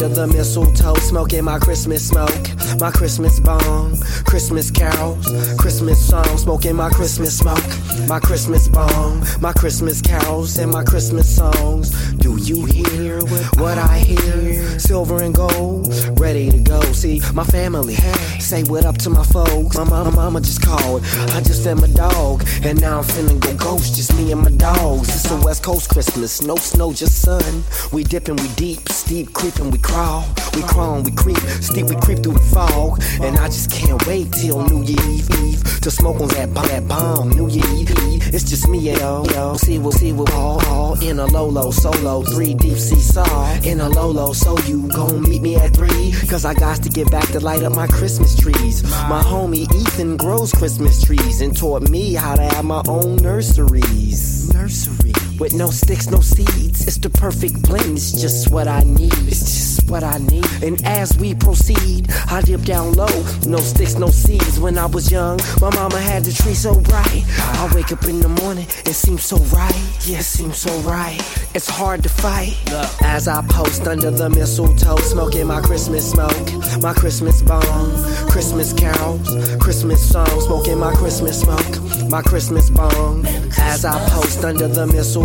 [0.04, 2.48] under the mistletoe, smoking my Christmas smoke,
[2.80, 5.26] my Christmas bong, Christmas carols,
[5.58, 7.64] Christmas songs, smoking my Christmas smoke,
[8.08, 11.92] my Christmas bong, my Christmas carols, and my Christmas songs.
[12.16, 13.20] Do you hear
[13.56, 14.80] what I hear?
[14.80, 15.88] Silver and gold,
[16.20, 16.82] ready to go.
[16.92, 17.96] See my family,
[18.44, 19.78] say what up to my folks.
[19.78, 21.04] My mama, mama just called.
[21.32, 23.96] I just fed my dog, and now I'm finna go ghost.
[23.96, 25.08] Just me and my dogs.
[25.10, 27.64] It's a West Coast Christmas, no snow, just sun.
[27.94, 30.26] We dipping, we deep, steep, creeping, we crawl.
[30.56, 33.02] We crawl, we creep, steep, we creep through the fog.
[33.22, 36.68] And I just can't wait till New Year Eve, Eve to smoke on that bomb,
[36.68, 37.30] that bomb.
[37.32, 38.34] New Year Eve, Eve.
[38.34, 39.58] It's just me, yo, yo.
[39.58, 43.82] See what, see what, all, all in a Lolo solo, three deep sea saw in
[43.82, 44.32] a Lolo.
[44.34, 46.14] So you gon' meet me at three?
[46.30, 48.84] Cause I got to get back to light up my Christmas trees.
[49.10, 54.54] My homie Ethan grows Christmas trees and taught me how to have my own nurseries.
[54.54, 55.33] Nursery.
[55.40, 56.88] With no sticks, no seeds.
[56.88, 57.98] It's the perfect blend.
[57.98, 59.14] It's just what I need.
[59.28, 60.46] It's just what I need.
[60.62, 63.08] And as we proceed, I dip down low.
[63.46, 64.60] No sticks, no seeds.
[64.60, 67.24] When I was young, my mama had the tree so bright.
[67.40, 69.76] I wake up in the morning, it seems so right.
[70.06, 71.20] Yeah, it seems so right.
[71.56, 72.56] It's hard to fight.
[73.02, 77.92] As I post under the mistletoe, smoking my Christmas smoke, my Christmas bong,
[78.30, 79.28] Christmas carols,
[79.58, 83.26] Christmas songs, smoking my Christmas smoke, my Christmas bong.
[83.58, 85.23] As I post under the mistletoe,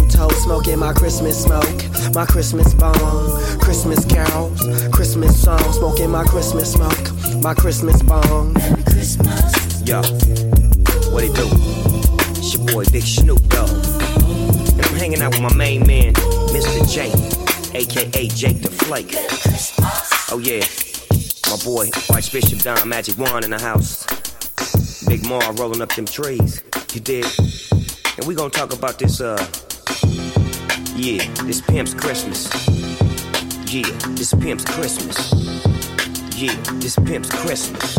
[0.49, 7.43] smoking my Christmas smoke, my Christmas bong, Christmas carols, Christmas songs, smoking my Christmas smoke,
[7.43, 8.55] my Christmas bong.
[9.85, 10.01] Yo,
[11.13, 11.49] what it do?
[12.39, 13.69] It's your boy Big Snoop Dogg.
[13.69, 16.81] And I'm hanging out with my main man, Mr.
[16.91, 17.13] J,
[17.79, 19.15] aka Jake the Flake.
[20.31, 20.65] Oh yeah,
[21.51, 24.07] my boy Archbishop Don Magic Juan in the house.
[25.07, 26.63] Big Mar rolling up them trees.
[26.93, 27.27] You dig?
[28.17, 29.37] And we gonna talk about this, uh,
[30.99, 32.49] yeah, this pimp's Christmas.
[33.73, 35.33] Yeah, this pimp's Christmas.
[36.37, 37.97] Yeah, this pimp's Christmas.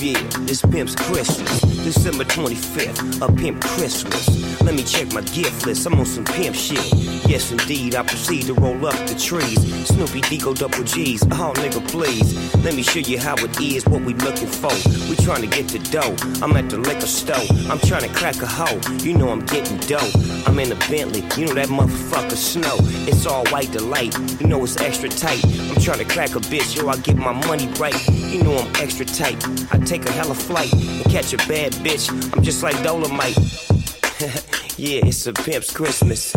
[0.00, 1.79] Yeah, this pimp's Christmas.
[1.82, 4.28] December 25th, a pimp Christmas.
[4.62, 6.92] Let me check my gift list, I'm on some pimp shit.
[7.28, 9.60] Yes, indeed, I proceed to roll up the trees.
[9.88, 12.54] Snoopy Deagle double G's, oh nigga, please.
[12.64, 14.72] Let me show you how it is, what we looking for.
[15.08, 17.36] We trying to get the dough, I'm at the liquor store.
[17.70, 20.10] I'm trying to crack a hoe, you know I'm getting dough.
[20.46, 22.76] I'm in a Bentley, you know that motherfucker snow.
[23.08, 25.44] It's all white delight, you know it's extra tight.
[25.44, 27.96] I'm trying to crack a bitch, yo, I get my money right.
[28.08, 29.42] You know I'm extra tight.
[29.72, 32.10] I take a hella flight and catch a bad bitch.
[32.36, 33.36] I'm just like Dolomite.
[34.78, 36.32] yeah, it's a pimp's Christmas.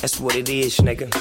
[0.00, 1.12] That's what it is, nigga.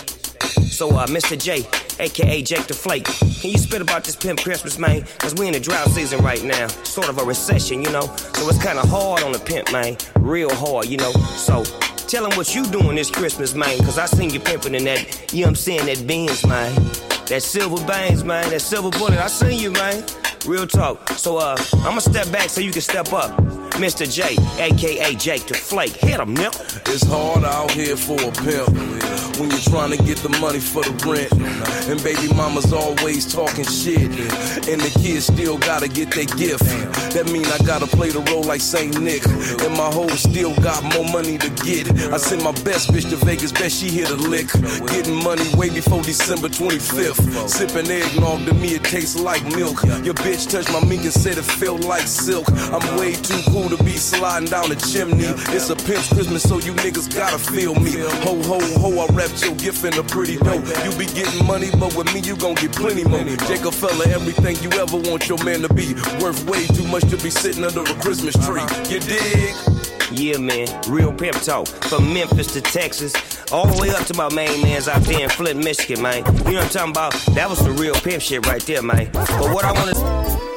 [0.69, 1.37] So, uh, Mr.
[1.39, 1.65] J,
[1.99, 5.05] aka Jake the Flake, can you spit about this pimp Christmas, man?
[5.19, 6.67] Cause we in the drought season right now.
[6.67, 8.01] Sort of a recession, you know?
[8.33, 9.97] So it's kinda hard on the pimp, man.
[10.19, 11.11] Real hard, you know?
[11.11, 11.63] So,
[12.11, 13.77] Tell him what you doing this Christmas, man.
[13.85, 16.75] Cause I seen you pimping in that, you know I'm saying, that beans, man.
[17.27, 18.49] That silver bangs, man.
[18.49, 19.17] That silver bullet.
[19.17, 20.03] I seen you, man.
[20.45, 21.09] Real talk.
[21.09, 23.60] So, uh, I'ma step back so you can step up.
[23.81, 24.05] Mr.
[24.05, 25.95] J, aka Jake the Flake.
[25.95, 26.53] Hit him, nip.
[26.85, 28.69] It's hard out here for a pimp
[29.41, 31.33] when you're trying to get the money for the rent.
[31.89, 34.05] And baby mama's always talking shit.
[34.69, 36.61] And the kids still gotta get their gift.
[37.17, 39.25] That mean I gotta play the role like Saint Nick.
[39.25, 41.89] And my hoe still got more money to get.
[42.13, 44.53] I send my best bitch to Vegas, bet she hit a lick.
[44.93, 47.49] Getting money way before December 25th.
[47.49, 49.81] Sipping eggnog to me, it tastes like milk.
[50.05, 52.45] Your bitch touched my mink and said it felt like silk.
[52.69, 55.31] I'm way too cool to be sliding down the chimney.
[55.55, 57.91] It's a pimp's Christmas, so you niggas gotta feel me.
[58.27, 60.65] Ho, ho, ho, I wrapped your gift in a pretty dope.
[60.83, 63.23] You be getting money, but with me, you gon' get plenty more.
[63.47, 65.93] Jacob fella, everything you ever want your man to be.
[66.21, 68.65] Worth way too much to be sitting under a Christmas tree.
[68.89, 69.55] You dig?
[70.11, 71.67] Yeah, man, real pimp talk.
[71.67, 73.13] From Memphis to Texas,
[73.53, 76.25] all the way up to my main man's out there in Flint, Michigan, man.
[76.25, 77.13] You know what I'm talking about?
[77.35, 79.09] That was the real pimp shit right there, man.
[79.13, 80.50] But what I wanna.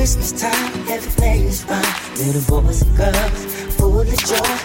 [0.00, 2.10] Christmas time, everything is right.
[2.16, 3.44] Little boys and girls,
[3.76, 4.56] full of joy.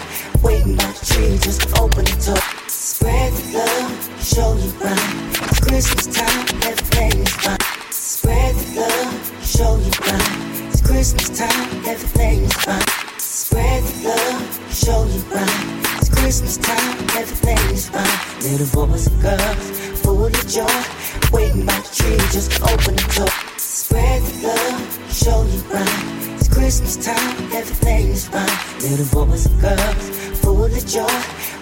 [0.42, 2.68] Waiting by the tree just to open the door.
[2.68, 5.50] Spread the love, show you right.
[5.50, 7.58] It's Christmas time, everything is fine.
[7.90, 10.72] Spread the love, show you right.
[10.72, 13.15] It's Christmas time, everything is fine.
[13.46, 15.98] Spread the love, show you right.
[15.98, 18.42] It's Christmas time, everything is fine.
[18.42, 20.66] Little boys and girls, full of joy.
[21.30, 23.34] Waiting by the tree just open the door.
[23.56, 26.34] Spread the love, show you right.
[26.34, 28.50] It's Christmas time, everything is fine.
[28.82, 31.06] Little boys and girls, full of joy.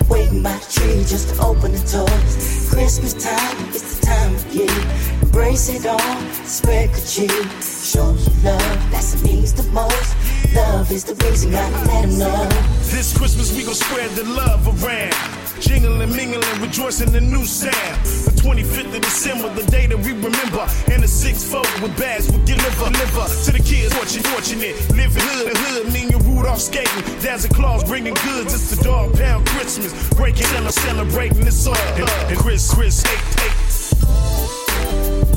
[0.08, 2.70] Waiting by the tree just open the doors.
[2.72, 4.72] Christmas time is the time of year.
[5.20, 7.44] Embrace it all, spread good cheer.
[7.60, 10.23] Show you love, that's what means the most.
[10.52, 12.48] Love is the reason, gotta let 'em know.
[12.92, 15.14] This Christmas we gon' spread the love around.
[15.60, 18.04] Jingling, mingling, rejoicing the new sound.
[18.26, 20.66] The 25th of December, the day that we remember.
[20.92, 24.74] And the six folk with bags will deliver, deliver to the kids fortunate, fortunate.
[24.90, 27.02] Living hood, the hood, mean you Rudolph skating.
[27.22, 29.92] Dazzle Claus bringing goods, it's the Dogg Pound Christmas.
[30.10, 31.76] Breaking and celebrating this all.
[31.96, 35.33] And, and Chris, Chris, hey, hey.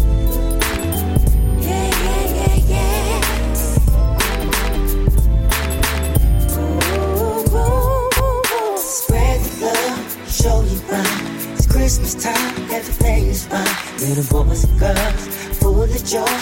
[10.37, 11.53] Show you right.
[11.53, 13.65] It's Christmas time, everything is fine.
[13.97, 15.23] Little boys and girls,
[15.57, 16.37] full of joy.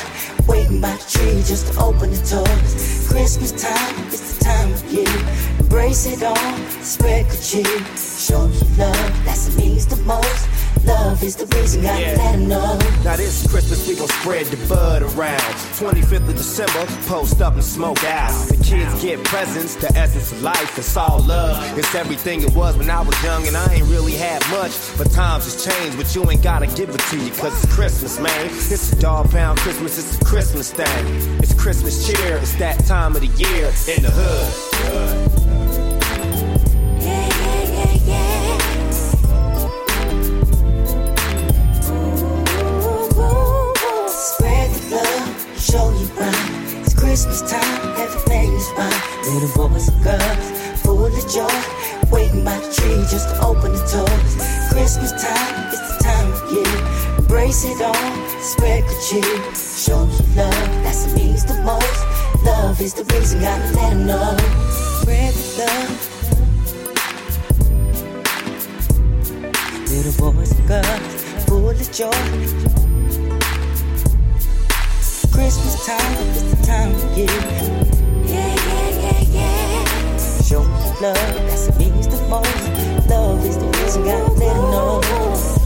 [0.48, 3.08] Waiting by the tree just to open the doors.
[3.08, 5.16] Christmas time is the time of year.
[5.60, 7.80] Embrace it all, spread good cheer.
[7.96, 10.55] Show you love, that's what means the most.
[10.86, 12.18] Love is the reason, gotta Yeah.
[12.18, 12.78] let know.
[13.04, 15.42] Now this Christmas we gon' spread the bud around.
[15.80, 18.32] 25th of December, post up and smoke out.
[18.50, 20.78] The kids get presents, the essence of life.
[20.78, 21.58] It's all love.
[21.78, 24.74] It's everything it was when I was young and I ain't really had much.
[24.98, 28.20] But times has changed, but you ain't gotta give it to you cause it's Christmas,
[28.20, 28.46] man.
[28.46, 31.06] It's a Dogg Pound Christmas, it's a Christmas thing.
[31.40, 35.45] It's Christmas cheer, it's that time of the year in the hood.
[44.96, 46.80] Love, show you right.
[46.80, 48.94] It's Christmas time, everything is fine.
[49.28, 51.52] Little boys and girls, full of joy.
[52.10, 54.36] Waiting by the tree just to open the doors.
[54.72, 56.76] Christmas time is the time of year.
[57.18, 59.54] Embrace it all, spread good cheer.
[59.54, 62.02] Show you love, that's what means the most.
[62.46, 64.38] Love is the reason, gotta let 'em know.
[65.02, 65.92] Spread the love.
[69.92, 72.85] Little boys and girls, full of joy.
[75.36, 77.28] Christmas time is the time of year.
[78.24, 80.42] Yeah, yeah, yeah, yeah.
[80.42, 80.68] Show me
[81.02, 83.10] love, that's what means the most.
[83.10, 85.65] Love is the reason, gotta let know.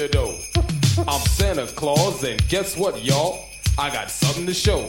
[0.00, 3.50] I'm Santa Claus, and guess what, y'all?
[3.76, 4.88] I got something to show.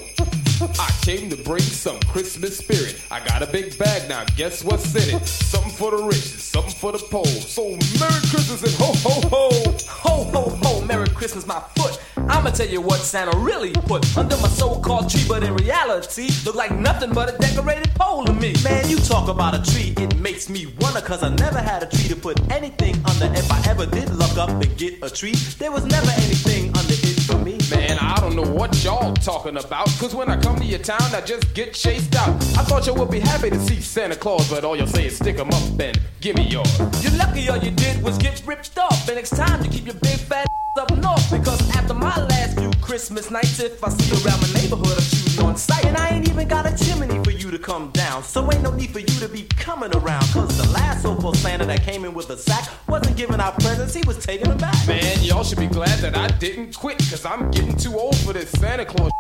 [0.79, 3.01] I came to bring some Christmas spirit.
[3.11, 4.23] I got a big bag now.
[4.37, 5.27] Guess what's in it?
[5.27, 7.25] Something for the rich, something for the poor.
[7.25, 9.49] So Merry Christmas and ho ho ho.
[9.89, 11.99] Ho, ho, ho, Merry Christmas, my foot.
[12.31, 16.55] I'ma tell you what Santa really put under my so-called tree, but in reality, look
[16.55, 18.55] like nothing but a decorated pole to me.
[18.63, 21.87] Man, you talk about a tree, it makes me wonder, cause I never had a
[21.87, 23.25] tree to put anything under.
[23.37, 26.93] If I ever did look up and get a tree, there was never anything under
[26.93, 27.57] it for me.
[27.69, 29.87] Man, I don't know what y'all talking about.
[29.99, 32.29] Cause when I come to your town, I just get chased out.
[32.57, 35.15] I thought you would be happy to see Santa Claus, but all you'll say is
[35.15, 36.79] stick 'em up and give me yours.
[37.03, 39.07] You're lucky all you did was get ripped off.
[39.09, 40.45] And it's time to keep your big fat
[40.79, 41.29] up north.
[41.31, 45.03] Because after my last few Christmas nights, if I see you around my neighborhood, I'm
[45.03, 45.85] shooting on sight.
[45.85, 48.23] And I ain't even got a chimney for you to come down.
[48.23, 50.23] So ain't no need for you to be coming around.
[50.33, 53.93] Cause the last so-called Santa that came in with a sack wasn't giving out presents,
[53.93, 54.75] he was taking them back.
[54.87, 58.33] Man, y'all should be glad that I didn't quit, cause I'm getting too old for
[58.33, 59.11] this Santa Claus.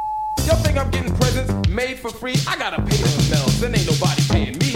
[0.45, 2.35] Y'all think I'm getting presents made for free?
[2.47, 4.70] I gotta pay them bells, and ain't nobody paying me.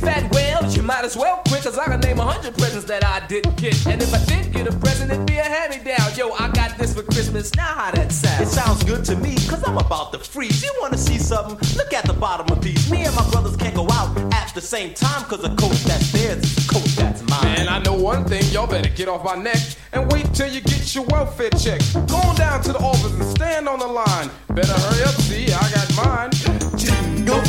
[0.00, 3.04] Fat whale, you might as well quit, cause I can name a hundred presents that
[3.04, 3.86] I didn't get.
[3.86, 6.14] And if I did get a present, it'd be a hand me down.
[6.16, 7.54] Yo, I got this for Christmas.
[7.54, 8.42] Now how that sound?
[8.42, 10.62] It sounds good to me, cause I'm about to freeze.
[10.62, 11.56] You wanna see something?
[11.76, 12.90] Look at the bottom of these.
[12.90, 16.12] Me and my brothers can't go out at the same time, cause a coat that's
[16.12, 17.44] theirs is a coat that's mine.
[17.44, 19.60] Man, I know one thing, y'all better get off my neck
[19.92, 21.80] and wait till you get your welfare check.
[22.08, 24.30] Go on down to the office and stand on the line.
[24.48, 26.30] Better hurry up, see, I got mine.
[26.76, 27.42] Jingle,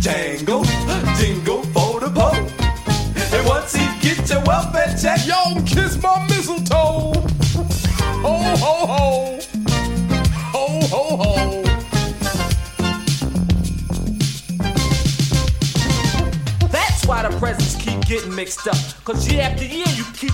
[0.00, 0.64] jangle,
[1.18, 1.64] jingle
[2.18, 7.12] And once he get your welfare check, yo, kiss my mistletoe.
[8.22, 9.38] Ho, ho, ho.
[10.52, 11.62] Ho, ho, ho.
[16.68, 18.76] That's why the presents keep getting mixed up.
[19.04, 20.32] Cause year after year you keep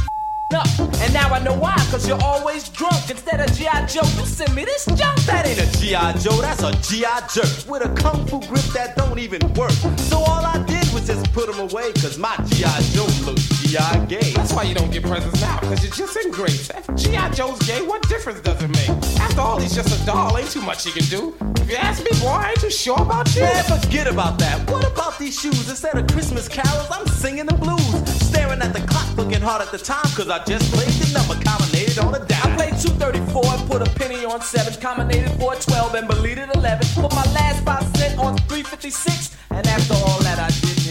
[0.54, 0.68] up.
[0.78, 3.10] And now I know why, cause you're always drunk.
[3.10, 3.86] Instead of G.I.
[3.86, 5.18] Joe, you send me this junk.
[5.24, 6.12] That ain't a G.I.
[6.18, 7.26] Joe, that's a G.I.
[7.34, 9.72] jerk with a kung fu grip that don't even work.
[9.96, 12.80] So all I did was just put him away, cause my G.I.
[12.92, 14.06] Joe looks G.I.
[14.06, 14.32] gay.
[14.32, 16.70] That's why you don't get presents now, cause you're just in grace.
[16.70, 17.30] If G.I.
[17.30, 18.90] Joe's gay, what difference does it make?
[19.20, 21.34] After all, he's just a doll, ain't too much he can do.
[21.60, 23.42] If you ask me, boy, I ain't too sure about you.
[23.42, 24.70] Man, forget about that.
[24.70, 25.68] What about these shoes?
[25.68, 27.80] Instead of Christmas carols, I'm singing the blues.
[28.28, 31.34] Staring at the clock, looking hard at the time, cause I just played the number
[31.44, 32.52] combinated on a dime.
[32.52, 36.86] I played 234 and put a penny on 7, combinated 412 and believed it 11.
[36.94, 40.81] Put my last 5 cent on 356, and after all that I did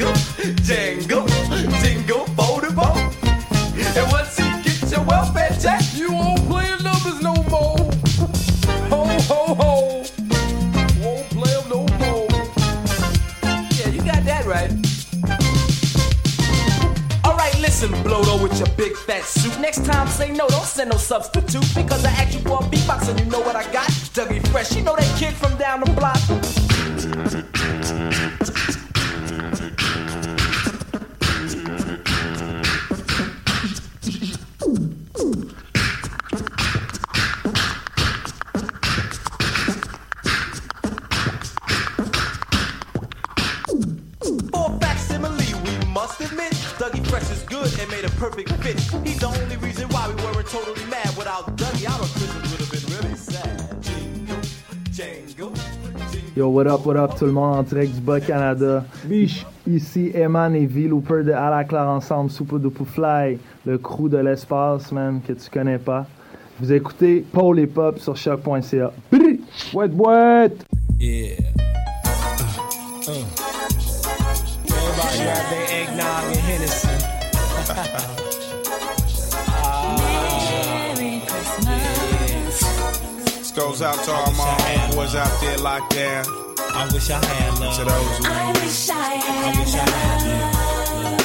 [0.00, 0.14] jingle,
[0.62, 1.26] jingle,
[1.80, 2.96] jingle for the ball.
[3.96, 7.76] And once you get your welfare check, you won't play numbers no more.
[8.88, 10.04] Ho, ho, ho.
[11.02, 12.26] Won't play 'em no more.
[13.76, 14.72] Yeah, you got that right.
[17.26, 19.58] Alright, listen, Blodo with your big fat suit.
[19.60, 21.66] Next time say no, don't send no substitute.
[21.74, 23.88] Because I asked you for a beatbox and you know what I got.
[24.14, 26.20] Dougie Fresh, you know that kid from down the block.
[48.20, 48.78] Perfect fit.
[49.02, 51.08] He's the only reason why we weren't totally mad.
[51.16, 53.82] Without Dougie, our Christmas would have been really sad.
[53.82, 54.42] Jingle,
[54.92, 55.52] jangle.
[56.36, 58.84] Yo, what up, what up, tout le monde en direct du Bas-Canada?
[59.04, 59.46] Biche.
[59.66, 64.08] Ici Eman et V Looper de À la Claire Ensemble, Super Duper Fly, le crew
[64.08, 66.06] de l'espace, man, que tu connais pas.
[66.60, 68.92] Vous écoutez Paul et Pop sur choc.ca.
[69.72, 70.66] Boîte, boîte!
[70.98, 71.36] Yeah.
[72.04, 73.24] Uh, uh.
[74.68, 76.89] Everybody grab their eggnog and Hennessy.
[83.38, 86.24] This goes out to all my homeboys out there locked down.
[86.74, 87.76] I wish I had love.
[87.76, 89.54] To those who I wish I had.
[89.54, 91.20] I wish I had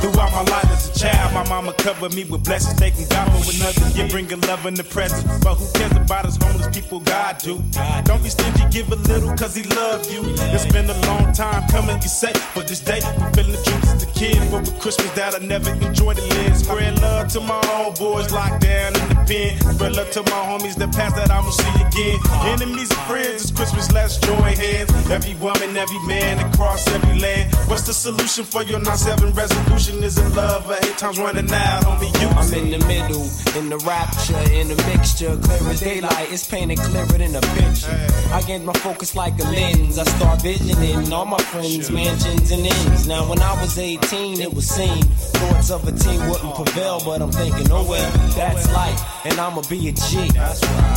[0.00, 2.78] Throughout my life as a child, my mama covered me with blessings.
[2.78, 5.24] Taking God for another year, bringing love in the present.
[5.42, 7.00] But who cares about us homeless people?
[7.00, 7.62] God do.
[8.04, 10.20] Don't be stingy, give a little, cause he love you.
[10.52, 12.32] It's been a long time coming, you say.
[12.54, 14.36] But this day, I'm feeling the truth as a kid.
[14.50, 16.56] But with Christmas that I never enjoyed to live.
[16.56, 19.56] Spread love to my old boys locked down in the pen.
[19.74, 22.20] Spread love to my homies that passed that I will see again.
[22.52, 24.92] Enemies and friends, it's Christmas, let's join hands.
[25.08, 27.54] Every woman, every man across every land.
[27.68, 30.04] What's the solution for your 9-7 resolution?
[30.04, 31.84] Is love or eight times running out?
[31.84, 33.26] Homie, you I'm in the middle,
[33.58, 36.32] in the rapture, in the mixture, clear as daylight.
[36.32, 37.96] It's painted clearer than a picture.
[38.32, 39.98] I get my focus like a lens.
[39.98, 43.06] I start visioning all my friends, mansions and ends.
[43.06, 47.00] Now when I was 18, it was seen thoughts of a team wouldn't oh, prevail,
[47.04, 50.28] but I'm thinking, oh well, that's life, and I'ma be a G.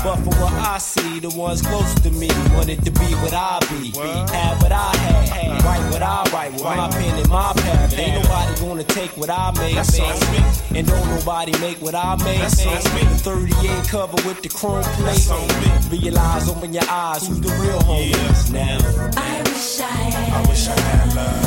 [0.04, 3.60] But for what I see, the ones close to me wanted to be what I
[3.70, 3.92] be,
[4.34, 7.98] have what I had, write what I write, with my pen in my path.
[7.98, 10.80] Ain't nobody gonna take what I made, That's on me.
[10.80, 12.40] and don't nobody make what I made.
[12.42, 13.04] That's on me.
[13.04, 15.28] The 38 cover with the chrome plate.
[15.92, 18.78] Realize, open your eyes, who's the real homies now?
[19.18, 20.34] I wish I had.
[20.34, 21.46] I wish I had love.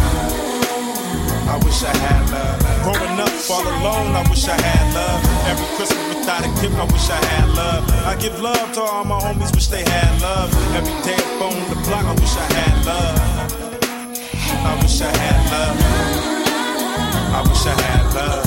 [1.49, 2.59] I wish I had love.
[2.85, 5.21] Growing up all alone, I wish I had love.
[5.49, 7.91] Every Christmas without a gift, I wish I had love.
[8.07, 10.53] I give love to all my homies, wish they had love.
[10.77, 13.19] Every day up on the block, I wish I had love.
[14.65, 16.42] I wish I had love.
[17.35, 18.45] I wish I had love.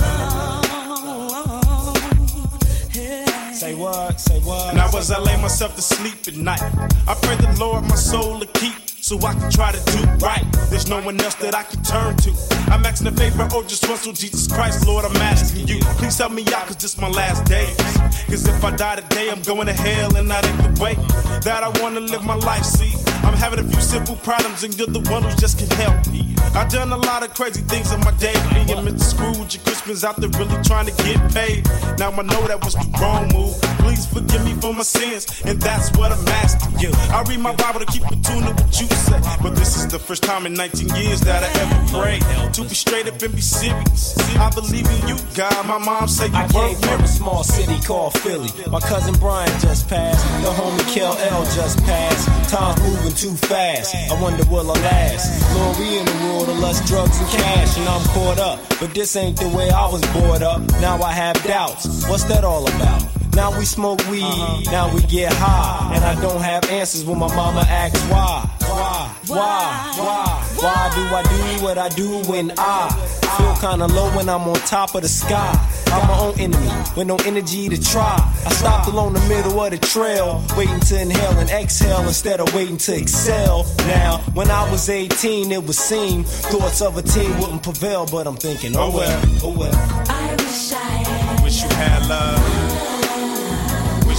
[3.56, 4.20] Say what?
[4.20, 4.76] Say what?
[4.76, 6.62] Now as I lay myself to sleep at night,
[7.07, 8.85] I pray the Lord my soul to keep.
[9.06, 10.44] So I can try to do right.
[10.72, 12.32] There's no one else that I can turn to.
[12.73, 15.80] I'm asking a favor, oh, just once, Jesus Christ, Lord, I'm asking you.
[16.02, 17.77] Please help me out, cause this my last days.
[18.26, 20.95] Cause if I die today, I'm going to hell, and that ain't the way
[21.41, 22.64] that I wanna live my life.
[22.64, 26.07] See, I'm having a few simple problems, and you're the one who just can help
[26.07, 26.34] me.
[26.56, 29.02] I've done a lot of crazy things in my day, being Mr.
[29.02, 31.68] Scrooge and Christmas out there really trying to get paid.
[31.99, 33.53] Now I know that was the wrong move.
[33.86, 36.90] Please forgive me for my sins, and that's what I'm asking you.
[37.14, 38.95] I read my Bible to keep in tune with you
[39.42, 42.22] but this is the first time in 19 years that I ever prayed
[42.54, 44.18] to be straight up and be serious.
[44.38, 45.68] I believe in you, God.
[45.68, 48.50] My mom said you I came from a small city called Philly.
[48.70, 50.24] My cousin Brian just passed.
[50.44, 52.50] The homie Kel L just passed.
[52.50, 53.96] Time's moving too fast.
[54.12, 55.56] I wonder will I last.
[55.56, 58.60] Lord, we in the world of lust, drugs, and cash, and I'm caught up.
[58.80, 60.62] But this ain't the way I was brought up.
[60.82, 62.08] Now I have doubts.
[62.10, 63.25] What's that all about?
[63.36, 64.72] Now we smoke weed, uh-huh.
[64.72, 65.94] now we get high.
[65.94, 68.49] And I don't have answers when my mama asks why.
[68.62, 69.16] Why?
[69.28, 69.94] Why?
[69.98, 70.45] Why?
[70.56, 72.90] Why do I do what I do when I
[73.38, 75.52] feel kinda low when I'm on top of the sky?
[75.88, 78.16] I'm my own enemy with no energy to try.
[78.45, 82.53] I stopped along the middle of the trail, waiting to inhale and exhale instead of
[82.56, 83.66] waiting to excel.
[83.80, 88.28] Now, when I was 18, it would seem thoughts of a team wouldn't prevail, but
[88.28, 89.76] I'm thinking, oh well, oh well.
[90.10, 91.44] I wish I had.
[91.44, 92.55] Wish you had love.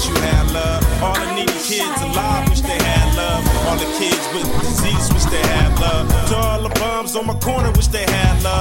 [0.06, 1.02] Wish you had love.
[1.02, 3.42] All the needy kids alive wish they had love.
[3.66, 6.06] All the kids with disease wish they had love.
[6.28, 8.55] To all the bums on my corner wish they had love.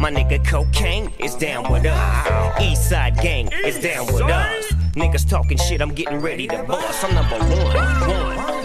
[0.00, 2.26] My nigga Cocaine is down with us.
[2.60, 4.72] Eastside Gang is down with us.
[4.94, 7.04] Niggas talking shit, I'm getting ready to bust.
[7.04, 7.74] I'm number one,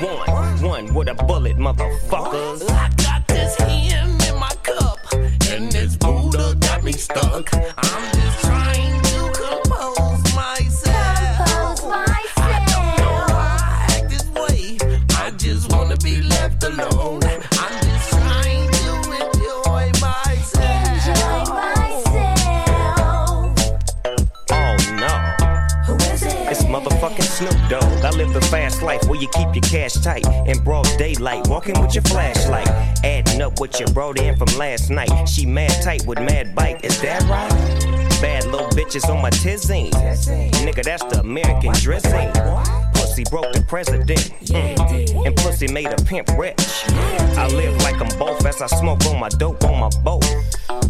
[0.01, 2.92] one, one, one with a bullet, motherfuckers.
[31.63, 32.67] Walking with your flashlight,
[33.05, 35.09] adding up what you brought in from last night.
[35.25, 37.49] She mad tight with mad bite, is that right?
[38.21, 39.91] Bad little bitches on my tizine.
[40.65, 42.31] Nigga, that's the American dressing.
[42.93, 44.31] Pussy broke the president.
[44.43, 45.25] Mm.
[45.25, 46.83] And pussy made a pimp rich.
[47.37, 50.25] I live like I'm both as I smoke on my dope on my boat.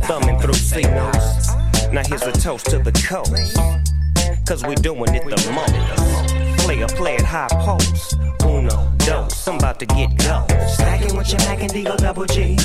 [0.08, 1.50] Thumbing through C notes.
[1.92, 3.58] Now here's a toast to the coast.
[4.48, 6.23] Cause we doing it the most.
[6.64, 8.18] Player, play it high post.
[8.46, 10.46] Uno, dos, I'm about to get go.
[10.68, 12.56] Stacking with your Mac and Deagle double G.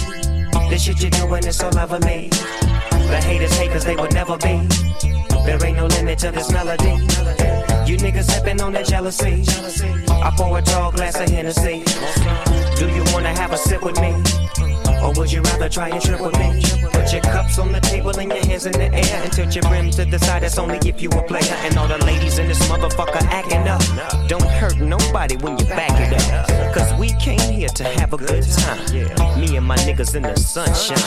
[0.71, 1.69] This shit you're doing is so
[2.07, 2.29] me.
[2.29, 4.69] The haters hate cause they would never be.
[5.45, 6.95] There ain't no limit to this melody.
[7.91, 9.43] You niggas sipping on that jealousy.
[10.11, 11.83] I pour a tall glass of Hennessy.
[12.79, 14.15] Do you wanna have a sip with me?
[15.03, 16.63] Or would you rather try and trip with me?
[16.91, 19.63] Put your cups on the table and your hands in the air and tilt your
[19.65, 20.43] brim to the side.
[20.43, 21.55] That's only if you a player.
[21.65, 23.83] And all the ladies in this motherfucker acting up.
[24.29, 26.75] Don't hurt nobody when you back it up.
[26.75, 29.41] Cause we came here to have a good time.
[29.41, 30.99] Me and my niggas in the sunshine.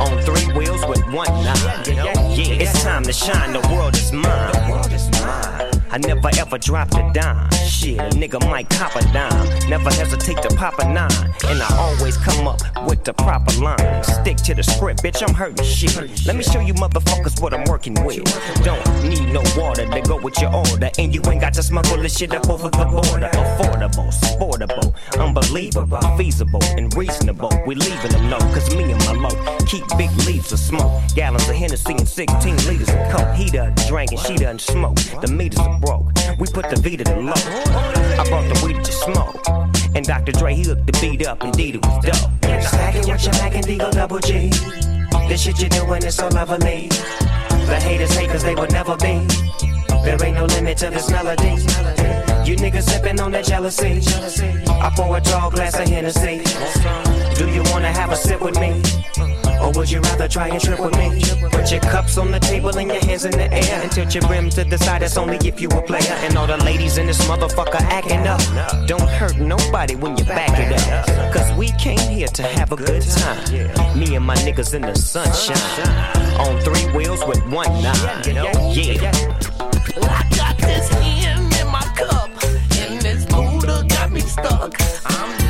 [0.00, 1.84] On three wheels with one nine.
[1.86, 3.52] Yeah, it's time to shine.
[3.52, 4.52] The world is mine.
[4.52, 5.77] The world is mine.
[5.90, 7.50] I never ever dropped a dime.
[7.66, 9.68] Shit, a nigga might cop a dime.
[9.68, 11.34] Never hesitate to pop a nine.
[11.46, 14.04] And I always come up with the proper line.
[14.04, 16.26] Stick to the script, bitch, I'm hurting shit.
[16.26, 18.24] Let me show you motherfuckers what I'm working with.
[18.64, 20.90] Don't need no water to go with your order.
[20.98, 23.30] And you ain't got to smuggle this shit up over the border.
[23.32, 27.52] Affordable, sportable, unbelievable, feasible, and reasonable.
[27.66, 31.02] We leaving them low, cause me and my low keep big leaves of smoke.
[31.14, 33.34] Gallons of Hennessy and 16 liters of coke.
[33.34, 34.96] He done drank and she done smoke.
[35.20, 36.06] The meters broke.
[36.38, 37.32] We put the V to the low.
[37.34, 39.36] I brought the weed to smoke.
[39.94, 40.32] And Dr.
[40.32, 42.62] Dre, he hooked the beat up, indeed it was dope.
[42.62, 44.50] Stacking with your Mac and Deagle double G.
[45.28, 46.88] This shit you're doing is so lovely.
[46.88, 49.26] The haters hate cause they will never be.
[50.04, 51.56] There ain't no limit to this melody.
[52.48, 54.00] You niggas sipping on that jealousy.
[54.68, 56.42] I pour a tall glass of Hennessy.
[57.34, 58.80] Do you wanna have a sip with me?
[59.60, 61.20] Or would you rather try and trip with me?
[61.50, 64.26] Put your cups on the table and your hands in the air and tilt your
[64.28, 65.02] rim to the side.
[65.02, 66.16] That's only if you a player.
[66.24, 68.40] And all the ladies in this motherfucker acting up.
[68.86, 71.34] Don't hurt nobody when you back it up.
[71.34, 73.98] Cause we came here to have a good time.
[73.98, 75.56] Me and my niggas in the sunshine.
[76.38, 78.22] On three wheels with one nine.
[78.74, 79.12] Yeah.
[80.00, 82.30] I got this in my cup,
[82.78, 84.74] and this Buddha got me stuck.
[85.06, 85.47] I'm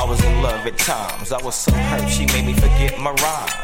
[0.00, 1.30] I was in love at times.
[1.30, 3.59] I was so hurt, she made me forget my rhymes.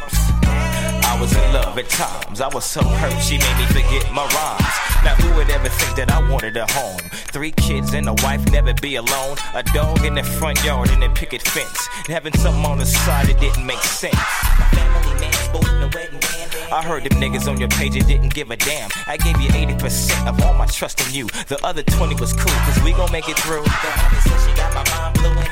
[1.36, 2.40] In love at times.
[2.40, 4.76] I was so hurt, she made me forget my rhymes.
[5.04, 6.98] Now, who would ever think that I wanted a home?
[7.12, 9.36] Three kids and a wife, never be alone.
[9.54, 11.88] A dog in the front yard and a picket fence.
[11.98, 15.35] And having something on the side that didn't make sense.
[16.72, 18.90] I heard them niggas on your page and didn't give a damn.
[19.06, 21.26] I gave you 80% of all my trust in you.
[21.48, 23.62] The other 20 was cool, cause we gon' make it through.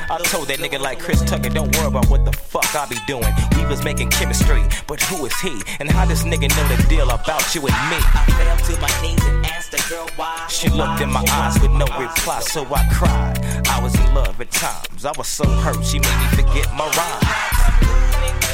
[0.07, 2.97] I told that nigga like Chris Tucker, don't worry about what the fuck I be
[3.07, 3.33] doing.
[3.57, 5.61] We was making chemistry, but who is he?
[5.79, 7.97] And how this nigga know the deal about you and me?
[7.97, 10.45] I fell to my knees and asked the girl why.
[10.49, 13.39] She looked in my eyes with no reply, so I cried.
[13.67, 15.05] I was in love at times.
[15.05, 18.44] I was so hurt, she made me forget my rhymes.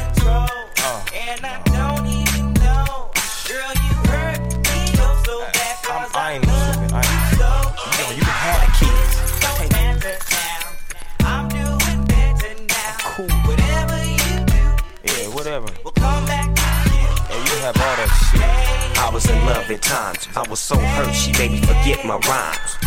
[1.13, 3.11] And I don't even know,
[3.47, 6.93] girl, you hurt me oh so bad 'cause I ain't tripping.
[6.93, 7.31] I ain't.
[7.31, 9.11] You, know, you can have the keys.
[9.43, 9.75] Take
[10.05, 11.25] it.
[11.25, 12.95] I'm doing better now.
[13.03, 13.27] Cool.
[13.49, 14.63] Whatever you do,
[15.03, 15.67] Yeah, whatever.
[15.83, 18.99] will come back to you have all that shit.
[18.99, 20.27] I was in love at times.
[20.35, 22.77] I was so hurt, she made me forget my rhymes.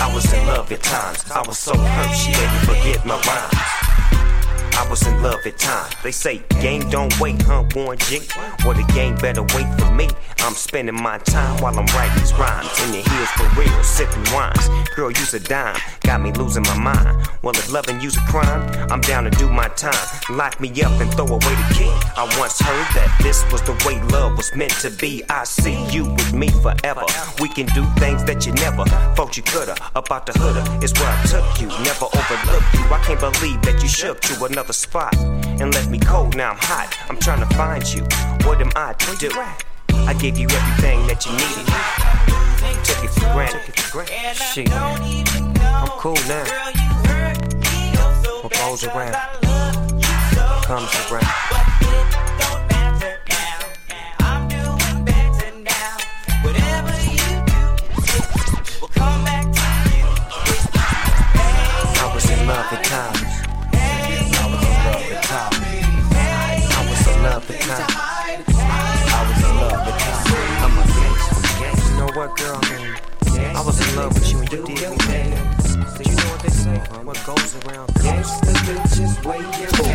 [0.00, 1.24] I was in love at times.
[1.30, 3.73] I was so hurt, she made me forget my rhymes.
[4.76, 5.94] I was in love at times.
[6.02, 8.20] They say game don't wait, huh, Warren G?
[8.64, 10.08] Well, the game better wait for me.
[10.40, 12.68] I'm spending my time while I'm writing these rhymes.
[12.84, 14.68] In the hills for real, sipping wines.
[14.94, 17.28] Girl, use a dime, got me losing my mind.
[17.42, 19.94] Well, if loving you's a crime, I'm down to do my time.
[20.30, 21.92] Lock me up and throw away the key.
[22.16, 25.22] I once heard that this was the way love was meant to be.
[25.30, 27.04] I see you with me forever.
[27.40, 28.84] We can do things that you never
[29.14, 29.76] thought you coulda.
[29.94, 32.84] About the hood'a is where I took you, never overlooked you.
[32.92, 36.36] I can't believe that you shook to another spot and left me cold.
[36.36, 36.96] Now I'm hot.
[37.08, 38.02] I'm trying to find you.
[38.46, 39.30] What am I to do?
[39.88, 41.66] I gave you everything that you needed.
[42.84, 44.36] Took it for granted.
[44.36, 44.70] Shit.
[44.72, 46.44] I'm cool now.
[48.42, 49.14] What goes around
[50.64, 52.63] comes around.
[72.28, 72.60] Girl?
[73.54, 75.43] I was in love with you and you did me bad.
[76.84, 78.28] What goes around comes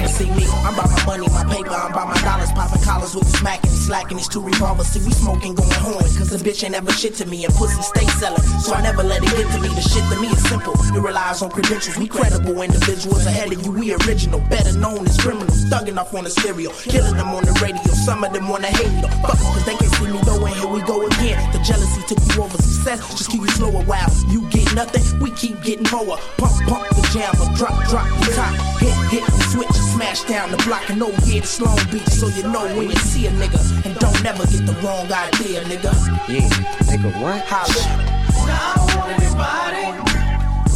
[0.10, 3.24] See me, I'm by my money, my paper, I'm by my dollars, popping collars with
[3.32, 4.88] the smacking, slacking these two revolvers.
[4.88, 7.82] See, we smoking, going horn, cause the bitch ain't ever shit to me, and pussy
[7.82, 8.42] stay selling.
[8.62, 9.70] So I never let it get to me.
[9.70, 11.98] The shit to me is simple, it relies on credentials.
[11.98, 15.66] We credible individuals ahead of you, we original, better known as criminals.
[15.66, 17.82] Thugging off on the stereo, killing them on the radio.
[17.94, 19.14] Some of them wanna hate me, though.
[19.24, 21.38] Fuck cause they can't see me though, and here we go again.
[21.54, 24.12] The jealousy took you over success, just keep you slow a while.
[24.28, 26.18] You get nothing, we keep getting more.
[26.38, 28.54] Pump, pump the jammer, drop, drop the top.
[28.80, 30.90] Hit, hit the switch and smash down the block.
[30.90, 33.60] And oh yeah, it's Long Beach, so you know when you see a nigga.
[33.86, 35.94] And don't never get the wrong idea, nigga.
[36.28, 36.50] Yeah,
[36.90, 37.42] nigga, what?
[37.46, 38.20] Holla.
[38.48, 39.86] Now I want everybody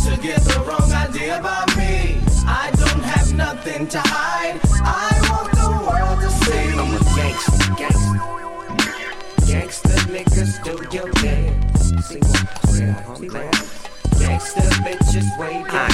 [0.04, 2.20] to get the wrong idea about me.
[2.46, 4.60] I don't have nothing to hide.
[4.84, 6.74] I want the world to see.
[6.76, 8.34] I'm a gangster, gangster.
[9.48, 12.08] Gangster niggas do your dance.
[12.08, 13.18] See what?
[13.18, 13.84] See what?
[14.20, 15.93] Gangster bitches wave I keep my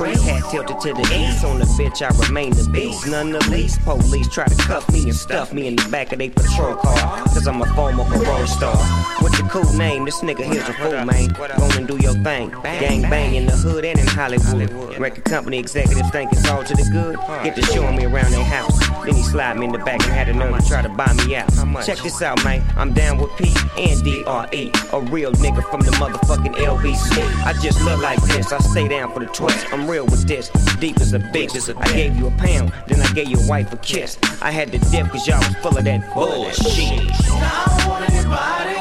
[0.00, 1.44] hat tilted to the east.
[1.44, 3.06] On the bitch, I remain the beast.
[3.06, 3.80] None the least.
[3.82, 7.24] Police try to cuff me and stuff me in the back of they patrol car.
[7.24, 8.76] Cause I'm a former parole star.
[9.20, 10.04] What's your cool name?
[10.04, 11.28] This nigga here's a fool, man.
[11.28, 12.50] Go and do your thing.
[12.62, 14.98] Gang bang in the hood and in Hollywood.
[14.98, 17.16] Record company executives think it's all to the good.
[17.44, 18.78] Get to showing me around their house.
[19.04, 21.12] Then he slide me in the back and had a nerve to try to buy
[21.14, 21.48] me out.
[21.84, 22.62] Check this out, man.
[22.76, 24.72] I'm down with P and D-R-E.
[24.92, 27.44] A real nigga from the motherfucking LBC.
[27.44, 28.52] I just look like this.
[28.52, 29.66] I stay down for the twist.
[29.72, 30.48] I'm real with this.
[30.78, 31.52] Deep as a bitch.
[31.76, 34.16] I gave you a pound, then I gave your wife a kiss.
[34.40, 37.08] I had to dip cause y'all was full of that bullshit.
[37.28, 38.78] Now I want everybody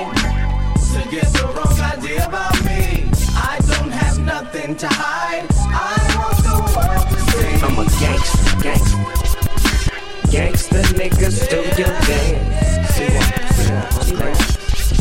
[0.94, 3.10] to get the wrong idea about me.
[3.34, 5.48] I don't have nothing to hide.
[5.74, 7.54] I want the world to see.
[7.66, 9.02] I'm a gangster, gangster.
[10.30, 12.94] Gangster niggas do your dance.
[12.94, 13.30] See what?
[13.58, 13.90] See what?
[14.06, 14.38] See what?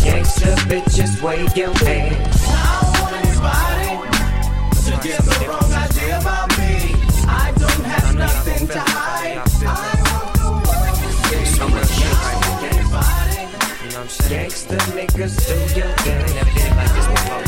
[0.03, 2.41] Gangster bitches wave your hands.
[2.49, 4.09] I don't want everybody
[4.87, 5.78] to get the wrong
[8.19, 9.39] nothing to hide.
[9.39, 9.43] I
[10.11, 11.61] want the world to see.
[11.63, 11.83] I'm a
[14.29, 16.35] gangster, Gangster niggas do your dance.
[16.35, 17.45] Never did it like this before.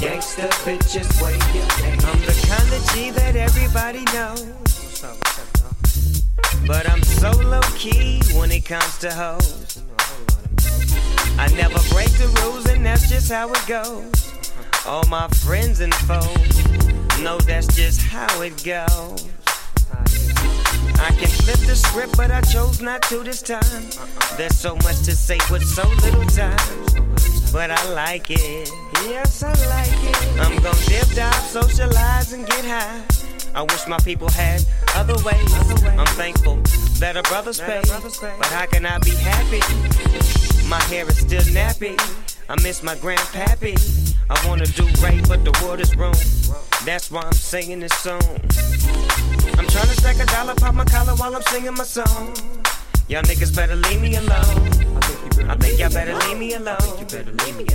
[0.00, 2.04] Gangster bitches wave your hands.
[2.04, 4.66] I'm the kind of G that everybody knows.
[6.66, 9.82] But I'm so low key when it comes to hoes.
[11.38, 14.25] I never break the rules, and that's just how it goes.
[14.86, 19.28] All my friends and foes know that's just how it goes.
[20.98, 23.82] I can flip the script, but I chose not to this time.
[24.36, 26.56] There's so much to say with so little time.
[27.52, 28.70] But I like it.
[29.04, 30.40] Yes, I like it.
[30.40, 33.02] I'm gonna dip, dive, socialize, and get high.
[33.56, 34.64] I wish my people had
[34.94, 35.52] other ways.
[35.98, 36.56] I'm thankful
[37.00, 37.88] that a brother's paid.
[37.88, 39.60] But how can I be happy?
[40.68, 41.96] My hair is still nappy.
[42.48, 44.14] I miss my grandpappy.
[44.30, 46.14] I wanna do right, but the world is wrong.
[46.84, 48.22] That's why I'm singing this song.
[49.58, 52.34] I'm trying to stack a dollar, pop my collar while I'm singing my song.
[53.08, 55.48] Y'all niggas better leave me alone.
[55.48, 56.98] I think y'all better leave me alone.
[56.98, 57.66] You better leave me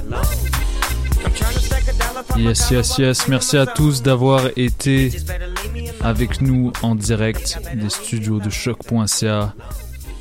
[2.37, 3.27] Yes, yes, yes.
[3.27, 5.11] Merci à tous d'avoir été
[6.01, 9.53] avec nous en direct des studios de choc.ca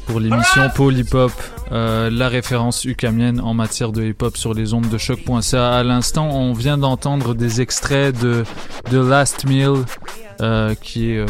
[0.06, 0.68] pour l'émission
[1.12, 1.32] Hop,
[1.72, 5.70] euh, la référence ukamienne en matière de hip hop sur les ondes de choc.ca.
[5.70, 8.44] À l'instant, on vient d'entendre des extraits de
[8.90, 9.84] The Last Meal,
[10.40, 11.26] euh, qui est euh,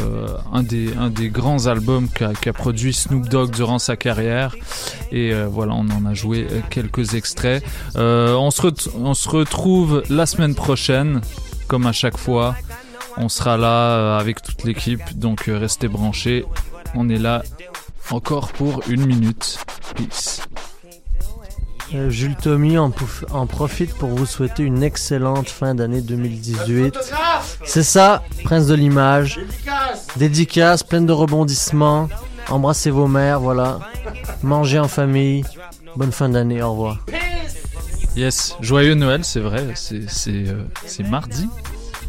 [0.52, 4.54] un, des, grands albums qu'a produit Snoop Dogg durant sa carrière.
[5.12, 7.62] Et voilà, on en a joué quelques extraits.
[7.96, 11.20] On, se retrouve la semaine prochaine,
[11.68, 12.54] comme à chaque fois.
[13.16, 16.46] On sera là avec toute l'équipe, donc restez branchés.
[16.94, 17.42] On est là
[18.10, 19.58] encore pour une minute.
[19.94, 20.42] Peace.
[21.94, 26.96] Euh, Jules Tommy en, profite pour vous souhaiter une excellente fin d'année 2018.
[27.64, 29.40] C'est ça, Prince de l'image.
[30.16, 32.08] Dédicace, pleine de rebondissements.
[32.48, 33.80] Embrassez vos mères, voilà.
[34.42, 35.44] Mangez en famille.
[35.96, 36.98] Bonne fin d'année, au revoir.
[38.16, 41.48] Yes, joyeux Noël, c'est vrai, c'est euh, c'est mardi,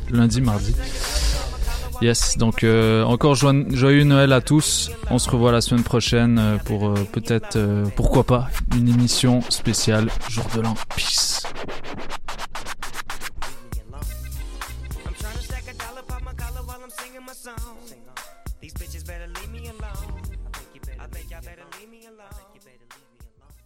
[0.10, 0.76] lundi, mardi.
[2.02, 4.90] Yes, donc euh, encore joyeux, Noël à tous.
[5.12, 7.60] On se revoit la semaine prochaine euh, pour euh, peut-être,
[7.96, 10.74] pourquoi pas, une émission spéciale jour de l'an.
[10.96, 11.31] Peace.